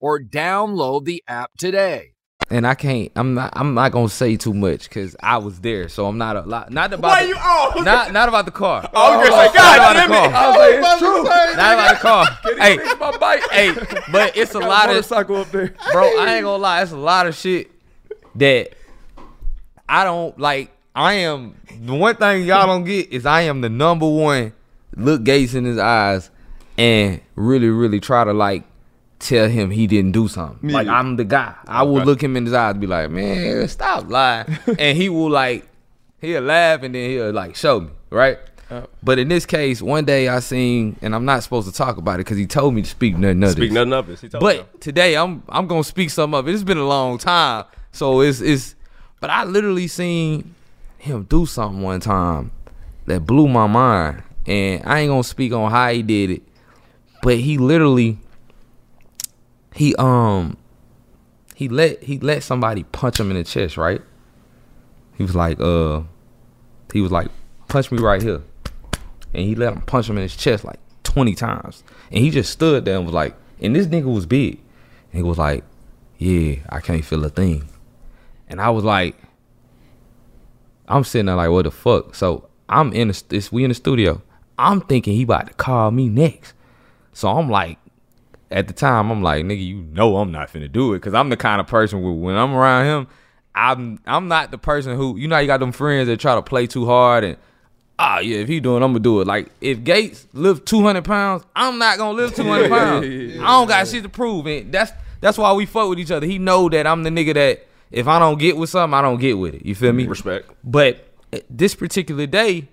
or 0.00 0.18
download 0.20 1.04
the 1.04 1.22
app 1.28 1.50
today. 1.56 2.12
And 2.52 2.66
I 2.66 2.74
can't. 2.74 3.12
I'm 3.14 3.34
not. 3.34 3.52
I'm 3.54 3.74
not 3.74 3.92
gonna 3.92 4.08
say 4.08 4.36
too 4.36 4.52
much 4.52 4.88
because 4.88 5.14
I 5.22 5.38
was 5.38 5.60
there, 5.60 5.88
so 5.88 6.06
I'm 6.06 6.18
not 6.18 6.34
a 6.36 6.40
lot. 6.40 6.72
Not 6.72 6.92
about. 6.92 7.08
Why 7.08 7.22
the, 7.22 7.28
you? 7.28 7.36
Oh, 7.40 7.82
Not 7.84 8.12
not 8.12 8.28
about 8.28 8.44
the 8.44 8.50
car. 8.50 8.90
I 8.92 9.16
was 9.16 9.28
gonna 9.28 9.36
Not 9.36 9.52
say, 9.52 9.56
God 9.58 9.76
about 9.76 9.92
the 9.92 10.00
damn 10.00 10.10
it. 10.10 10.32
car. 10.32 10.42
I 10.42 10.48
was 10.48 10.56
like, 10.58 10.74
it's 10.74 10.88
oh, 10.88 10.98
true. 10.98 11.56
Not 11.56 11.72
about 11.74 11.90
the 11.94 12.00
car. 12.00 12.26
Hey, 12.60 12.76
hey, 12.76 12.94
my 12.98 13.16
bike. 13.18 13.42
hey, 13.52 13.72
but 14.10 14.36
it's 14.36 14.54
a 14.56 14.58
Got 14.58 14.68
lot 14.68 14.84
of 14.88 14.94
motorcycle 14.96 15.36
up 15.36 15.50
there. 15.52 15.74
bro. 15.92 16.02
I 16.18 16.34
ain't 16.34 16.44
gonna 16.44 16.56
lie. 16.60 16.82
It's 16.82 16.90
a 16.90 16.96
lot 16.96 17.28
of 17.28 17.36
shit 17.36 17.70
that 18.34 18.70
I 19.88 20.02
don't 20.02 20.36
like. 20.36 20.72
I 20.92 21.12
am 21.14 21.54
the 21.82 21.94
one 21.94 22.16
thing 22.16 22.44
y'all 22.46 22.66
don't 22.66 22.82
get 22.84 23.10
is 23.12 23.26
I 23.26 23.42
am 23.42 23.60
the 23.60 23.68
number 23.68 24.08
one. 24.08 24.52
Look 24.96 25.22
Gates 25.22 25.54
in 25.54 25.64
his 25.64 25.78
eyes 25.78 26.30
and 26.76 27.20
really, 27.36 27.68
really 27.68 28.00
try 28.00 28.24
to 28.24 28.32
like 28.32 28.64
tell 29.20 29.48
him 29.48 29.70
he 29.70 29.86
didn't 29.86 30.12
do 30.12 30.26
something. 30.26 30.70
Like 30.70 30.88
I'm 30.88 31.16
the 31.16 31.24
guy. 31.24 31.54
I 31.66 31.84
will 31.84 32.02
look 32.02 32.22
him 32.22 32.36
in 32.36 32.46
his 32.46 32.54
eyes 32.54 32.72
and 32.72 32.80
be 32.80 32.86
like, 32.86 33.10
man, 33.10 33.68
stop 33.68 34.10
lying. 34.10 34.58
and 34.78 34.98
he 34.98 35.08
will 35.08 35.30
like 35.30 35.68
he'll 36.20 36.42
laugh 36.42 36.82
and 36.82 36.94
then 36.94 37.10
he'll 37.10 37.32
like 37.32 37.54
show 37.54 37.80
me, 37.80 37.90
right? 38.10 38.38
Oh. 38.72 38.86
But 39.02 39.18
in 39.18 39.28
this 39.28 39.46
case, 39.46 39.82
one 39.82 40.04
day 40.04 40.28
I 40.28 40.38
seen, 40.38 40.96
and 41.02 41.14
I'm 41.14 41.24
not 41.24 41.42
supposed 41.42 41.68
to 41.68 41.74
talk 41.74 41.96
about 41.96 42.14
it 42.14 42.24
because 42.24 42.38
he 42.38 42.46
told 42.46 42.72
me 42.72 42.82
to 42.82 42.88
speak 42.88 43.16
nothing 43.16 43.42
of 43.42 43.50
Speak 43.52 43.72
nothing 43.72 43.92
of 43.92 44.06
this. 44.06 44.24
But 44.32 44.56
you. 44.56 44.66
today 44.80 45.16
I'm 45.16 45.42
I'm 45.48 45.66
gonna 45.66 45.84
speak 45.84 46.10
some 46.10 46.34
of 46.34 46.48
it. 46.48 46.54
It's 46.54 46.62
been 46.62 46.78
a 46.78 46.86
long 46.86 47.18
time, 47.18 47.64
so 47.92 48.20
it's 48.20 48.40
it's. 48.40 48.74
But 49.20 49.30
I 49.30 49.44
literally 49.44 49.86
seen 49.86 50.54
him 50.96 51.24
do 51.24 51.44
something 51.44 51.82
one 51.82 52.00
time 52.00 52.52
that 53.06 53.26
blew 53.26 53.48
my 53.48 53.66
mind, 53.66 54.22
and 54.46 54.82
I 54.86 55.00
ain't 55.00 55.10
gonna 55.10 55.24
speak 55.24 55.52
on 55.52 55.70
how 55.70 55.90
he 55.90 56.02
did 56.02 56.30
it, 56.30 56.42
but 57.22 57.36
he 57.36 57.58
literally 57.58 58.18
he 59.74 59.94
um 59.96 60.56
he 61.54 61.68
let 61.68 62.02
he 62.02 62.18
let 62.18 62.42
somebody 62.42 62.84
punch 62.84 63.20
him 63.20 63.30
in 63.30 63.36
the 63.36 63.44
chest, 63.44 63.76
right? 63.76 64.00
He 65.16 65.22
was 65.22 65.34
like 65.34 65.60
uh 65.60 66.02
he 66.92 67.00
was 67.00 67.12
like 67.12 67.28
punch 67.68 67.92
me 67.92 67.98
right 67.98 68.22
here, 68.22 68.42
and 69.32 69.44
he 69.44 69.54
let 69.54 69.72
him 69.72 69.82
punch 69.82 70.08
him 70.08 70.16
in 70.16 70.22
his 70.22 70.36
chest 70.36 70.64
like 70.64 70.80
twenty 71.04 71.34
times, 71.34 71.84
and 72.10 72.20
he 72.20 72.30
just 72.30 72.50
stood 72.50 72.84
there 72.84 72.96
and 72.96 73.04
was 73.04 73.14
like, 73.14 73.34
and 73.60 73.76
this 73.76 73.86
nigga 73.86 74.12
was 74.12 74.26
big, 74.26 74.60
and 75.12 75.18
he 75.18 75.22
was 75.22 75.38
like, 75.38 75.64
yeah, 76.18 76.56
I 76.68 76.80
can't 76.80 77.04
feel 77.04 77.24
a 77.24 77.30
thing, 77.30 77.68
and 78.48 78.60
I 78.60 78.70
was 78.70 78.84
like, 78.84 79.16
I'm 80.88 81.04
sitting 81.04 81.26
there 81.26 81.36
like, 81.36 81.50
what 81.50 81.64
the 81.64 81.70
fuck? 81.70 82.14
So 82.14 82.48
I'm 82.68 82.92
in 82.92 83.08
the 83.08 83.22
it's, 83.30 83.52
we 83.52 83.64
in 83.64 83.70
the 83.70 83.74
studio. 83.74 84.22
I'm 84.58 84.80
thinking 84.82 85.14
he 85.14 85.22
about 85.22 85.46
to 85.46 85.54
call 85.54 85.90
me 85.90 86.08
next. 86.08 86.52
So 87.12 87.28
I'm 87.28 87.48
like, 87.48 87.78
at 88.50 88.66
the 88.66 88.74
time, 88.74 89.10
I'm 89.10 89.22
like, 89.22 89.44
nigga, 89.44 89.64
you 89.64 89.82
know 89.82 90.16
I'm 90.16 90.32
not 90.32 90.52
finna 90.52 90.70
do 90.70 90.94
it. 90.94 91.02
Cause 91.02 91.14
I'm 91.14 91.28
the 91.28 91.36
kind 91.36 91.60
of 91.60 91.66
person 91.66 92.02
where 92.02 92.12
when 92.12 92.36
I'm 92.36 92.52
around 92.52 92.86
him, 92.86 93.06
I'm 93.54 94.00
I'm 94.06 94.28
not 94.28 94.50
the 94.50 94.58
person 94.58 94.96
who 94.96 95.16
you 95.16 95.28
know 95.28 95.38
you 95.38 95.46
got 95.46 95.60
them 95.60 95.72
friends 95.72 96.06
that 96.08 96.20
try 96.20 96.34
to 96.34 96.42
play 96.42 96.66
too 96.66 96.86
hard 96.86 97.24
and 97.24 97.36
ah 97.98 98.18
yeah, 98.20 98.38
if 98.38 98.48
he 98.48 98.60
doing, 98.60 98.82
I'm 98.82 98.90
gonna 98.90 99.00
do 99.00 99.20
it. 99.20 99.26
Like 99.26 99.50
if 99.60 99.84
Gates 99.84 100.26
lift 100.32 100.66
200 100.66 101.04
pounds, 101.04 101.44
I'm 101.54 101.78
not 101.78 101.98
gonna 101.98 102.16
lift 102.16 102.36
200 102.36 102.68
pounds. 102.70 103.06
I 103.06 103.46
don't 103.46 103.68
got 103.68 103.86
shit 103.86 104.02
to 104.02 104.08
prove, 104.08 104.46
and 104.46 104.72
that's 104.72 104.92
that's 105.20 105.36
why 105.38 105.52
we 105.52 105.66
fuck 105.66 105.88
with 105.88 105.98
each 105.98 106.10
other. 106.10 106.26
He 106.26 106.38
know 106.38 106.68
that 106.70 106.86
I'm 106.86 107.02
the 107.02 107.10
nigga 107.10 107.34
that 107.34 107.66
if 107.90 108.08
I 108.08 108.18
don't 108.18 108.38
get 108.38 108.56
with 108.56 108.70
something, 108.70 108.94
I 108.94 109.02
don't 109.02 109.20
get 109.20 109.34
with 109.34 109.54
it. 109.54 109.66
You 109.66 109.74
feel 109.74 109.92
me? 109.92 110.06
Respect. 110.06 110.50
But 110.64 111.06
uh, 111.32 111.38
this 111.50 111.74
particular 111.74 112.26
day, 112.26 112.68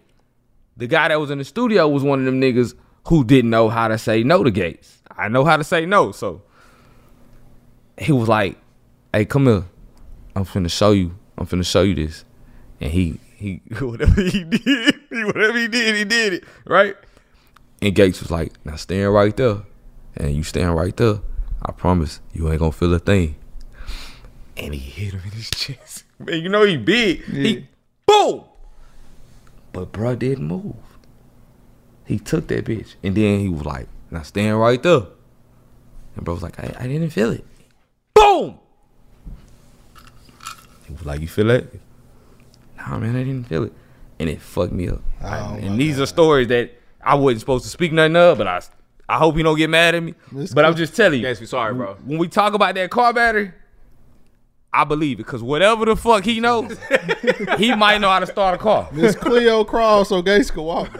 the 0.77 0.87
guy 0.87 1.09
that 1.09 1.19
was 1.19 1.31
in 1.31 1.39
the 1.39 1.45
studio 1.45 1.87
was 1.87 2.03
one 2.03 2.19
of 2.19 2.25
them 2.25 2.39
niggas 2.39 2.73
who 3.07 3.23
didn't 3.23 3.49
know 3.49 3.69
how 3.69 3.87
to 3.87 3.97
say 3.97 4.23
no 4.23 4.43
to 4.43 4.51
Gates. 4.51 4.99
I 5.17 5.29
know 5.29 5.45
how 5.45 5.57
to 5.57 5.63
say 5.63 5.85
no, 5.85 6.11
so 6.11 6.41
he 7.97 8.11
was 8.11 8.27
like, 8.27 8.57
"Hey, 9.13 9.25
come 9.25 9.45
here. 9.47 9.65
I'm 10.35 10.45
finna 10.45 10.71
show 10.71 10.91
you. 10.91 11.17
I'm 11.37 11.47
finna 11.47 11.65
show 11.65 11.81
you 11.81 11.95
this." 11.95 12.25
And 12.79 12.91
he 12.91 13.19
he 13.35 13.61
whatever 13.79 14.21
he 14.21 14.43
did, 14.43 14.95
he, 15.09 15.23
whatever 15.23 15.57
he 15.57 15.67
did, 15.67 15.95
he 15.95 16.05
did 16.05 16.33
it 16.33 16.43
right. 16.65 16.95
And 17.81 17.95
Gates 17.95 18.19
was 18.19 18.29
like, 18.29 18.53
"Now 18.65 18.75
stand 18.75 19.13
right 19.13 19.35
there, 19.35 19.63
and 20.15 20.35
you 20.35 20.43
stand 20.43 20.75
right 20.75 20.95
there. 20.95 21.19
I 21.61 21.71
promise 21.71 22.19
you 22.33 22.49
ain't 22.51 22.59
gonna 22.59 22.71
feel 22.71 22.93
a 22.93 22.99
thing." 22.99 23.35
And 24.57 24.73
he 24.73 24.79
hit 24.79 25.13
him 25.13 25.21
in 25.23 25.31
his 25.31 25.49
chest. 25.55 26.03
Man, 26.19 26.41
you 26.41 26.49
know 26.49 26.63
he 26.63 26.77
big. 26.77 27.23
He 27.23 27.67
boom. 28.05 28.43
But 29.71 29.91
bro 29.91 30.15
didn't 30.15 30.47
move. 30.47 30.75
He 32.07 32.17
took 32.19 32.47
that 32.47 32.65
bitch, 32.65 32.95
and 33.03 33.15
then 33.15 33.39
he 33.41 33.49
was 33.49 33.65
like, 33.65 33.87
"Now 34.09 34.21
stand 34.23 34.59
right 34.59 34.81
there." 34.81 35.01
And 36.15 36.23
bro 36.25 36.33
was 36.35 36.43
like, 36.43 36.59
"I, 36.59 36.73
I 36.79 36.87
didn't 36.87 37.09
feel 37.11 37.31
it." 37.31 37.45
Boom. 38.13 38.57
He 40.87 40.93
was 40.93 41.05
like, 41.05 41.21
"You 41.21 41.27
feel 41.27 41.47
that?" 41.47 41.65
Nah, 42.77 42.97
man, 42.99 43.15
I 43.15 43.23
didn't 43.23 43.47
feel 43.47 43.63
it, 43.65 43.73
and 44.19 44.29
it 44.29 44.41
fucked 44.41 44.71
me 44.71 44.87
up. 44.89 45.01
Oh 45.21 45.27
I- 45.27 45.57
and 45.57 45.79
these 45.79 45.99
are 45.99 46.05
stories 46.05 46.47
that 46.47 46.71
I 47.03 47.15
wasn't 47.15 47.41
supposed 47.41 47.65
to 47.65 47.69
speak 47.69 47.91
nothing 47.91 48.15
of, 48.15 48.37
but 48.37 48.47
I, 48.47 48.61
I 49.09 49.17
hope 49.17 49.35
you 49.37 49.43
don't 49.43 49.57
get 49.57 49.69
mad 49.69 49.95
at 49.95 50.03
me. 50.03 50.13
but 50.53 50.63
I'm 50.65 50.75
just 50.75 50.95
telling 50.95 51.19
you. 51.19 51.27
Yes, 51.27 51.39
we 51.39 51.45
sorry, 51.45 51.73
bro. 51.73 51.95
When 52.05 52.17
we 52.17 52.27
talk 52.29 52.53
about 52.53 52.75
that 52.75 52.89
car 52.89 53.11
battery, 53.13 53.51
I 54.73 54.83
believe 54.85 55.19
it 55.19 55.25
because 55.25 55.43
whatever 55.43 55.85
the 55.85 55.95
fuck 55.97 56.23
he 56.23 56.39
knows, 56.39 56.77
he 57.57 57.75
might 57.75 57.99
know 57.99 58.09
how 58.09 58.19
to 58.19 58.27
start 58.27 58.55
a 58.55 58.57
car. 58.57 58.87
Miss 58.93 59.15
Cleo 59.15 59.63
crawl 59.65 60.05
so 60.05 60.21
Gates 60.21 60.51
can 60.51 60.63
walk. 60.63 60.89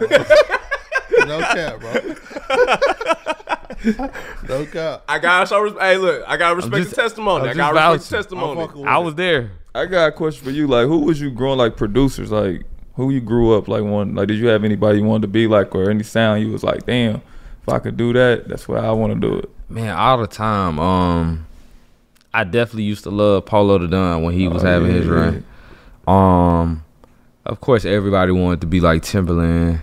Bro. 1.10 1.24
no 1.26 1.38
cap, 1.40 1.80
bro. 1.80 1.92
no 4.48 4.66
cap. 4.66 5.04
I 5.08 5.18
gotta 5.18 5.46
show 5.46 5.60
respect. 5.60 5.82
Hey, 5.82 5.96
look, 5.98 6.24
I 6.26 6.36
gotta 6.36 6.56
respect 6.56 6.76
just- 6.76 6.90
the 6.90 7.02
testimony. 7.02 7.44
I'm 7.48 7.50
I 7.50 7.54
gotta 7.54 7.92
respect 7.94 8.10
the 8.10 8.36
testimony. 8.36 8.84
I 8.86 8.98
was 8.98 9.14
there. 9.14 9.52
I 9.74 9.86
got 9.86 10.06
a 10.08 10.12
question 10.12 10.44
for 10.44 10.50
you. 10.50 10.66
Like, 10.66 10.86
who 10.86 10.98
was 11.00 11.20
you 11.20 11.30
growing 11.30 11.58
like 11.58 11.76
producers? 11.76 12.30
Like, 12.32 12.62
who 12.94 13.10
you 13.10 13.20
grew 13.20 13.56
up 13.56 13.68
like 13.68 13.84
one? 13.84 14.14
Like, 14.14 14.28
did 14.28 14.38
you 14.38 14.48
have 14.48 14.64
anybody 14.64 14.98
you 14.98 15.04
wanted 15.04 15.22
to 15.22 15.28
be 15.28 15.46
like, 15.46 15.74
or 15.74 15.90
any 15.90 16.02
sound 16.02 16.42
you 16.42 16.50
was 16.50 16.64
like, 16.64 16.84
damn, 16.86 17.16
if 17.62 17.68
I 17.68 17.78
could 17.78 17.96
do 17.96 18.12
that, 18.14 18.48
that's 18.48 18.66
what 18.66 18.84
I 18.84 18.90
want 18.92 19.14
to 19.14 19.20
do 19.20 19.36
it. 19.38 19.50
Man, 19.68 19.94
all 19.96 20.18
the 20.18 20.26
time. 20.26 20.78
Um, 20.80 21.46
I 22.34 22.44
definitely 22.44 22.84
used 22.84 23.04
to 23.04 23.10
love 23.10 23.44
Polow 23.44 23.78
da 23.78 23.86
Don 23.86 24.22
when 24.22 24.34
he 24.34 24.48
was 24.48 24.64
Oh, 24.64 24.66
having 24.66 24.88
yeah, 24.90 24.96
his 24.98 25.06
run. 25.06 25.44
Um, 26.06 26.84
of 27.44 27.60
course, 27.60 27.84
everybody 27.84 28.32
wanted 28.32 28.62
to 28.62 28.66
be 28.66 28.80
like 28.80 29.02
Timbaland. 29.02 29.82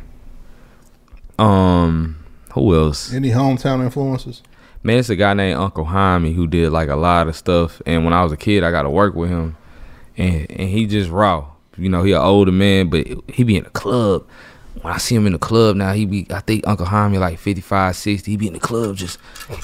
Um, 1.39 2.17
who 2.53 2.75
else? 2.75 3.13
Any 3.13 3.29
hometown 3.31 3.83
influences? 3.83 4.41
Man, 4.83 4.99
it's 4.99 5.09
a 5.09 5.15
guy 5.15 5.33
named 5.33 5.59
Uncle 5.59 5.85
Jaime 5.85 6.31
who 6.33 6.47
did 6.47 6.71
like 6.71 6.89
a 6.89 6.95
lot 6.95 7.27
of 7.27 7.35
stuff. 7.35 7.81
And 7.85 8.03
when 8.05 8.13
I 8.13 8.23
was 8.23 8.31
a 8.31 8.37
kid, 8.37 8.63
I 8.63 8.71
got 8.71 8.83
to 8.83 8.89
work 8.89 9.15
with 9.15 9.29
him, 9.29 9.57
and 10.17 10.49
and 10.51 10.69
he 10.69 10.85
just 10.85 11.09
raw. 11.09 11.47
You 11.77 11.89
know, 11.89 12.03
he 12.03 12.13
an 12.13 12.21
older 12.21 12.51
man, 12.51 12.89
but 12.89 13.05
he 13.29 13.43
be 13.43 13.57
in 13.57 13.63
the 13.65 13.69
club. 13.71 14.25
When 14.81 14.93
I 14.93 14.97
see 14.97 15.15
him 15.15 15.25
in 15.25 15.33
the 15.33 15.39
club 15.39 15.75
now, 15.75 15.93
he 15.93 16.05
be. 16.05 16.27
I 16.29 16.39
think 16.41 16.67
Uncle 16.67 16.85
Jaime 16.85 17.17
like 17.17 17.39
55, 17.39 17.95
60. 17.95 18.29
He 18.31 18.37
be 18.37 18.47
in 18.47 18.53
the 18.53 18.59
club 18.59 18.95
just. 18.97 19.17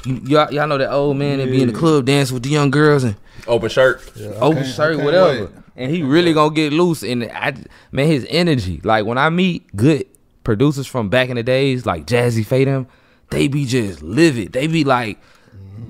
You, 0.06 0.16
y'all, 0.26 0.52
y'all 0.52 0.68
know 0.68 0.78
that 0.78 0.92
old 0.92 1.18
man 1.18 1.38
that 1.40 1.52
be 1.52 1.62
in 1.62 1.68
the 1.72 1.78
club 1.78 2.06
dancing 2.06 2.34
with 2.34 2.44
the 2.44 2.50
young 2.50 2.72
girls 2.72 3.04
and 3.04 3.16
Open 3.48 3.70
shirt. 3.70 4.02
open 4.40 4.66
shirt, 4.66 4.98
whatever. 4.98 5.46
wait. 5.46 5.50
And 5.76 5.92
he 5.92 6.04
really 6.04 6.34
gonna 6.34 6.54
get 6.54 6.74
loose. 6.74 7.04
And 7.04 7.26
I, 7.26 7.54
man, 7.92 8.08
his 8.08 8.26
energy. 8.30 8.82
Like 8.84 9.06
when 9.06 9.18
I 9.18 9.30
meet 9.30 9.74
good 9.76 10.06
producers 10.44 10.88
from 10.88 11.10
back 11.10 11.30
in 11.30 11.36
the 11.36 11.44
days, 11.44 11.86
like 11.86 12.06
Jazzy 12.06 12.46
Fatum, 12.46 12.88
they 13.30 13.48
be 13.48 13.66
just 13.66 14.02
livid. 14.02 14.54
They 14.54 14.68
be 14.68 14.84
like, 14.84 15.20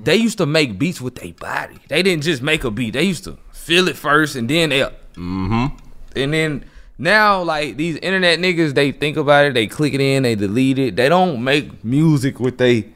they 0.04 0.16
used 0.16 0.38
to 0.38 0.46
make 0.46 0.80
beats 0.80 1.02
with 1.02 1.16
their 1.16 1.34
body. 1.34 1.78
They 1.88 2.04
didn't 2.04 2.24
just 2.24 2.42
make 2.42 2.64
a 2.64 2.72
beat. 2.72 2.94
They 2.94 3.04
used 3.04 3.24
to 3.26 3.38
feel 3.52 3.88
it 3.88 3.98
first, 3.98 4.36
and 4.36 4.50
then 4.50 4.70
they, 4.70 4.80
mm-hmm. 4.80 5.76
and 6.16 6.34
then 6.34 6.66
now 6.98 7.42
like 7.42 7.78
these 7.78 7.98
internet 7.98 8.40
niggas, 8.40 8.74
they 8.74 8.92
think 8.92 9.18
about 9.18 9.46
it, 9.46 9.54
they 9.54 9.68
click 9.68 9.94
it 9.94 10.02
in, 10.02 10.24
they 10.24 10.36
delete 10.36 10.80
it. 10.80 10.96
They 10.96 11.10
don't 11.10 11.44
make 11.44 11.84
music 11.84 12.40
with 12.40 12.58
they. 12.58 12.90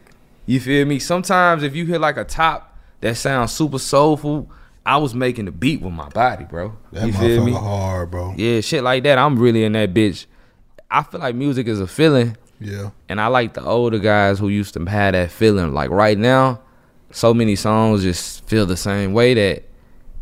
You 0.46 0.60
feel 0.60 0.86
me? 0.86 1.00
Sometimes 1.00 1.64
if 1.64 1.76
you 1.76 1.86
hear 1.86 1.98
like 1.98 2.18
a 2.18 2.24
top 2.24 2.78
that 3.02 3.18
sounds 3.18 3.52
super 3.52 3.80
soulful, 3.80 4.50
I 4.86 4.98
was 4.98 5.16
making 5.16 5.46
the 5.46 5.52
beat 5.52 5.82
with 5.82 5.94
my 5.94 6.10
body, 6.10 6.46
bro. 6.46 6.78
That 6.92 7.08
you 7.08 7.14
feel 7.14 7.44
me? 7.44 7.54
hard, 7.54 8.12
bro. 8.12 8.36
Yeah, 8.38 8.62
shit 8.62 8.84
like 8.84 9.04
that. 9.04 9.18
I'm 9.18 9.40
really 9.40 9.64
in 9.64 9.74
that 9.74 9.94
bitch. 9.94 10.28
I 10.92 11.04
feel 11.04 11.20
like 11.20 11.36
music 11.36 11.68
is 11.68 11.80
a 11.80 11.88
feeling, 11.88 12.38
Yeah. 12.60 12.92
and 13.10 13.20
I 13.20 13.28
like 13.28 13.54
the 13.54 13.64
older 13.64 14.00
guys 14.00 14.40
who 14.40 14.50
used 14.50 14.74
to 14.76 14.86
have 14.86 15.14
that 15.14 15.32
feeling. 15.32 15.74
Like 15.74 15.90
right 15.90 16.18
now, 16.18 16.60
so 17.12 17.34
many 17.34 17.56
songs 17.56 18.04
just 18.04 18.46
feel 18.48 18.66
the 18.66 18.78
same 18.78 19.14
way 19.14 19.34
that 19.34 19.64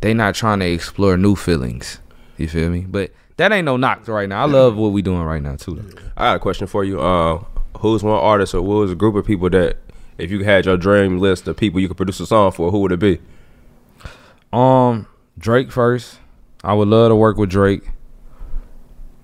they 0.02 0.14
not 0.14 0.36
trying 0.36 0.60
to 0.60 0.66
explore 0.66 1.18
new 1.18 1.36
feelings. 1.36 2.00
You 2.38 2.48
feel 2.48 2.70
me? 2.70 2.82
But 2.82 3.12
that 3.38 3.52
ain't 3.52 3.66
no 3.66 3.78
knock 3.78 4.08
right 4.08 4.28
now. 4.30 4.42
I 4.44 4.46
love 4.48 4.76
what 4.76 4.90
we 4.90 5.02
doing 5.02 5.22
right 5.24 5.42
now 5.42 5.56
too. 5.56 5.76
though. 5.76 6.02
I 6.18 6.26
got 6.26 6.36
a 6.38 6.40
question 6.40 6.68
for 6.68 6.84
you. 6.84 7.00
Uh, 7.00 7.44
who's 7.80 8.04
one 8.04 8.14
artist 8.20 8.54
or 8.56 8.62
what 8.62 8.76
was 8.76 8.92
a 8.92 8.96
group 8.96 9.16
of 9.16 9.26
people 9.26 9.50
that, 9.52 9.78
if 10.18 10.32
you 10.32 10.44
had 10.44 10.66
your 10.66 10.78
dream 10.78 11.20
list 11.20 11.48
of 11.48 11.58
people 11.58 11.80
you 11.80 11.88
could 11.88 11.98
produce 11.98 12.20
a 12.20 12.26
song 12.26 12.52
for, 12.52 12.72
who 12.72 12.80
would 12.80 12.92
it 12.92 13.00
be? 13.00 13.20
Um, 14.52 15.08
Drake 15.38 15.72
first. 15.72 16.20
I 16.64 16.74
would 16.74 16.88
love 16.88 17.10
to 17.10 17.16
work 17.16 17.38
with 17.38 17.50
Drake. 17.50 17.90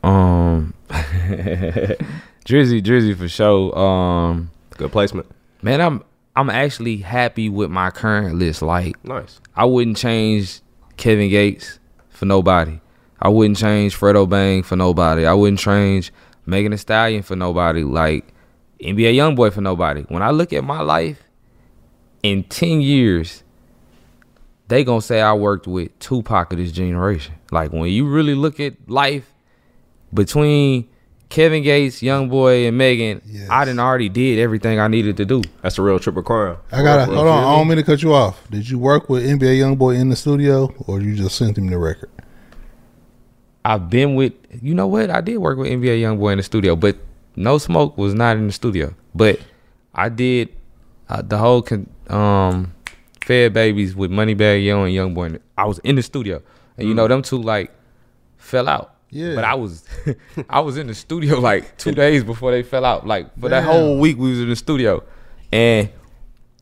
Um, 0.04 0.74
Drizzy, 2.46 2.82
Drizzy 2.82 3.16
for 3.16 3.28
sure. 3.30 3.78
Um, 3.78 4.52
Good 4.78 4.92
placement. 4.92 5.28
man, 5.62 5.82
I'm 5.82 6.04
I'm 6.36 6.50
actually 6.50 6.98
happy 6.98 7.50
with 7.50 7.70
my 7.70 7.90
current 7.92 8.36
list. 8.36 8.62
Like, 8.62 9.04
Nice. 9.04 9.40
I 9.56 9.66
wouldn't 9.66 9.98
change 9.98 10.62
Kevin 10.98 11.30
Gates 11.30 11.80
for 12.10 12.26
nobody. 12.26 12.80
I 13.22 13.28
wouldn't 13.30 13.58
change 13.58 13.98
Fredo 14.00 14.28
Bang 14.30 14.64
for 14.64 14.76
nobody. 14.78 15.26
I 15.26 15.34
wouldn't 15.34 15.60
change 15.60 16.14
Megan 16.46 16.72
Thee 16.72 16.78
Stallion 16.78 17.24
for 17.24 17.36
nobody. 17.36 17.84
Like 17.84 18.34
NBA 18.82 19.16
YoungBoy 19.16 19.52
for 19.52 19.62
nobody. 19.62 20.04
When 20.04 20.22
I 20.24 20.32
look 20.32 20.54
at 20.54 20.64
my 20.64 20.82
life 20.82 21.22
in 22.24 22.44
ten 22.46 22.80
years, 22.82 23.44
they 24.70 24.84
gonna 24.86 25.02
say 25.02 25.20
I 25.22 25.34
worked 25.34 25.68
with 25.68 25.98
Tupac 26.00 26.54
of 26.54 26.58
this 26.60 26.72
generation. 26.72 27.36
Like 27.52 27.74
when 27.74 27.90
you 27.90 28.08
really 28.08 28.36
look 28.36 28.60
at 28.60 28.76
life 28.90 29.34
between 30.14 30.88
Kevin 31.30 31.62
Gates, 31.64 32.02
Young 32.02 32.28
Boy, 32.30 32.68
and 32.68 32.78
Megan, 32.78 33.22
I 33.52 33.66
done 33.66 33.78
already 33.80 34.10
did 34.10 34.40
everything 34.40 34.80
I 34.80 34.88
needed 34.88 35.18
to 35.18 35.26
do. 35.26 35.42
That's 35.62 35.78
a 35.78 35.82
real 35.84 36.00
triple 36.00 36.24
crown. 36.24 36.58
I 36.72 36.82
gotta 36.82 37.04
real, 37.12 37.16
hold 37.18 37.28
for 37.28 37.32
on. 37.32 37.40
real. 37.40 37.48
I 37.50 37.56
don't 37.58 37.68
mean 37.68 37.78
to 37.78 37.84
cut 37.84 38.02
you 38.02 38.14
off. 38.14 38.42
Did 38.50 38.70
you 38.70 38.80
work 38.80 39.10
with 39.10 39.24
NBA 39.24 39.58
Young 39.60 39.76
Boy 39.76 39.92
in 39.96 40.10
the 40.10 40.16
studio, 40.16 40.74
or 40.88 41.02
you 41.02 41.16
just 41.16 41.36
sent 41.38 41.58
him 41.58 41.68
the 41.70 41.78
record? 41.78 42.10
I've 43.66 43.90
been 43.90 44.16
with 44.16 44.34
you 44.62 44.74
know 44.74 44.88
what 44.88 45.10
I 45.10 45.22
did 45.22 45.38
work 45.38 45.58
with 45.58 45.70
NBA 45.70 46.00
Young 46.00 46.18
Boy 46.18 46.32
in 46.32 46.38
the 46.38 46.44
studio, 46.44 46.76
but 46.76 46.98
No 47.36 47.58
Smoke 47.58 47.98
was 47.98 48.14
not 48.14 48.38
in 48.38 48.48
the 48.48 48.54
studio. 48.54 48.94
But 49.14 49.40
I 49.94 50.10
did 50.10 50.50
uh, 51.10 51.22
the 51.22 51.38
whole 51.38 51.62
con- 51.62 51.90
um 52.10 52.74
Fed 53.22 53.54
Baby's 53.54 53.96
with 53.96 54.10
Moneybagg 54.10 54.66
Yo 54.66 54.84
and 54.84 54.94
YoungBoy. 54.96 55.26
in 55.28 55.34
the- 55.34 55.42
I 55.58 55.66
was 55.66 55.78
in 55.80 55.96
the 55.98 56.02
studio, 56.02 56.42
and 56.78 56.88
you 56.88 56.96
know 56.96 57.08
them 57.08 57.22
two 57.22 57.38
like 57.40 57.72
fell 58.38 58.68
out. 58.68 58.96
Yeah. 59.12 59.36
But 59.36 59.44
I 59.44 59.56
was 59.56 59.84
I 60.50 60.60
was 60.60 60.78
in 60.78 60.88
the 60.88 60.94
studio 60.96 61.40
like 61.40 61.78
two 61.78 61.92
days 61.92 62.24
before 62.24 62.52
they 62.52 62.64
fell 62.64 62.86
out. 62.86 63.08
Like 63.08 63.38
for 63.40 63.50
that 63.50 63.64
whole 63.64 64.00
week 64.00 64.18
we 64.18 64.30
was 64.32 64.40
in 64.40 64.50
the 64.50 64.56
studio, 64.56 65.04
and 65.52 65.90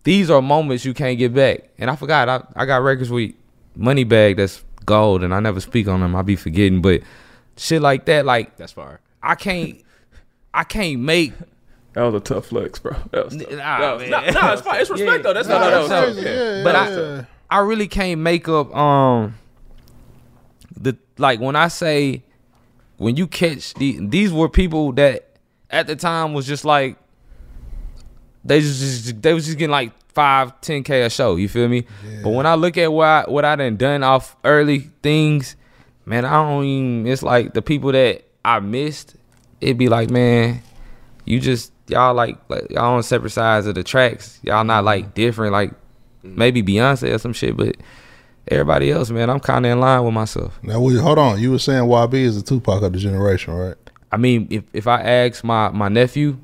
these 0.03 0.29
are 0.29 0.41
moments 0.41 0.85
you 0.85 0.93
can't 0.93 1.17
get 1.17 1.33
back. 1.33 1.69
And 1.77 1.89
I 1.89 1.95
forgot 1.95 2.29
I, 2.29 2.43
I 2.55 2.65
got 2.65 2.77
records 2.83 3.09
with 3.09 3.33
Moneybagg 3.77 4.37
that's 4.37 4.63
gold, 4.85 5.23
and 5.23 5.33
I 5.33 5.39
never 5.41 5.59
speak 5.59 5.87
on 5.89 5.99
them. 5.99 6.15
I 6.15 6.21
be 6.21 6.35
forgetting, 6.37 6.81
but 6.81 7.01
shit 7.57 7.81
like 7.81 8.05
that, 8.05 8.25
like 8.25 8.55
That's 8.57 8.71
fire. 8.71 9.01
I 9.21 9.35
can't, 9.35 9.81
I 10.53 10.63
can't 10.63 11.01
make. 11.01 11.33
That 11.93 12.03
was 12.03 12.13
a 12.13 12.19
tough 12.21 12.45
flex, 12.45 12.79
bro. 12.79 12.95
That 13.11 13.25
was 13.25 13.35
tough. 13.35 13.51
Nah, 13.51 13.97
man. 13.97 14.09
Nah, 14.09 14.29
nah, 14.29 14.53
it's 14.53 14.61
fine. 14.61 14.79
It's 14.79 14.89
respect 14.89 15.23
though. 15.23 15.33
That's 15.33 15.47
No, 15.49 15.59
not 15.59 15.69
no, 15.71 15.87
that's 15.87 15.89
no. 15.89 16.21
not- 16.23 16.23
Yeah, 16.23 16.63
But 16.63 16.75
yeah. 16.75 17.25
I, 17.49 17.57
I 17.57 17.59
really 17.61 17.87
can't 17.87 18.21
make 18.21 18.47
up. 18.47 18.73
Um, 18.75 19.35
the 20.79 20.95
like 21.17 21.39
when 21.39 21.55
I 21.55 21.67
say 21.69 22.23
when 22.97 23.15
you 23.15 23.27
catch 23.27 23.73
the, 23.75 23.99
these 24.01 24.31
were 24.31 24.49
people 24.49 24.91
that 24.93 25.37
at 25.69 25.87
the 25.87 25.95
time 25.95 26.33
was 26.33 26.45
just 26.45 26.65
like 26.65 26.97
they 28.43 28.61
just, 28.61 28.79
just 28.79 29.21
they 29.21 29.33
was 29.33 29.45
just 29.45 29.57
getting 29.57 29.71
like 29.71 29.91
five, 30.13 30.59
ten 30.61 30.83
k 30.83 31.03
a 31.03 31.09
show. 31.09 31.35
You 31.35 31.47
feel 31.47 31.67
me? 31.67 31.85
But 32.23 32.31
when 32.31 32.45
I 32.45 32.55
look 32.55 32.77
at 32.77 32.91
what 32.91 33.05
I, 33.07 33.23
what 33.27 33.45
I 33.45 33.55
done 33.55 33.77
done 33.77 34.03
off 34.03 34.35
early 34.43 34.89
things, 35.03 35.55
man, 36.05 36.25
I 36.25 36.33
don't 36.43 36.63
even. 36.63 37.07
It's 37.07 37.21
like 37.21 37.53
the 37.53 37.61
people 37.61 37.91
that 37.91 38.23
I 38.43 38.59
missed. 38.59 39.15
It'd 39.59 39.77
be 39.77 39.89
like, 39.89 40.09
man, 40.09 40.61
you 41.25 41.39
just 41.39 41.71
y'all 41.87 42.13
like, 42.13 42.37
like 42.49 42.69
y'all 42.71 42.95
on 42.95 43.03
separate 43.03 43.31
sides 43.31 43.67
of 43.67 43.75
the 43.75 43.83
tracks. 43.83 44.39
Y'all 44.43 44.63
not 44.63 44.83
like 44.83 45.05
mm-hmm. 45.05 45.13
different. 45.13 45.53
Like 45.53 45.73
maybe 46.23 46.63
Beyonce 46.63 47.13
or 47.13 47.17
some 47.17 47.33
shit, 47.33 47.57
but 47.57 47.75
everybody 48.51 48.91
else, 48.91 49.09
man, 49.09 49.29
I'm 49.29 49.39
kind 49.39 49.65
of 49.65 49.71
in 49.71 49.79
line 49.79 50.03
with 50.03 50.13
myself. 50.13 50.57
Now, 50.63 50.79
we, 50.81 50.95
hold 50.97 51.17
on. 51.19 51.39
You 51.39 51.51
were 51.51 51.59
saying 51.59 51.83
YB 51.83 52.13
is 52.15 52.37
a 52.37 52.43
Tupac 52.43 52.81
of 52.83 52.93
the 52.93 52.99
generation, 52.99 53.53
right? 53.53 53.75
I 54.11 54.17
mean, 54.17 54.47
if 54.49 54.63
if 54.73 54.87
I 54.87 55.01
ask 55.01 55.43
my 55.43 55.69
my 55.69 55.89
nephew, 55.89 56.37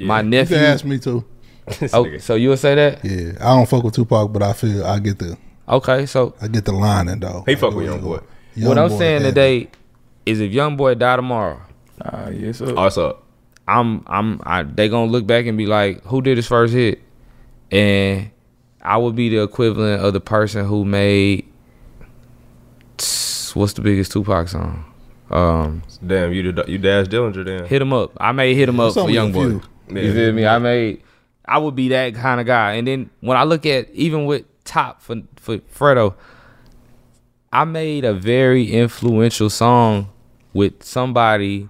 my 0.00 0.20
You 0.20 0.28
nephew, 0.28 0.56
can 0.56 0.64
ask 0.66 0.84
me 0.84 0.98
too. 0.98 1.24
oh, 1.94 2.18
so 2.18 2.34
you 2.34 2.50
would 2.50 2.58
say 2.58 2.74
that? 2.74 3.02
Yeah, 3.04 3.32
I 3.40 3.54
don't 3.56 3.66
fuck 3.68 3.82
with 3.84 3.94
Tupac, 3.94 4.32
but 4.32 4.42
I 4.42 4.52
feel 4.52 4.84
I 4.84 4.98
get 4.98 5.18
the 5.18 5.38
Okay, 5.66 6.04
so 6.06 6.34
I 6.42 6.48
get 6.48 6.66
the 6.66 6.72
lining 6.72 7.20
though. 7.20 7.42
He 7.46 7.54
fuck 7.54 7.74
with 7.74 7.86
young 7.86 8.02
boy. 8.02 8.20
what 8.56 8.76
I'm 8.78 8.90
saying 8.90 9.22
heavy. 9.22 9.30
today 9.30 9.68
is 10.26 10.40
if 10.40 10.52
young 10.52 10.76
boy 10.76 10.94
die 10.94 11.16
tomorrow, 11.16 11.60
Ah, 12.02 12.28
yes, 12.28 12.58
sir. 12.58 12.74
Also. 12.76 13.20
I'm 13.66 14.04
I'm 14.06 14.42
I, 14.44 14.62
they 14.62 14.90
gonna 14.90 15.10
look 15.10 15.26
back 15.26 15.46
and 15.46 15.56
be 15.56 15.64
like, 15.64 16.02
who 16.04 16.20
did 16.20 16.36
his 16.36 16.46
first 16.46 16.74
hit? 16.74 17.00
And 17.70 18.30
I 18.84 18.96
would 18.98 19.14
be 19.16 19.28
the 19.30 19.42
equivalent 19.42 20.02
of 20.04 20.12
the 20.12 20.20
person 20.20 20.66
who 20.66 20.84
made 20.84 21.46
what's 23.54 23.72
the 23.74 23.82
biggest 23.82 24.12
Tupac 24.12 24.48
song? 24.48 24.84
Um, 25.30 25.82
Damn, 26.04 26.32
you 26.32 26.52
did, 26.52 26.68
you 26.68 26.76
Dash 26.78 27.06
Dillinger 27.06 27.44
then. 27.44 27.64
hit 27.66 27.80
him 27.80 27.92
up. 27.92 28.12
I 28.18 28.32
made 28.32 28.54
hit 28.56 28.68
him 28.68 28.76
Yeah, 28.76 28.84
up 28.84 28.94
for 28.94 29.08
young 29.10 29.32
boy. 29.32 29.44
few. 29.48 29.62
You 29.90 30.00
Yeah. 30.08 30.12
feel 30.12 30.32
me? 30.32 30.46
I 30.46 30.58
made. 30.58 31.02
I 31.46 31.58
would 31.58 31.74
be 31.76 31.88
that 31.88 32.14
kind 32.14 32.40
of 32.40 32.46
guy. 32.46 32.72
And 32.74 32.86
then 32.86 33.10
when 33.20 33.36
I 33.36 33.44
look 33.44 33.64
at 33.66 33.88
even 33.92 34.26
with 34.26 34.44
top 34.64 35.00
for 35.02 35.16
for 35.36 35.58
Fredo, 35.58 36.14
I 37.52 37.64
made 37.64 38.04
a 38.04 38.12
very 38.12 38.70
influential 38.72 39.50
song 39.50 40.08
with 40.52 40.82
somebody 40.82 41.68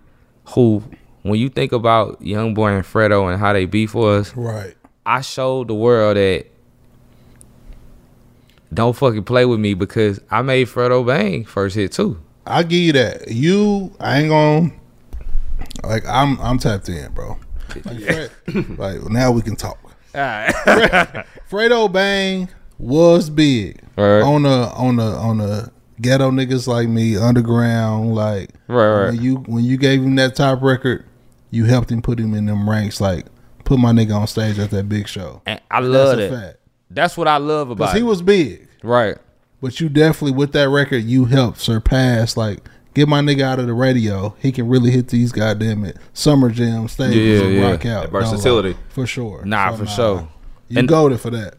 who, 0.54 0.82
when 1.22 1.38
you 1.38 1.48
think 1.48 1.72
about 1.72 2.20
Young 2.22 2.54
Boy 2.54 2.68
and 2.72 2.84
Fredo 2.84 3.30
and 3.30 3.38
how 3.40 3.52
they 3.52 3.66
beat 3.66 3.86
for 3.90 4.14
us, 4.14 4.34
Right. 4.36 4.74
I 5.06 5.20
showed 5.20 5.68
the 5.68 5.74
world 5.74 6.16
that 6.16 6.46
don't 8.72 8.96
fucking 8.96 9.24
play 9.24 9.44
with 9.44 9.60
me 9.60 9.74
because 9.74 10.20
I 10.30 10.42
made 10.42 10.66
Fredo 10.68 11.06
Bang 11.06 11.44
first 11.44 11.76
hit 11.76 11.92
too. 11.92 12.20
I 12.46 12.62
give 12.62 12.80
you 12.80 12.92
that. 12.94 13.28
You, 13.28 13.94
I 14.00 14.20
ain't 14.20 14.28
gonna 14.28 14.72
like. 15.82 16.04
I'm 16.06 16.38
I'm 16.40 16.58
tapped 16.58 16.88
in, 16.88 17.12
bro. 17.12 17.38
Like, 17.84 18.00
Fred- 18.02 18.30
like 18.78 19.02
now 19.10 19.30
we 19.32 19.42
can 19.42 19.56
talk. 19.56 19.78
Alright. 20.14 20.54
Fred- 20.54 21.26
Fredo 21.50 21.90
Bang 21.92 22.48
was 22.78 23.30
big 23.30 23.80
Right. 23.96 24.20
on 24.20 24.42
the 24.42 24.50
on 24.74 24.96
the 24.96 25.04
on 25.04 25.38
the 25.38 25.70
ghetto 26.00 26.30
niggas 26.30 26.66
like 26.66 26.88
me 26.88 27.16
underground. 27.16 28.14
Like 28.14 28.50
Right, 28.68 28.88
right. 28.88 29.06
when 29.12 29.22
you 29.22 29.36
when 29.46 29.64
you 29.64 29.76
gave 29.76 30.02
him 30.02 30.16
that 30.16 30.34
top 30.36 30.62
record, 30.62 31.04
you 31.50 31.64
helped 31.64 31.90
him 31.90 32.02
put 32.02 32.18
him 32.18 32.34
in 32.34 32.46
them 32.46 32.68
ranks. 32.68 33.00
Like 33.00 33.26
put 33.64 33.78
my 33.78 33.92
nigga 33.92 34.14
on 34.16 34.26
stage 34.26 34.58
at 34.58 34.70
that 34.70 34.88
big 34.88 35.08
show. 35.08 35.40
And 35.46 35.60
I 35.70 35.80
love 35.80 36.16
That's 36.18 36.30
a 36.32 36.34
that. 36.34 36.42
fact. 36.42 36.58
That's 36.90 37.16
what 37.16 37.26
I 37.28 37.38
love 37.38 37.70
about 37.70 37.84
Because 37.86 37.94
he 37.94 38.00
it. 38.00 38.04
was 38.04 38.22
big. 38.22 38.68
Right. 38.82 39.16
But 39.60 39.80
you 39.80 39.88
definitely 39.88 40.36
with 40.36 40.52
that 40.52 40.68
record, 40.68 41.04
you 41.04 41.24
helped 41.24 41.58
surpass 41.60 42.36
like 42.36 42.60
get 42.94 43.08
my 43.08 43.20
nigga 43.20 43.42
out 43.42 43.58
of 43.58 43.66
the 43.66 43.72
radio. 43.74 44.36
He 44.38 44.52
can 44.52 44.68
really 44.68 44.90
hit 44.90 45.08
these 45.08 45.32
goddamn 45.32 45.84
it 45.84 45.96
summer 46.12 46.50
jam 46.50 46.86
stages 46.88 47.40
Yeah, 47.40 47.46
and 47.46 47.54
yeah. 47.56 47.70
rock 47.70 47.86
out. 47.86 48.02
That 48.04 48.10
versatility. 48.12 48.70
No, 48.70 48.76
like, 48.76 48.92
for 48.92 49.06
sure. 49.06 49.44
Nah, 49.44 49.70
So, 49.70 49.76
for 49.76 49.86
sure. 49.86 50.28
You 50.68 50.78
And- 50.80 50.88
goaded 50.88 51.20
for 51.20 51.30
that. 51.30 51.54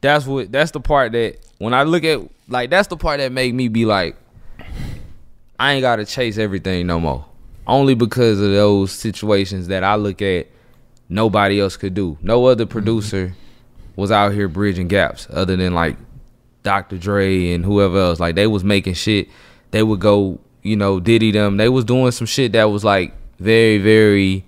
That's 0.00 0.24
what. 0.26 0.50
That's 0.50 0.70
the 0.70 0.80
part 0.80 1.12
that 1.12 1.36
when 1.58 1.74
I 1.74 1.82
look 1.82 2.04
at 2.04 2.20
like 2.48 2.70
that's 2.70 2.88
the 2.88 2.96
part 2.96 3.18
that 3.20 3.32
make 3.32 3.52
me 3.52 3.68
be 3.68 3.84
like, 3.84 4.16
I 5.58 5.74
ain't 5.74 5.82
gotta 5.82 6.06
chase 6.06 6.38
everything 6.38 6.86
no 6.86 6.98
more. 6.98 7.26
Only 7.66 7.94
because 7.94 8.40
of 8.40 8.50
those 8.50 8.92
situations 8.92 9.68
that 9.68 9.84
I 9.84 9.96
look 9.96 10.22
at, 10.22 10.46
nobody 11.10 11.60
else 11.60 11.76
could 11.76 11.92
do. 11.92 12.16
No 12.22 12.46
other 12.46 12.64
mm-hmm. 12.64 12.72
producer 12.72 13.34
was 14.00 14.10
out 14.10 14.32
here 14.32 14.48
bridging 14.48 14.88
gaps 14.88 15.26
other 15.30 15.56
than 15.56 15.74
like 15.74 15.96
Dr. 16.62 16.98
Dre 16.98 17.52
and 17.52 17.64
whoever 17.64 17.98
else. 17.98 18.18
Like 18.20 18.34
they 18.34 18.46
was 18.46 18.64
making 18.64 18.94
shit. 18.94 19.28
They 19.70 19.82
would 19.82 20.00
go, 20.00 20.40
you 20.62 20.76
know, 20.76 20.98
Diddy 21.00 21.30
them. 21.30 21.56
They 21.56 21.68
was 21.68 21.84
doing 21.84 22.10
some 22.10 22.26
shit 22.26 22.52
that 22.52 22.64
was 22.64 22.84
like 22.84 23.12
very, 23.38 23.78
very 23.78 24.44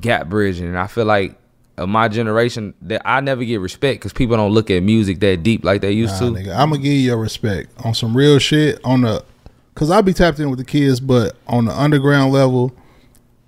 gap 0.00 0.28
bridging. 0.28 0.66
And 0.66 0.78
I 0.78 0.86
feel 0.86 1.04
like 1.06 1.36
of 1.76 1.88
my 1.88 2.06
generation 2.08 2.72
that 2.82 3.02
I 3.04 3.20
never 3.20 3.44
get 3.44 3.60
respect 3.60 4.00
because 4.00 4.12
people 4.12 4.36
don't 4.36 4.52
look 4.52 4.70
at 4.70 4.80
music 4.82 5.18
that 5.20 5.42
deep 5.42 5.64
like 5.64 5.80
they 5.80 5.90
used 5.92 6.20
Nah, 6.20 6.30
to. 6.30 6.34
nigga, 6.36 6.56
I'm 6.56 6.70
gonna 6.70 6.82
give 6.82 6.92
you 6.92 7.00
your 7.00 7.16
respect 7.16 7.70
on 7.84 7.94
some 7.94 8.16
real 8.16 8.38
shit 8.38 8.78
on 8.84 9.00
the, 9.00 9.24
cause 9.74 9.90
I 9.90 10.00
be 10.00 10.12
tapped 10.12 10.38
in 10.38 10.50
with 10.50 10.60
the 10.60 10.64
kids, 10.64 11.00
but 11.00 11.34
on 11.48 11.64
the 11.64 11.72
underground 11.72 12.32
level, 12.32 12.72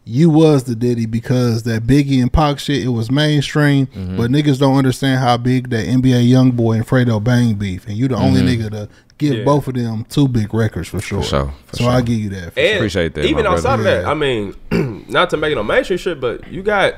you 0.08 0.30
was 0.30 0.64
the 0.64 0.74
Diddy 0.76 1.04
because 1.04 1.64
that 1.64 1.82
Biggie 1.82 2.22
and 2.22 2.32
Pac 2.32 2.58
shit 2.60 2.82
it 2.84 2.88
was 2.88 3.10
mainstream, 3.10 3.86
Mm-hmm. 3.88 4.16
but 4.16 4.30
niggas 4.30 4.58
don't 4.58 4.76
understand 4.78 5.18
how 5.20 5.36
big 5.36 5.68
that 5.70 5.86
NBA 5.86 6.28
young 6.28 6.52
boy 6.52 6.74
and 6.74 6.86
Fredo 6.86 7.22
Bang 7.22 7.54
beef, 7.54 7.86
and 7.88 7.96
you 7.96 8.06
the 8.08 8.14
only 8.16 8.40
Mhm. 8.40 8.56
nigga 8.62 8.70
to 8.70 8.88
give 9.18 9.34
Yeah. 9.38 9.44
both 9.44 9.66
of 9.66 9.74
them 9.74 10.06
two 10.08 10.28
big 10.28 10.54
records 10.54 10.88
for 10.88 11.00
sure. 11.00 11.22
sure, 11.24 11.52
for 11.66 11.76
so 11.76 11.84
sure. 11.84 11.92
I 11.92 12.00
give 12.02 12.18
you 12.18 12.28
that. 12.30 12.52
For 12.54 12.60
And 12.60 12.76
Appreciate 12.76 13.14
that, 13.14 13.24
Even 13.24 13.44
my 13.44 13.50
outside 13.50 13.76
brother. 13.76 13.98
of 13.98 14.02
that, 14.04 14.10
I 14.10 14.14
mean, 14.14 14.54
not 15.08 15.30
to 15.30 15.36
make 15.36 15.50
it 15.52 15.56
no 15.56 15.64
mainstream 15.64 15.98
shit, 15.98 16.20
but 16.20 16.52
you 16.52 16.62
got 16.62 16.94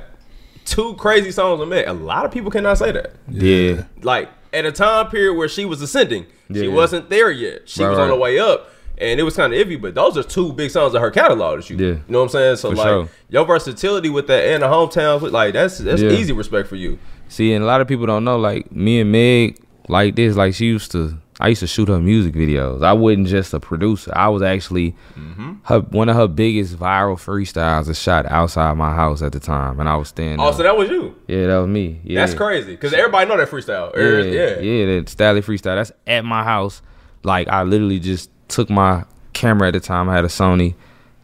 two 0.65 0.95
crazy 0.99 1.31
songs 1.31 1.61
with 1.61 1.69
Meg. 1.69 1.87
A 1.89 1.93
lot 1.95 2.25
of 2.27 2.31
people 2.31 2.51
cannot 2.51 2.77
say 2.77 2.93
that. 2.93 3.13
Yeah. 3.31 3.85
Like 4.03 4.29
at 4.53 4.67
a 4.67 4.73
time 4.73 5.07
period 5.09 5.35
where 5.35 5.49
she 5.49 5.65
was 5.65 5.81
ascending, 5.81 6.27
she 6.53 6.69
wasn't 6.69 7.09
there 7.09 7.31
yet. 7.31 7.63
She 7.67 7.83
Right, 7.83 7.91
was 7.91 7.99
on 7.99 8.09
the 8.09 8.17
way 8.17 8.39
up. 8.39 8.71
And 9.01 9.21
it 9.21 9.23
was 9.23 9.37
kind 9.37 9.53
of 9.55 9.59
iffy, 9.67 9.81
but 9.81 9.95
those 9.95 10.17
are 10.19 10.23
two 10.23 10.53
big 10.53 10.71
songs 10.71 10.95
of 10.95 11.01
her 11.01 11.11
catalog 11.11 11.59
that 11.61 11.71
you, 11.71 11.77
Yeah. 11.77 11.87
you 11.87 12.03
know 12.09 12.19
what 12.19 12.25
I'm 12.25 12.29
saying. 12.31 12.57
So 12.57 12.71
For 12.71 12.77
like 12.77 12.87
sure. 12.87 13.09
your 13.31 13.45
versatility 13.45 14.11
with 14.11 14.27
that 14.27 14.43
and 14.45 14.63
the 14.63 14.67
hometowns, 14.67 15.21
with 15.23 15.33
like 15.33 15.53
that's 15.55 15.79
that's 15.79 16.03
Yeah. 16.03 16.11
easy 16.11 16.33
respect 16.33 16.69
for 16.69 16.77
you. 16.77 16.99
See, 17.29 17.53
and 17.53 17.63
a 17.63 17.67
lot 17.67 17.81
of 17.81 17.87
people 17.89 18.07
don't 18.07 18.25
know, 18.25 18.39
like 18.39 18.73
me 18.73 19.01
and 19.01 19.13
Meg, 19.13 19.59
like 19.89 20.17
this, 20.17 20.37
like 20.37 20.55
she 20.55 20.67
used 20.67 20.91
to. 20.93 21.19
I 21.41 21.47
used 21.51 21.61
to 21.61 21.69
shoot 21.69 21.87
her 21.87 22.01
music 22.01 22.35
videos. 22.35 22.83
I 22.83 22.93
wasn't 22.95 23.29
just 23.29 23.55
a 23.55 23.61
producer. 23.61 24.11
I 24.17 24.29
was 24.29 24.43
actually 24.43 24.97
Mm-hmm. 25.17 25.53
her 25.65 25.79
one 25.79 26.09
of 26.09 26.17
her 26.17 26.27
biggest 26.27 26.77
viral 26.77 27.15
freestyles 27.17 27.89
is 27.89 27.97
shot 28.03 28.27
outside 28.27 28.77
my 28.77 28.93
house 28.93 29.23
at 29.23 29.31
the 29.31 29.39
time, 29.39 29.79
and 29.79 29.89
I 29.89 29.95
was 29.95 30.09
standing. 30.09 30.41
Oh, 30.41 30.51
so 30.51 30.65
that 30.65 30.77
was 30.77 30.89
you. 30.91 31.15
yeah, 31.29 31.47
that 31.47 31.59
was 31.59 31.69
me. 31.69 32.01
Yeah. 32.03 32.21
That's 32.27 32.35
crazy 32.35 32.73
because 32.73 32.93
everybody 32.93 33.29
know 33.29 33.37
that 33.37 33.49
freestyle. 33.49 33.95
Er, 33.97 34.21
Yeah, 34.23 34.61
Yeah, 34.61 34.61
yeah, 34.61 34.87
that 34.97 35.07
Stalli 35.07 35.39
freestyle. 35.45 35.77
That's 35.77 35.93
at 36.09 36.25
my 36.25 36.43
house. 36.43 36.83
Like 37.23 37.47
I 37.47 37.63
literally 37.63 38.01
just 38.01 38.31
took 38.49 38.69
my 38.71 39.05
camera 39.33 39.69
at 39.69 39.75
the 39.75 39.81
time. 39.81 40.09
I 40.09 40.17
had 40.17 40.25
a 40.25 40.29
Sony, 40.29 40.75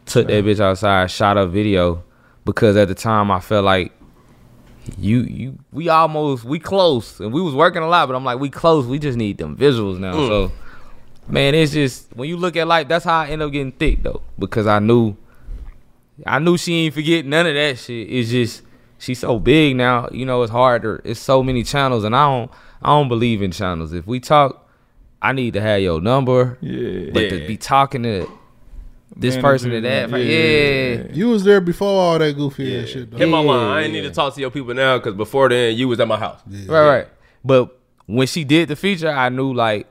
took 0.07 0.29
that 0.29 0.45
bitch 0.45 0.61
outside, 0.61 1.11
shot 1.11 1.37
a 1.37 1.47
video 1.47 2.05
because 2.45 2.77
at 2.77 2.89
the 2.89 2.95
time 2.95 3.31
I 3.31 3.41
felt 3.41 3.64
like 3.64 3.93
you 4.99 5.20
you 5.20 5.59
we 5.72 5.89
almost 5.89 6.45
we 6.45 6.59
close 6.59 7.18
and 7.18 7.33
we 7.33 7.41
was 7.41 7.55
working 7.55 7.83
a 7.83 7.89
lot, 7.89 8.07
but 8.07 8.14
I'm 8.14 8.25
like 8.25 8.39
we 8.39 8.51
close. 8.51 8.87
We 8.87 8.99
just 8.99 9.16
need 9.16 9.39
them 9.39 9.57
visuals 9.57 9.99
now. 9.99 10.14
Mm. 10.14 10.29
So 10.29 10.53
man, 11.27 11.55
it's 11.55 11.72
just 11.72 12.14
when 12.14 12.29
you 12.29 12.37
look 12.37 12.57
at 12.57 12.66
life, 12.66 12.89
that's 12.89 13.05
how 13.05 13.20
I 13.20 13.29
end 13.29 13.43
up 13.43 13.51
getting 13.51 13.72
thick 13.72 14.03
though 14.03 14.22
because 14.39 14.66
I 14.66 14.79
knew 14.79 15.16
I 16.27 16.39
knew 16.39 16.57
she 16.57 16.75
ain't 16.75 16.95
forget 16.95 17.25
none 17.25 17.47
of 17.47 17.55
that 17.55 17.79
shit. 17.79 18.09
It's 18.11 18.31
just 18.31 18.62
she's 18.99 19.18
so 19.18 19.39
big 19.39 19.77
now. 19.77 20.09
You 20.12 20.27
know, 20.27 20.43
it's 20.43 20.53
harder. 20.53 21.01
It's 21.05 21.20
so 21.20 21.43
many 21.43 21.62
channels, 21.62 22.05
and 22.05 22.14
I 22.14 22.27
don't 22.27 22.51
I 22.83 22.89
don't 22.89 23.09
believe 23.09 23.43
in 23.43 23.51
channels. 23.51 23.93
If 23.93 24.07
we 24.07 24.20
talk, 24.20 24.63
I 25.25 25.33
need 25.33 25.55
to 25.55 25.61
have 25.62 25.81
your 25.81 26.03
number. 26.03 26.59
Yeah. 26.61 27.11
But 27.11 27.31
to 27.31 27.47
be 27.47 27.57
talking 27.57 28.03
to 28.03 28.31
this 29.16 29.39
person 29.39 29.70
to 29.70 29.81
that, 29.81 30.11
Manager, 30.11 30.31
yeah. 30.31 31.03
yeah. 31.07 31.12
You 31.12 31.29
was 31.31 31.45
there 31.45 31.62
before 31.62 31.89
all 31.89 32.18
that 32.18 32.37
goofy 32.37 32.79
ass 32.79 32.89
shit. 32.91 33.11
Though. 33.11 33.16
Hit 33.16 33.29
my 33.31 33.41
Yeah, 33.41 33.51
line. 33.51 33.70
I 33.70 33.83
ain't 33.85 33.93
need 33.95 34.03
to 34.03 34.11
talk 34.11 34.35
to 34.35 34.41
your 34.41 34.51
people 34.51 34.75
now 34.75 34.99
because 34.99 35.14
before 35.14 35.49
then 35.49 35.77
you 35.77 35.89
was 35.89 35.99
at 35.99 36.07
my 36.07 36.18
house. 36.18 36.41
Right, 36.47 36.87
right. 36.87 37.09
But 37.43 37.75
when 38.05 38.27
she 38.27 38.45
did 38.45 38.68
the 38.68 38.77
feature, 38.77 39.09
I 39.09 39.31
knew 39.31 39.55
like, 39.55 39.87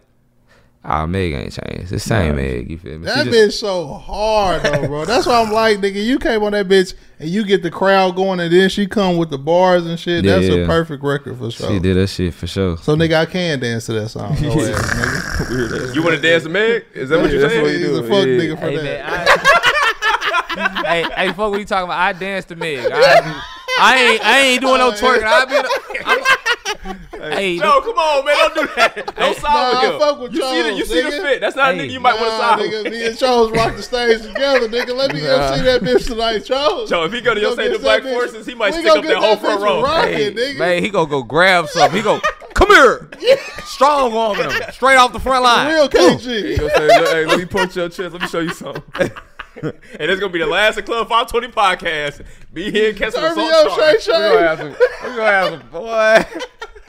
ah, 0.85 1.05
Meg 1.05 1.33
ain't 1.33 1.53
changed. 1.53 1.81
It's 1.83 1.91
the 1.91 1.99
same 1.99 2.35
Meg. 2.35 2.69
You 2.69 2.77
feel 2.77 2.99
me? 2.99 3.07
She 3.07 3.13
That 3.13 3.25
just- 3.25 3.37
bitch 3.37 3.59
so 3.59 3.87
hard 3.93 4.63
though, 4.63 4.87
bro. 4.87 5.05
That's 5.05 5.25
why 5.25 5.41
I'm 5.41 5.51
like, 5.51 5.79
nigga, 5.79 6.03
you 6.03 6.19
came 6.19 6.43
on 6.43 6.51
that 6.53 6.67
bitch 6.67 6.93
and 7.19 7.29
you 7.29 7.45
get 7.45 7.63
the 7.63 7.71
crowd 7.71 8.15
going, 8.15 8.39
and 8.39 8.51
then 8.53 8.69
she 8.69 8.85
come 8.87 9.17
with 9.17 9.29
the 9.29 9.37
bars 9.37 9.85
and 9.85 9.97
shit. 9.99 10.25
Yeah, 10.25 10.35
That's 10.35 10.47
yeah. 10.47 10.61
a 10.61 10.65
perfect 10.65 11.03
record 11.03 11.37
for 11.37 11.51
sure. 11.51 11.69
She 11.69 11.79
did 11.79 11.95
that 11.97 12.07
shit 12.07 12.33
for 12.33 12.47
sure. 12.47 12.77
So 12.77 12.95
nigga, 12.95 13.15
I 13.15 13.25
can 13.25 13.59
dance 13.59 13.85
to 13.87 13.93
that 13.93 14.09
song. 14.09 14.35
No 14.41 14.49
ass, 14.51 14.57
nigga. 14.59 15.89
Ass. 15.89 15.95
You 15.95 16.03
want 16.03 16.15
to 16.15 16.21
dance 16.21 16.43
to 16.43 16.49
Meg? 16.49 16.85
Is 16.93 17.09
that 17.09 17.19
what 17.19 17.31
you're 17.31 17.41
that's 17.41 17.53
saying? 17.53 17.63
what 17.63 17.71
you 17.71 17.77
He's 17.79 17.87
do. 17.87 17.95
a 17.97 18.01
fuck 18.03 18.11
Yeah. 18.11 18.25
nigga 18.25 18.59
for 18.59 18.69
Hey, 18.69 18.75
that. 18.77 18.83
man, 18.83 19.05
I, 19.05 20.83
hey, 20.85 21.03
hey, 21.15 21.27
fuck 21.29 21.49
what 21.51 21.59
you 21.59 21.65
talking 21.65 21.85
about? 21.85 21.99
I 21.99 22.13
danced 22.13 22.49
to 22.49 22.55
Meg. 22.55 22.91
I, 22.91 23.43
I 23.79 23.97
ain't, 24.11 24.25
I 24.25 24.39
ain't 24.39 24.61
doing 24.61 24.77
no 24.77 24.91
twerking. 24.91 25.23
I 25.23 25.45
been, 25.45 25.65
I'm, 25.65 25.92
Hey, 27.13 27.57
Joe, 27.57 27.79
come 27.81 27.97
on, 27.97 28.25
man, 28.25 28.35
don't 28.37 28.55
do 28.55 28.67
that. 28.75 29.15
Don't 29.15 29.37
side 29.37 29.43
Nah, 29.43 29.69
with 29.69 29.77
I 29.77 29.93
him. 29.93 29.99
fuck 29.99 30.19
with 30.19 30.33
you 30.33 30.41
see 30.41 30.61
the, 30.63 30.69
you 30.69 30.85
Charles, 30.85 30.89
see 30.89 31.01
the 31.01 31.09
nigga. 31.09 31.21
fit. 31.21 31.41
That's 31.41 31.55
not 31.55 31.73
a 31.73 31.77
nigga 31.77 31.89
you 31.91 31.99
might 32.01 32.15
want 32.19 32.25
to 32.25 32.37
Nah, 32.37 32.57
side 32.57 32.59
with. 32.59 32.71
nigga, 32.85 32.91
me 32.91 33.05
and 33.07 33.17
Charles 33.17 33.51
rock 33.51 33.75
the 33.75 33.81
stage 33.83 34.21
together, 34.21 34.67
nigga. 34.67 34.95
Let 34.95 35.13
me 35.13 35.21
Nah. 35.21 35.53
MC 35.53 35.63
that 35.63 35.81
bitch 35.81 36.07
tonight, 36.07 36.39
Charles. 36.39 36.89
Joe, 36.89 37.05
if 37.05 37.13
he 37.13 37.21
go 37.21 37.33
to 37.33 37.39
We 37.39 37.41
your 37.47 37.55
gonna 37.55 37.67
Say 37.69 37.73
the 37.73 37.79
Black 37.79 38.03
that 38.03 38.09
bitch- 38.09 38.13
Forces, 38.13 38.45
he 38.45 38.53
might 38.55 38.73
we 38.73 38.81
stick 38.81 38.97
up 38.97 39.03
that 39.05 39.17
whole 39.17 39.37
front 39.37 39.61
row. 39.61 39.81
rocking, 39.81 40.13
Hey, 40.13 40.31
nigga. 40.33 40.57
man, 40.57 40.83
he 40.83 40.89
gonna 40.89 41.09
go 41.09 41.23
grab 41.23 41.69
something. 41.69 41.95
He 41.97 42.03
go, 42.03 42.19
come 42.53 42.67
here, 42.69 43.07
strong 43.65 44.13
arming 44.15 44.49
him 44.51 44.61
straight 44.73 44.97
off 44.97 45.13
the 45.13 45.19
front 45.19 45.43
line. 45.45 45.73
Real 45.73 45.83
He 45.83 45.97
KG. 45.97 46.57
gonna 46.59 46.69
say, 46.69 46.87
hey, 47.15 47.25
let 47.25 47.39
me 47.39 47.45
punch 47.45 47.75
your 47.77 47.87
chest. 47.87 48.11
Let 48.13 48.21
me 48.21 48.27
show 48.27 48.39
you 48.39 48.53
something. 48.53 48.83
and 49.61 49.71
it's 49.99 50.19
gonna 50.19 50.33
be 50.33 50.39
the 50.39 50.47
last 50.47 50.77
of 50.79 50.85
Club 50.85 51.07
520 51.07 51.47
podcast. 51.49 52.25
Be 52.51 52.71
here 52.71 52.89
and 52.89 52.97
catch 52.97 53.13
Turn 53.13 53.33
some 53.35 53.37
me 53.37 53.49
assault 53.49 53.71
up, 53.71 53.77
charge. 53.77 54.01
Shay 54.01 54.11
We 54.11 54.19
gonna 54.19 54.33
Shay. 54.35 54.43
have 54.43 54.57
some, 54.59 54.69
we 55.11 55.15
gonna 55.15 55.31
have 55.31 55.49
some 55.49 55.69
boy. 55.69 56.25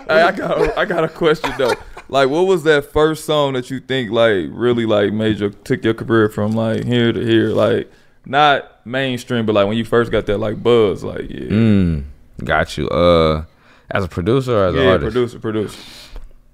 Hey, 0.09 0.21
I 0.23 0.33
got 0.33 0.61
a, 0.61 0.79
I 0.81 0.85
got 0.85 1.05
a 1.05 1.09
question 1.09 1.53
though. 1.59 1.75
Like, 2.09 2.29
what 2.29 2.43
was 2.47 2.65
that 2.65 2.93
first 2.93 3.25
song 3.25 3.55
that 3.55 3.71
you 3.71 3.81
think 3.81 4.11
like 4.11 4.47
really 4.51 4.85
like 4.87 5.13
made 5.13 5.39
your 5.39 5.51
took 5.51 5.83
your 5.85 5.95
career 5.95 6.29
from 6.29 6.53
like 6.53 6.85
here 6.85 7.13
to 7.13 7.21
here? 7.25 7.49
Like, 7.49 7.91
not 8.27 8.85
mainstream, 8.87 9.47
but 9.47 9.55
like 9.55 9.67
when 9.67 9.77
you 9.77 9.85
first 9.85 10.11
got 10.13 10.27
that 10.27 10.39
like 10.39 10.63
buzz, 10.63 11.03
like 11.03 11.31
yeah, 11.31 11.49
Mm, 11.49 12.05
got 12.45 12.77
you. 12.77 12.89
Uh, 12.89 13.45
as 13.91 14.05
a 14.05 14.09
producer 14.09 14.53
or 14.57 14.67
as 14.67 14.75
an 14.75 14.81
yeah, 14.83 14.91
artist? 14.91 15.13
producer, 15.13 15.39
producer. 15.39 15.79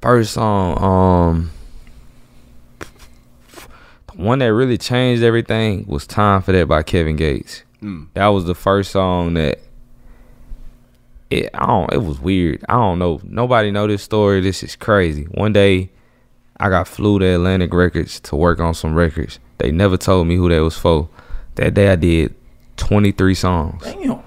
First 0.01 0.33
song, 0.35 0.83
um, 0.83 1.51
the 4.15 4.23
one 4.23 4.39
that 4.41 4.53
really 4.53 4.79
changed 4.79 5.23
everything 5.23 5.85
was 5.87 6.07
"Time 6.07 6.43
for 6.43 6.53
That" 6.53 6.69
by 6.69 6.83
Kevin 6.83 7.17
Gates. 7.17 7.63
Mm. 7.83 8.09
That 8.15 8.29
was 8.29 8.45
the 8.45 8.55
first 8.55 8.93
song 8.93 9.35
that 9.35 9.59
it. 11.31 11.51
I 11.55 11.67
don't. 11.67 11.93
It 11.93 12.03
was 12.03 12.21
weird. 12.21 12.65
I 12.69 12.75
don't 12.75 12.99
know. 12.99 13.21
Nobody 13.25 13.71
know 13.71 13.87
this 13.87 14.03
story. 14.03 14.41
This 14.41 14.63
is 14.63 14.77
crazy. 14.77 15.25
One 15.25 15.53
day, 15.53 15.91
I 16.59 16.69
got 16.69 16.89
flew 16.89 17.19
to 17.19 17.27
Atlantic 17.27 17.73
Records 17.73 18.21
to 18.21 18.37
work 18.37 18.61
on 18.61 18.75
some 18.75 18.95
records. 18.95 19.39
They 19.59 19.71
never 19.71 19.97
told 19.97 20.27
me 20.27 20.37
who 20.37 20.49
that 20.49 20.61
was 20.61 20.77
for. 20.77 21.09
That 21.57 21.75
day, 21.75 21.91
I 21.91 21.97
did 21.97 22.35
twenty 22.77 23.13
three 23.13 23.35
songs. 23.35 23.83
Damn. 23.83 24.23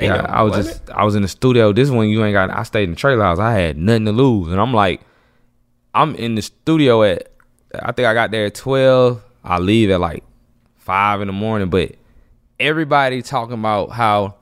Yeah, 0.00 0.16
Damn, 0.16 0.26
I 0.26 0.42
was 0.42 0.56
wasn't 0.56 0.86
just 0.86 0.90
I 0.90 1.04
was 1.04 1.14
in 1.14 1.22
the 1.22 1.28
studio. 1.28 1.72
This 1.72 1.90
one 1.90 2.08
you 2.08 2.24
ain't 2.24 2.32
got. 2.32 2.50
I 2.50 2.62
stayed 2.62 2.84
in 2.84 2.90
the 2.90 2.96
trailer 2.96 3.24
house. 3.24 3.38
I 3.38 3.52
had 3.52 3.76
nothing 3.76 4.06
to 4.06 4.12
lose, 4.12 4.50
and 4.50 4.60
I'm 4.60 4.72
like, 4.72 5.02
I'm 5.94 6.14
in 6.14 6.34
the 6.34 6.42
studio 6.42 7.02
at. 7.02 7.28
I 7.74 7.92
think 7.92 8.06
I 8.06 8.14
got 8.14 8.30
there 8.30 8.46
at 8.46 8.54
twelve. 8.54 9.22
I 9.44 9.58
leave 9.58 9.90
at 9.90 10.00
like 10.00 10.24
five 10.76 11.20
in 11.20 11.26
the 11.26 11.32
morning, 11.32 11.68
but 11.68 11.94
everybody 12.58 13.22
talking 13.22 13.54
about 13.54 13.90
how, 13.90 14.36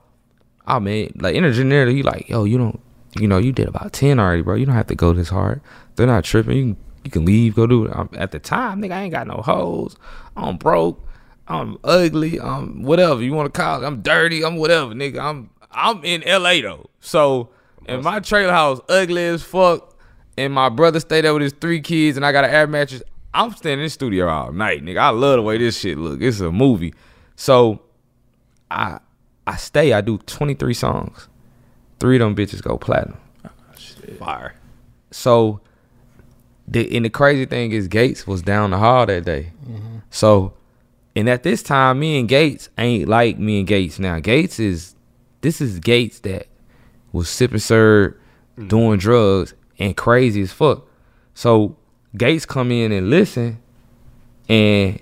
oh 0.71 0.79
mean, 0.79 1.11
like 1.19 1.35
engineer, 1.35 1.87
he 1.87 2.03
like, 2.03 2.29
yo, 2.29 2.45
you 2.45 2.57
don't, 2.57 2.79
you 3.19 3.27
know, 3.27 3.37
you 3.37 3.51
did 3.51 3.67
about 3.67 3.93
ten 3.93 4.19
already, 4.19 4.41
bro. 4.41 4.55
You 4.55 4.65
don't 4.65 4.75
have 4.75 4.87
to 4.87 4.95
go 4.95 5.13
this 5.13 5.29
hard. 5.29 5.61
They're 5.95 6.07
not 6.07 6.23
tripping. 6.23 6.57
You 6.57 6.63
can, 6.63 6.77
you 7.03 7.11
can 7.11 7.25
leave, 7.25 7.55
go 7.55 7.67
do 7.67 7.85
it. 7.85 7.91
I'm, 7.93 8.09
at 8.13 8.31
the 8.31 8.39
time, 8.39 8.81
nigga, 8.81 8.91
I 8.91 9.01
ain't 9.01 9.11
got 9.11 9.27
no 9.27 9.41
hoes. 9.43 9.97
I'm 10.35 10.57
broke. 10.57 11.05
I'm 11.47 11.77
ugly. 11.83 12.39
I'm 12.39 12.83
whatever 12.83 13.21
you 13.21 13.33
want 13.33 13.53
to 13.53 13.59
call 13.59 13.83
it. 13.83 13.85
I'm 13.85 14.01
dirty. 14.01 14.43
I'm 14.43 14.55
whatever, 14.55 14.93
nigga. 14.93 15.19
I'm 15.19 15.49
I'm 15.71 16.03
in 16.03 16.23
L.A. 16.23 16.61
though. 16.61 16.89
So 17.01 17.49
in 17.87 18.03
my 18.03 18.19
trailer 18.19 18.53
house, 18.53 18.79
ugly 18.87 19.25
as 19.25 19.43
fuck, 19.43 19.97
and 20.37 20.53
my 20.53 20.69
brother 20.69 20.99
stayed 20.99 21.25
there 21.25 21.33
with 21.33 21.43
his 21.43 21.53
three 21.53 21.81
kids, 21.81 22.15
and 22.15 22.25
I 22.25 22.31
got 22.31 22.45
an 22.45 22.51
air 22.51 22.67
mattress. 22.67 23.03
I'm 23.33 23.51
standing 23.51 23.79
in 23.79 23.85
the 23.85 23.89
studio 23.89 24.27
all 24.27 24.51
night, 24.51 24.83
nigga. 24.83 24.99
I 24.99 25.09
love 25.09 25.37
the 25.37 25.41
way 25.41 25.57
this 25.57 25.79
shit 25.79 25.97
look. 25.97 26.21
It's 26.21 26.39
a 26.39 26.51
movie. 26.51 26.93
So 27.35 27.81
I 28.69 28.99
I 29.51 29.57
stay. 29.57 29.91
I 29.91 29.99
do 29.99 30.17
23 30.17 30.73
songs. 30.73 31.27
Three 31.99 32.15
of 32.15 32.21
them 32.21 32.35
bitches 32.35 32.61
go 32.61 32.77
platinum. 32.77 33.19
Fire. 34.17 34.55
So 35.11 35.59
the 36.67 36.95
and 36.95 37.03
the 37.03 37.09
crazy 37.09 37.45
thing 37.45 37.71
is 37.71 37.89
Gates 37.89 38.25
was 38.25 38.41
down 38.41 38.71
the 38.71 38.77
hall 38.77 39.05
that 39.05 39.25
day. 39.25 39.51
Mm-hmm. 39.67 39.97
So 40.09 40.53
and 41.15 41.27
at 41.29 41.43
this 41.43 41.61
time, 41.61 41.99
me 41.99 42.17
and 42.17 42.29
Gates 42.29 42.69
ain't 42.77 43.09
like 43.09 43.37
me 43.37 43.59
and 43.59 43.67
Gates 43.67 43.99
now. 43.99 44.19
Gates 44.19 44.57
is 44.57 44.95
this 45.41 45.59
is 45.59 45.79
Gates 45.79 46.19
that 46.21 46.47
was 47.11 47.29
sipping 47.29 47.59
syrup, 47.59 48.17
mm. 48.57 48.69
doing 48.69 48.99
drugs, 48.99 49.53
and 49.77 49.97
crazy 49.97 50.41
as 50.41 50.53
fuck. 50.53 50.87
So 51.33 51.75
Gates 52.15 52.45
come 52.45 52.71
in 52.71 52.93
and 52.93 53.09
listen, 53.09 53.61
and 54.47 54.99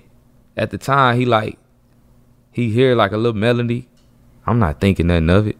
at 0.57 0.71
the 0.71 0.79
time 0.79 1.19
he 1.19 1.25
like 1.25 1.59
he 2.51 2.71
hear 2.71 2.95
like 2.95 3.11
a 3.11 3.17
little 3.17 3.39
melody. 3.39 3.89
I'm 4.49 4.57
not 4.57 4.81
thinking 4.81 5.07
nothing 5.07 5.29
of 5.29 5.47
it. 5.47 5.57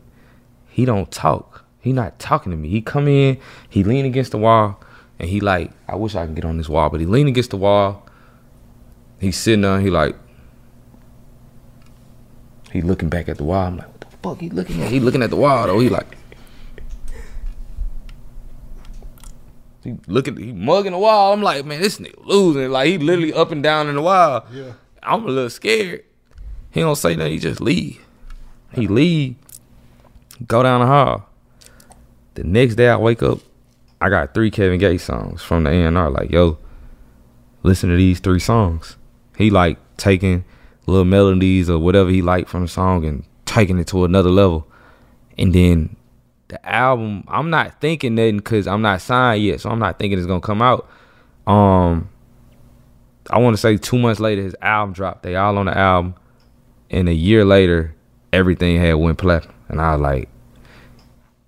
He 0.68 0.84
don't 0.84 1.12
talk. 1.12 1.64
He 1.80 1.94
not 1.94 2.18
talking 2.18 2.52
to 2.52 2.58
me. 2.58 2.70
He 2.70 2.82
come 2.82 3.08
in, 3.08 3.38
he 3.70 3.84
lean 3.84 4.04
against 4.04 4.32
the 4.32 4.40
wall, 4.40 4.82
and 5.20 5.30
he 5.30 5.40
like, 5.40 5.72
I 5.88 5.96
wish 5.96 6.16
I 6.16 6.26
can 6.26 6.34
get 6.34 6.44
on 6.44 6.58
this 6.58 6.68
wall, 6.68 6.90
but 6.90 7.00
he 7.00 7.06
lean 7.06 7.28
against 7.28 7.52
the 7.52 7.58
wall. 7.58 8.08
He's 9.20 9.38
sitting 9.38 9.62
there, 9.62 9.80
he 9.80 9.92
like, 9.92 10.16
he 12.72 12.82
looking 12.82 13.10
back 13.10 13.30
at 13.30 13.38
the 13.38 13.44
wall. 13.44 13.68
I'm 13.68 13.78
like, 13.78 13.88
what 13.90 14.02
the 14.02 14.18
fuck 14.24 14.40
he 14.40 14.50
looking 14.50 14.82
at? 14.82 14.90
He 14.90 15.00
looking 15.00 15.22
at 15.22 15.30
the 15.30 15.36
wall 15.36 15.68
though. 15.68 15.80
He 15.80 15.90
like, 15.90 16.18
he 19.84 19.98
looking, 20.08 20.36
he 20.36 20.52
mugging 20.52 20.94
the 20.94 20.98
wall. 20.98 21.32
I'm 21.32 21.44
like, 21.44 21.64
man, 21.64 21.80
this 21.80 22.00
nigga 22.00 22.26
losing. 22.26 22.72
Like 22.72 22.88
he 22.88 22.98
literally 22.98 23.34
up 23.34 23.52
and 23.52 23.62
down 23.62 23.88
in 23.88 23.96
the 23.96 24.02
wall. 24.02 24.48
Yeah. 24.52 24.74
I'm 25.04 25.26
a 25.26 25.28
little 25.28 25.50
scared. 25.52 26.06
He 26.72 26.82
don't 26.82 26.96
say 26.96 27.16
nothing. 27.16 27.34
He 27.34 27.40
just 27.40 27.62
leave. 27.62 28.04
He 28.74 28.88
leave. 28.88 29.36
Go 30.48 30.64
down 30.64 30.82
the 30.82 30.88
hall. 30.88 31.28
The 32.36 32.44
next 32.44 32.76
day 32.76 32.90
I 32.90 32.96
wake 32.96 33.22
up, 33.22 33.40
I 34.00 34.10
got 34.10 34.34
three 34.34 34.52
Kevin 34.52 34.80
Gates 34.80 35.04
songs 35.04 35.42
from 35.42 35.64
the 35.64 35.72
A&R. 35.72 36.10
Like, 36.10 36.32
yo, 36.32 36.58
listen 37.64 37.90
to 37.90 37.96
these 37.96 38.20
three 38.20 38.40
songs. 38.40 38.98
He 39.38 39.50
like 39.50 39.78
taking 39.98 40.46
little 40.86 41.06
melodies 41.06 41.70
or 41.70 41.80
whatever 41.80 42.10
he 42.10 42.22
liked 42.22 42.50
from 42.50 42.62
the 42.62 42.68
song 42.68 43.06
and 43.06 43.24
taking 43.46 43.78
it 43.80 43.88
to 43.88 44.06
another 44.06 44.30
level. 44.30 44.68
And 45.38 45.54
then 45.54 45.96
the 46.48 46.66
album, 46.66 47.24
I'm 47.28 47.50
not 47.50 47.80
thinking 47.80 48.16
nothing 48.16 48.38
because 48.38 48.68
I'm 48.68 48.82
not 48.82 49.02
signed 49.02 49.44
yet, 49.44 49.62
so 49.62 49.70
I'm 49.70 49.80
not 49.80 50.00
thinking 50.00 50.18
it's 50.18 50.28
gonna 50.28 50.42
come 50.42 50.62
out. 50.62 50.90
Um, 51.48 52.10
I 53.30 53.38
want 53.40 53.56
to 53.56 53.62
say 53.62 53.78
two 53.78 53.98
months 53.98 54.20
later, 54.20 54.42
his 54.42 54.56
album 54.62 54.94
dropped. 54.94 55.24
They 55.24 55.36
all 55.36 55.58
on 55.58 55.68
the 55.68 55.78
album, 55.78 56.16
and 56.90 57.08
a 57.08 57.14
year 57.14 57.46
later, 57.46 57.96
everything 58.34 58.80
had 58.80 58.94
went 58.94 59.18
platinum. 59.18 59.56
And 59.68 59.82
I 59.82 59.94
was 59.94 60.02
like, 60.02 60.30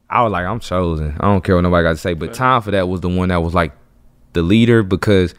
I 0.09 0.23
was 0.23 0.31
like, 0.31 0.45
I'm 0.45 0.59
chosen. 0.59 1.15
I 1.19 1.25
don't 1.25 1.43
care 1.43 1.55
what 1.55 1.61
nobody 1.61 1.83
got 1.83 1.91
to 1.91 1.97
say. 1.97 2.13
But 2.13 2.33
time 2.33 2.61
for 2.61 2.71
that 2.71 2.87
was 2.87 3.01
the 3.01 3.09
one 3.09 3.29
that 3.29 3.41
was 3.41 3.53
like 3.53 3.71
the 4.33 4.41
leader 4.41 4.83
because 4.83 5.33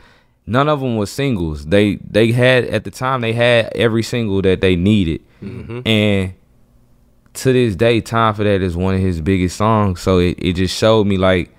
none 0.47 0.69
of 0.69 0.81
them 0.81 0.97
was 0.97 1.11
singles. 1.11 1.67
They 1.67 1.97
they 1.97 2.33
had 2.33 2.65
at 2.65 2.85
the 2.85 2.91
time 2.91 3.21
they 3.21 3.33
had 3.33 3.73
every 3.75 4.03
single 4.03 4.41
that 4.43 4.61
they 4.61 4.77
needed, 4.77 5.23
mm-hmm. 5.43 5.87
and 5.87 6.35
to 7.35 7.53
this 7.53 7.77
day, 7.77 8.01
time 8.01 8.35
for 8.35 8.45
that 8.45 8.61
is 8.63 8.77
one 8.77 8.95
of 8.95 9.01
his 9.01 9.21
biggest 9.21 9.57
songs. 9.57 10.01
So 10.01 10.19
it, 10.19 10.39
it 10.39 10.53
just 10.55 10.77
showed 10.77 11.07
me 11.07 11.17
like, 11.17 11.55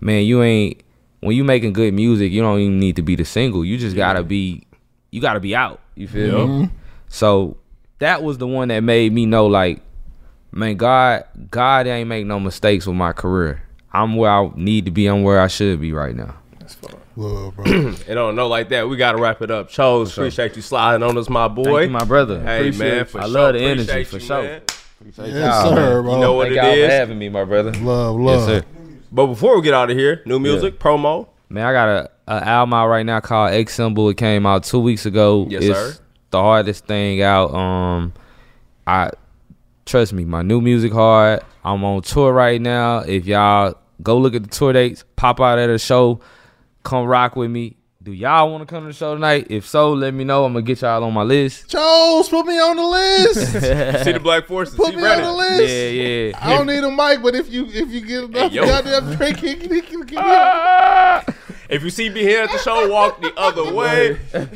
man, 0.00 0.24
you 0.24 0.42
ain't 0.42 0.82
when 1.20 1.36
you 1.36 1.44
making 1.44 1.72
good 1.72 1.94
music, 1.94 2.32
you 2.32 2.40
don't 2.42 2.60
even 2.60 2.78
need 2.78 2.96
to 2.96 3.02
be 3.02 3.16
the 3.16 3.24
single. 3.24 3.64
You 3.64 3.76
just 3.76 3.96
gotta 3.96 4.22
be, 4.22 4.66
you 5.10 5.20
gotta 5.20 5.40
be 5.40 5.54
out. 5.54 5.80
You 5.94 6.06
feel 6.06 6.46
me? 6.46 6.70
So 7.08 7.56
that 7.98 8.22
was 8.22 8.38
the 8.38 8.46
one 8.46 8.68
that 8.68 8.80
made 8.80 9.12
me 9.12 9.26
know 9.26 9.46
like, 9.46 9.80
man, 10.52 10.76
God, 10.76 11.24
God 11.50 11.86
ain't 11.86 12.08
make 12.08 12.26
no 12.26 12.38
mistakes 12.40 12.86
with 12.86 12.96
my 12.96 13.12
career. 13.12 13.62
I'm 13.92 14.16
where 14.16 14.30
I 14.30 14.50
need 14.54 14.84
to 14.84 14.90
be. 14.90 15.06
I'm 15.06 15.22
where 15.22 15.40
I 15.40 15.46
should 15.46 15.80
be 15.80 15.92
right 15.92 16.14
now. 16.14 16.34
That's 16.60 16.76
Love, 17.16 17.56
bro. 17.56 17.64
It 18.06 18.14
don't 18.14 18.36
know 18.36 18.46
like 18.46 18.68
that. 18.68 18.88
We 18.88 18.96
gotta 18.96 19.18
wrap 19.18 19.42
it 19.42 19.50
up. 19.50 19.68
Chose, 19.68 20.12
appreciate 20.16 20.54
you 20.54 20.62
sliding 20.62 21.02
on 21.02 21.18
us, 21.18 21.28
my 21.28 21.48
boy. 21.48 21.64
Thank 21.64 21.82
you, 21.86 21.90
my 21.90 22.04
brother. 22.04 22.40
Hey 22.40 22.68
Appreciate 22.68 22.78
man, 22.88 22.98
it. 23.00 23.08
for 23.10 23.18
I 23.18 23.22
sure. 23.24 23.30
love 23.32 23.54
the 23.54 23.60
energy, 23.60 23.82
Appreciate 23.90 24.06
for 24.06 24.20
sure. 24.20 24.42
man. 24.42 24.62
Yes, 25.16 25.68
sir, 25.68 26.02
bro. 26.02 26.14
You 26.14 26.20
know 26.20 26.32
what 26.34 26.48
Thank 26.48 26.58
it 26.58 26.62
y'all 26.62 26.72
is. 26.74 26.86
for 26.86 26.92
having 26.92 27.18
me, 27.18 27.28
my 27.28 27.44
brother. 27.44 27.72
Love, 27.72 28.20
Yes, 28.20 28.26
love. 28.26 28.44
sir. 28.46 28.62
But 29.10 29.26
before 29.28 29.56
we 29.56 29.62
get 29.62 29.74
out 29.74 29.90
of 29.90 29.96
here, 29.96 30.22
new 30.26 30.38
music, 30.38 30.78
promo. 30.78 31.28
Man, 31.48 31.64
I 31.66 31.72
got 31.72 31.88
a, 31.88 32.10
a 32.28 32.46
album 32.48 32.74
out 32.74 32.88
right 32.88 33.06
now 33.06 33.18
called 33.20 33.52
X 33.52 33.74
Symbol. 33.74 34.08
It 34.10 34.16
came 34.16 34.44
out 34.46 34.64
two 34.64 34.80
weeks 34.80 35.06
ago. 35.06 35.46
Yes, 35.48 35.64
it's 35.64 35.78
sir. 35.78 36.02
The 36.30 36.40
hardest 36.40 36.86
thing 36.86 37.22
out. 37.22 37.54
Um, 37.54 38.12
I 38.86 39.10
trust 39.86 40.12
me, 40.12 40.24
my 40.24 40.42
new 40.42 40.60
music 40.60 40.92
hard. 40.92 41.40
I'm 41.64 41.84
on 41.84 42.02
tour 42.02 42.32
right 42.32 42.60
now. 42.60 42.98
If 42.98 43.26
y'all 43.26 43.74
go 44.02 44.18
look 44.18 44.34
at 44.34 44.42
the 44.42 44.48
tour 44.48 44.72
dates, 44.72 45.04
pop 45.16 45.40
out 45.40 45.58
at 45.58 45.70
a 45.70 45.78
show, 45.78 46.20
come 46.82 47.06
rock 47.06 47.36
with 47.36 47.50
me. 47.50 47.76
Do 48.02 48.12
y'all 48.12 48.50
want 48.50 48.66
to 48.66 48.72
come 48.72 48.84
to 48.84 48.88
the 48.88 48.94
show 48.94 49.14
tonight? 49.14 49.48
If 49.50 49.66
so, 49.66 49.92
let 49.92 50.14
me 50.14 50.24
know. 50.24 50.44
I'm 50.44 50.52
gonna 50.54 50.62
get 50.62 50.80
y'all 50.80 51.04
on 51.04 51.12
my 51.12 51.24
list. 51.24 51.68
Chose, 51.68 52.28
put 52.28 52.46
me 52.46 52.58
on 52.58 52.76
the 52.76 52.82
list. 52.82 53.52
See 54.04 54.12
the 54.12 54.20
Black 54.20 54.46
Forces. 54.46 54.76
Put 54.76 54.90
he 54.90 54.96
me 54.96 55.02
ready. 55.02 55.20
on 55.20 55.32
the 55.32 55.36
list. 55.36 55.68
Yeah, 55.68 55.88
yeah. 55.88 56.38
I 56.40 56.56
don't 56.56 56.66
need 56.68 56.84
a 56.84 56.90
mic, 56.90 57.22
but 57.22 57.34
if 57.34 57.50
you 57.50 57.66
if 57.66 57.90
you 57.90 58.00
get 58.00 58.24
enough 58.24 58.52
yo. 58.52 58.64
goddamn 58.64 59.14
drink, 59.16 59.38
he 59.38 59.56
can, 59.56 59.74
he 59.74 59.80
can, 59.82 60.08
he 60.08 60.14
can, 60.14 61.34
If 61.68 61.82
you 61.84 61.90
see 61.90 62.08
me 62.08 62.22
here 62.22 62.42
at 62.44 62.50
the 62.50 62.56
show, 62.58 62.88
walk 62.90 63.20
the 63.20 63.30
other 63.36 63.72
way. 63.74 64.18
Get 64.32 64.50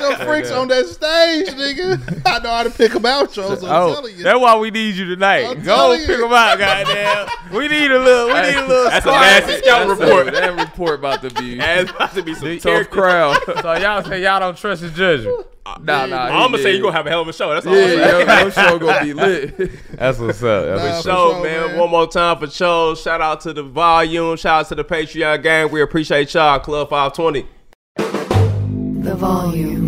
them 0.00 0.26
freaks 0.26 0.50
on 0.50 0.68
that 0.68 0.84
stage, 0.86 1.46
nigga. 1.48 2.22
I 2.26 2.38
know 2.40 2.50
how 2.50 2.62
to 2.64 2.70
pick 2.70 2.92
them 2.92 3.06
out, 3.06 3.32
Charles. 3.32 3.62
I'm 3.64 3.70
Oh, 3.70 3.94
telling 3.94 4.16
you. 4.18 4.22
that's 4.22 4.38
why 4.38 4.54
we 4.58 4.70
need 4.70 4.94
you 4.94 5.06
tonight. 5.06 5.46
I'm 5.46 5.62
Go 5.62 5.96
pick 5.96 6.08
you. 6.08 6.16
them 6.18 6.32
out, 6.32 6.58
goddamn. 6.58 7.28
We 7.54 7.68
need 7.68 7.90
a 7.90 7.98
little. 7.98 8.26
We 8.28 8.34
need 8.42 8.56
a 8.56 8.66
little. 8.66 8.84
That's 8.90 8.96
a 9.06 9.08
squad. 9.08 9.20
nasty 9.20 9.52
scout 9.62 9.88
That's 9.88 10.00
report. 10.00 10.28
a- 10.28 10.30
that 10.32 10.58
report 10.58 10.94
about 10.98 11.22
to 11.22 11.30
be 11.30 11.54
That's 11.56 11.90
about 11.90 12.12
to 12.14 12.22
be 12.22 12.34
some 12.34 12.58
tough 12.58 12.90
crowd. 12.90 13.38
So 13.46 13.72
y'all 13.74 14.04
say 14.04 14.22
y'all 14.22 14.40
don't 14.40 14.56
trust 14.58 14.82
his 14.82 14.92
judgment. 14.92 15.46
Uh, 15.76 15.78
nah, 15.82 16.06
nah. 16.06 16.24
I'm 16.44 16.50
gonna 16.50 16.62
say 16.62 16.70
you 16.70 16.76
did. 16.78 16.82
gonna 16.82 16.96
have 16.96 17.06
a 17.06 17.10
hell 17.10 17.22
of 17.22 17.28
a 17.28 17.32
show. 17.32 17.52
That's 17.52 17.66
all. 17.66 17.74
Yeah, 17.74 17.82
I'm 17.82 17.88
saying. 17.88 18.28
your, 18.28 18.40
your 18.40 18.50
show 18.50 18.78
gonna 18.78 19.04
be 19.04 19.12
lit. 19.58 19.70
That's 19.98 20.18
what's 20.18 20.42
up. 20.42 20.64
That's 20.66 20.82
Nah, 20.82 20.86
what's 20.90 20.98
up. 20.98 21.04
show, 21.04 21.32
sure, 21.34 21.42
man. 21.42 21.66
man. 21.68 21.78
One 21.78 21.90
more 21.90 22.06
time 22.06 22.38
for 22.38 22.46
show. 22.48 22.94
Shout 22.94 23.20
out 23.20 23.40
to 23.42 23.52
the 23.52 23.62
volume. 23.62 24.36
Shout 24.36 24.60
out 24.60 24.68
to 24.68 24.74
the 24.76 24.84
Patreon 24.84 25.42
gang. 25.42 25.70
We 25.70 25.82
appreciate 25.82 26.32
y'all. 26.34 26.58
Club 26.60 26.88
520. 26.90 27.46
The 29.02 29.14
volume. 29.16 29.87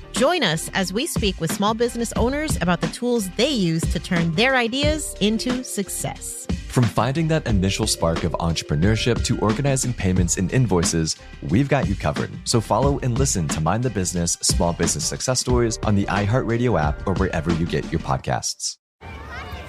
Join 0.11 0.43
us 0.43 0.69
as 0.73 0.93
we 0.93 1.05
speak 1.05 1.39
with 1.41 1.51
small 1.51 1.73
business 1.73 2.13
owners 2.13 2.57
about 2.61 2.81
the 2.81 2.87
tools 2.87 3.29
they 3.31 3.49
use 3.49 3.81
to 3.91 3.99
turn 3.99 4.31
their 4.33 4.55
ideas 4.55 5.15
into 5.19 5.63
success. 5.63 6.47
From 6.67 6.83
finding 6.83 7.27
that 7.29 7.47
initial 7.47 7.87
spark 7.87 8.23
of 8.23 8.31
entrepreneurship 8.33 9.23
to 9.25 9.37
organizing 9.39 9.93
payments 9.93 10.37
and 10.37 10.53
invoices, 10.53 11.17
we've 11.49 11.67
got 11.67 11.87
you 11.87 11.95
covered. 11.95 12.31
So 12.45 12.61
follow 12.61 12.99
and 12.99 13.17
listen 13.17 13.47
to 13.49 13.61
Mind 13.61 13.83
the 13.83 13.89
Business 13.89 14.33
Small 14.41 14.73
Business 14.73 15.05
Success 15.05 15.39
Stories 15.39 15.79
on 15.83 15.95
the 15.95 16.05
iHeartRadio 16.05 16.79
app 16.79 17.05
or 17.07 17.13
wherever 17.15 17.51
you 17.53 17.65
get 17.65 17.91
your 17.91 17.99
podcasts. 18.01 18.77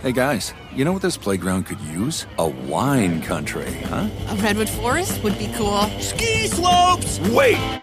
Hey 0.02 0.12
guys, 0.12 0.52
you 0.74 0.84
know 0.84 0.92
what 0.92 1.02
this 1.02 1.16
playground 1.16 1.66
could 1.66 1.80
use? 1.80 2.26
A 2.38 2.48
wine 2.48 3.22
country, 3.22 3.72
huh? 3.84 4.08
A 4.28 4.36
redwood 4.36 4.68
forest 4.68 5.22
would 5.22 5.38
be 5.38 5.52
cool. 5.54 5.82
Ski 6.00 6.48
slopes! 6.48 7.20
Wait! 7.30 7.82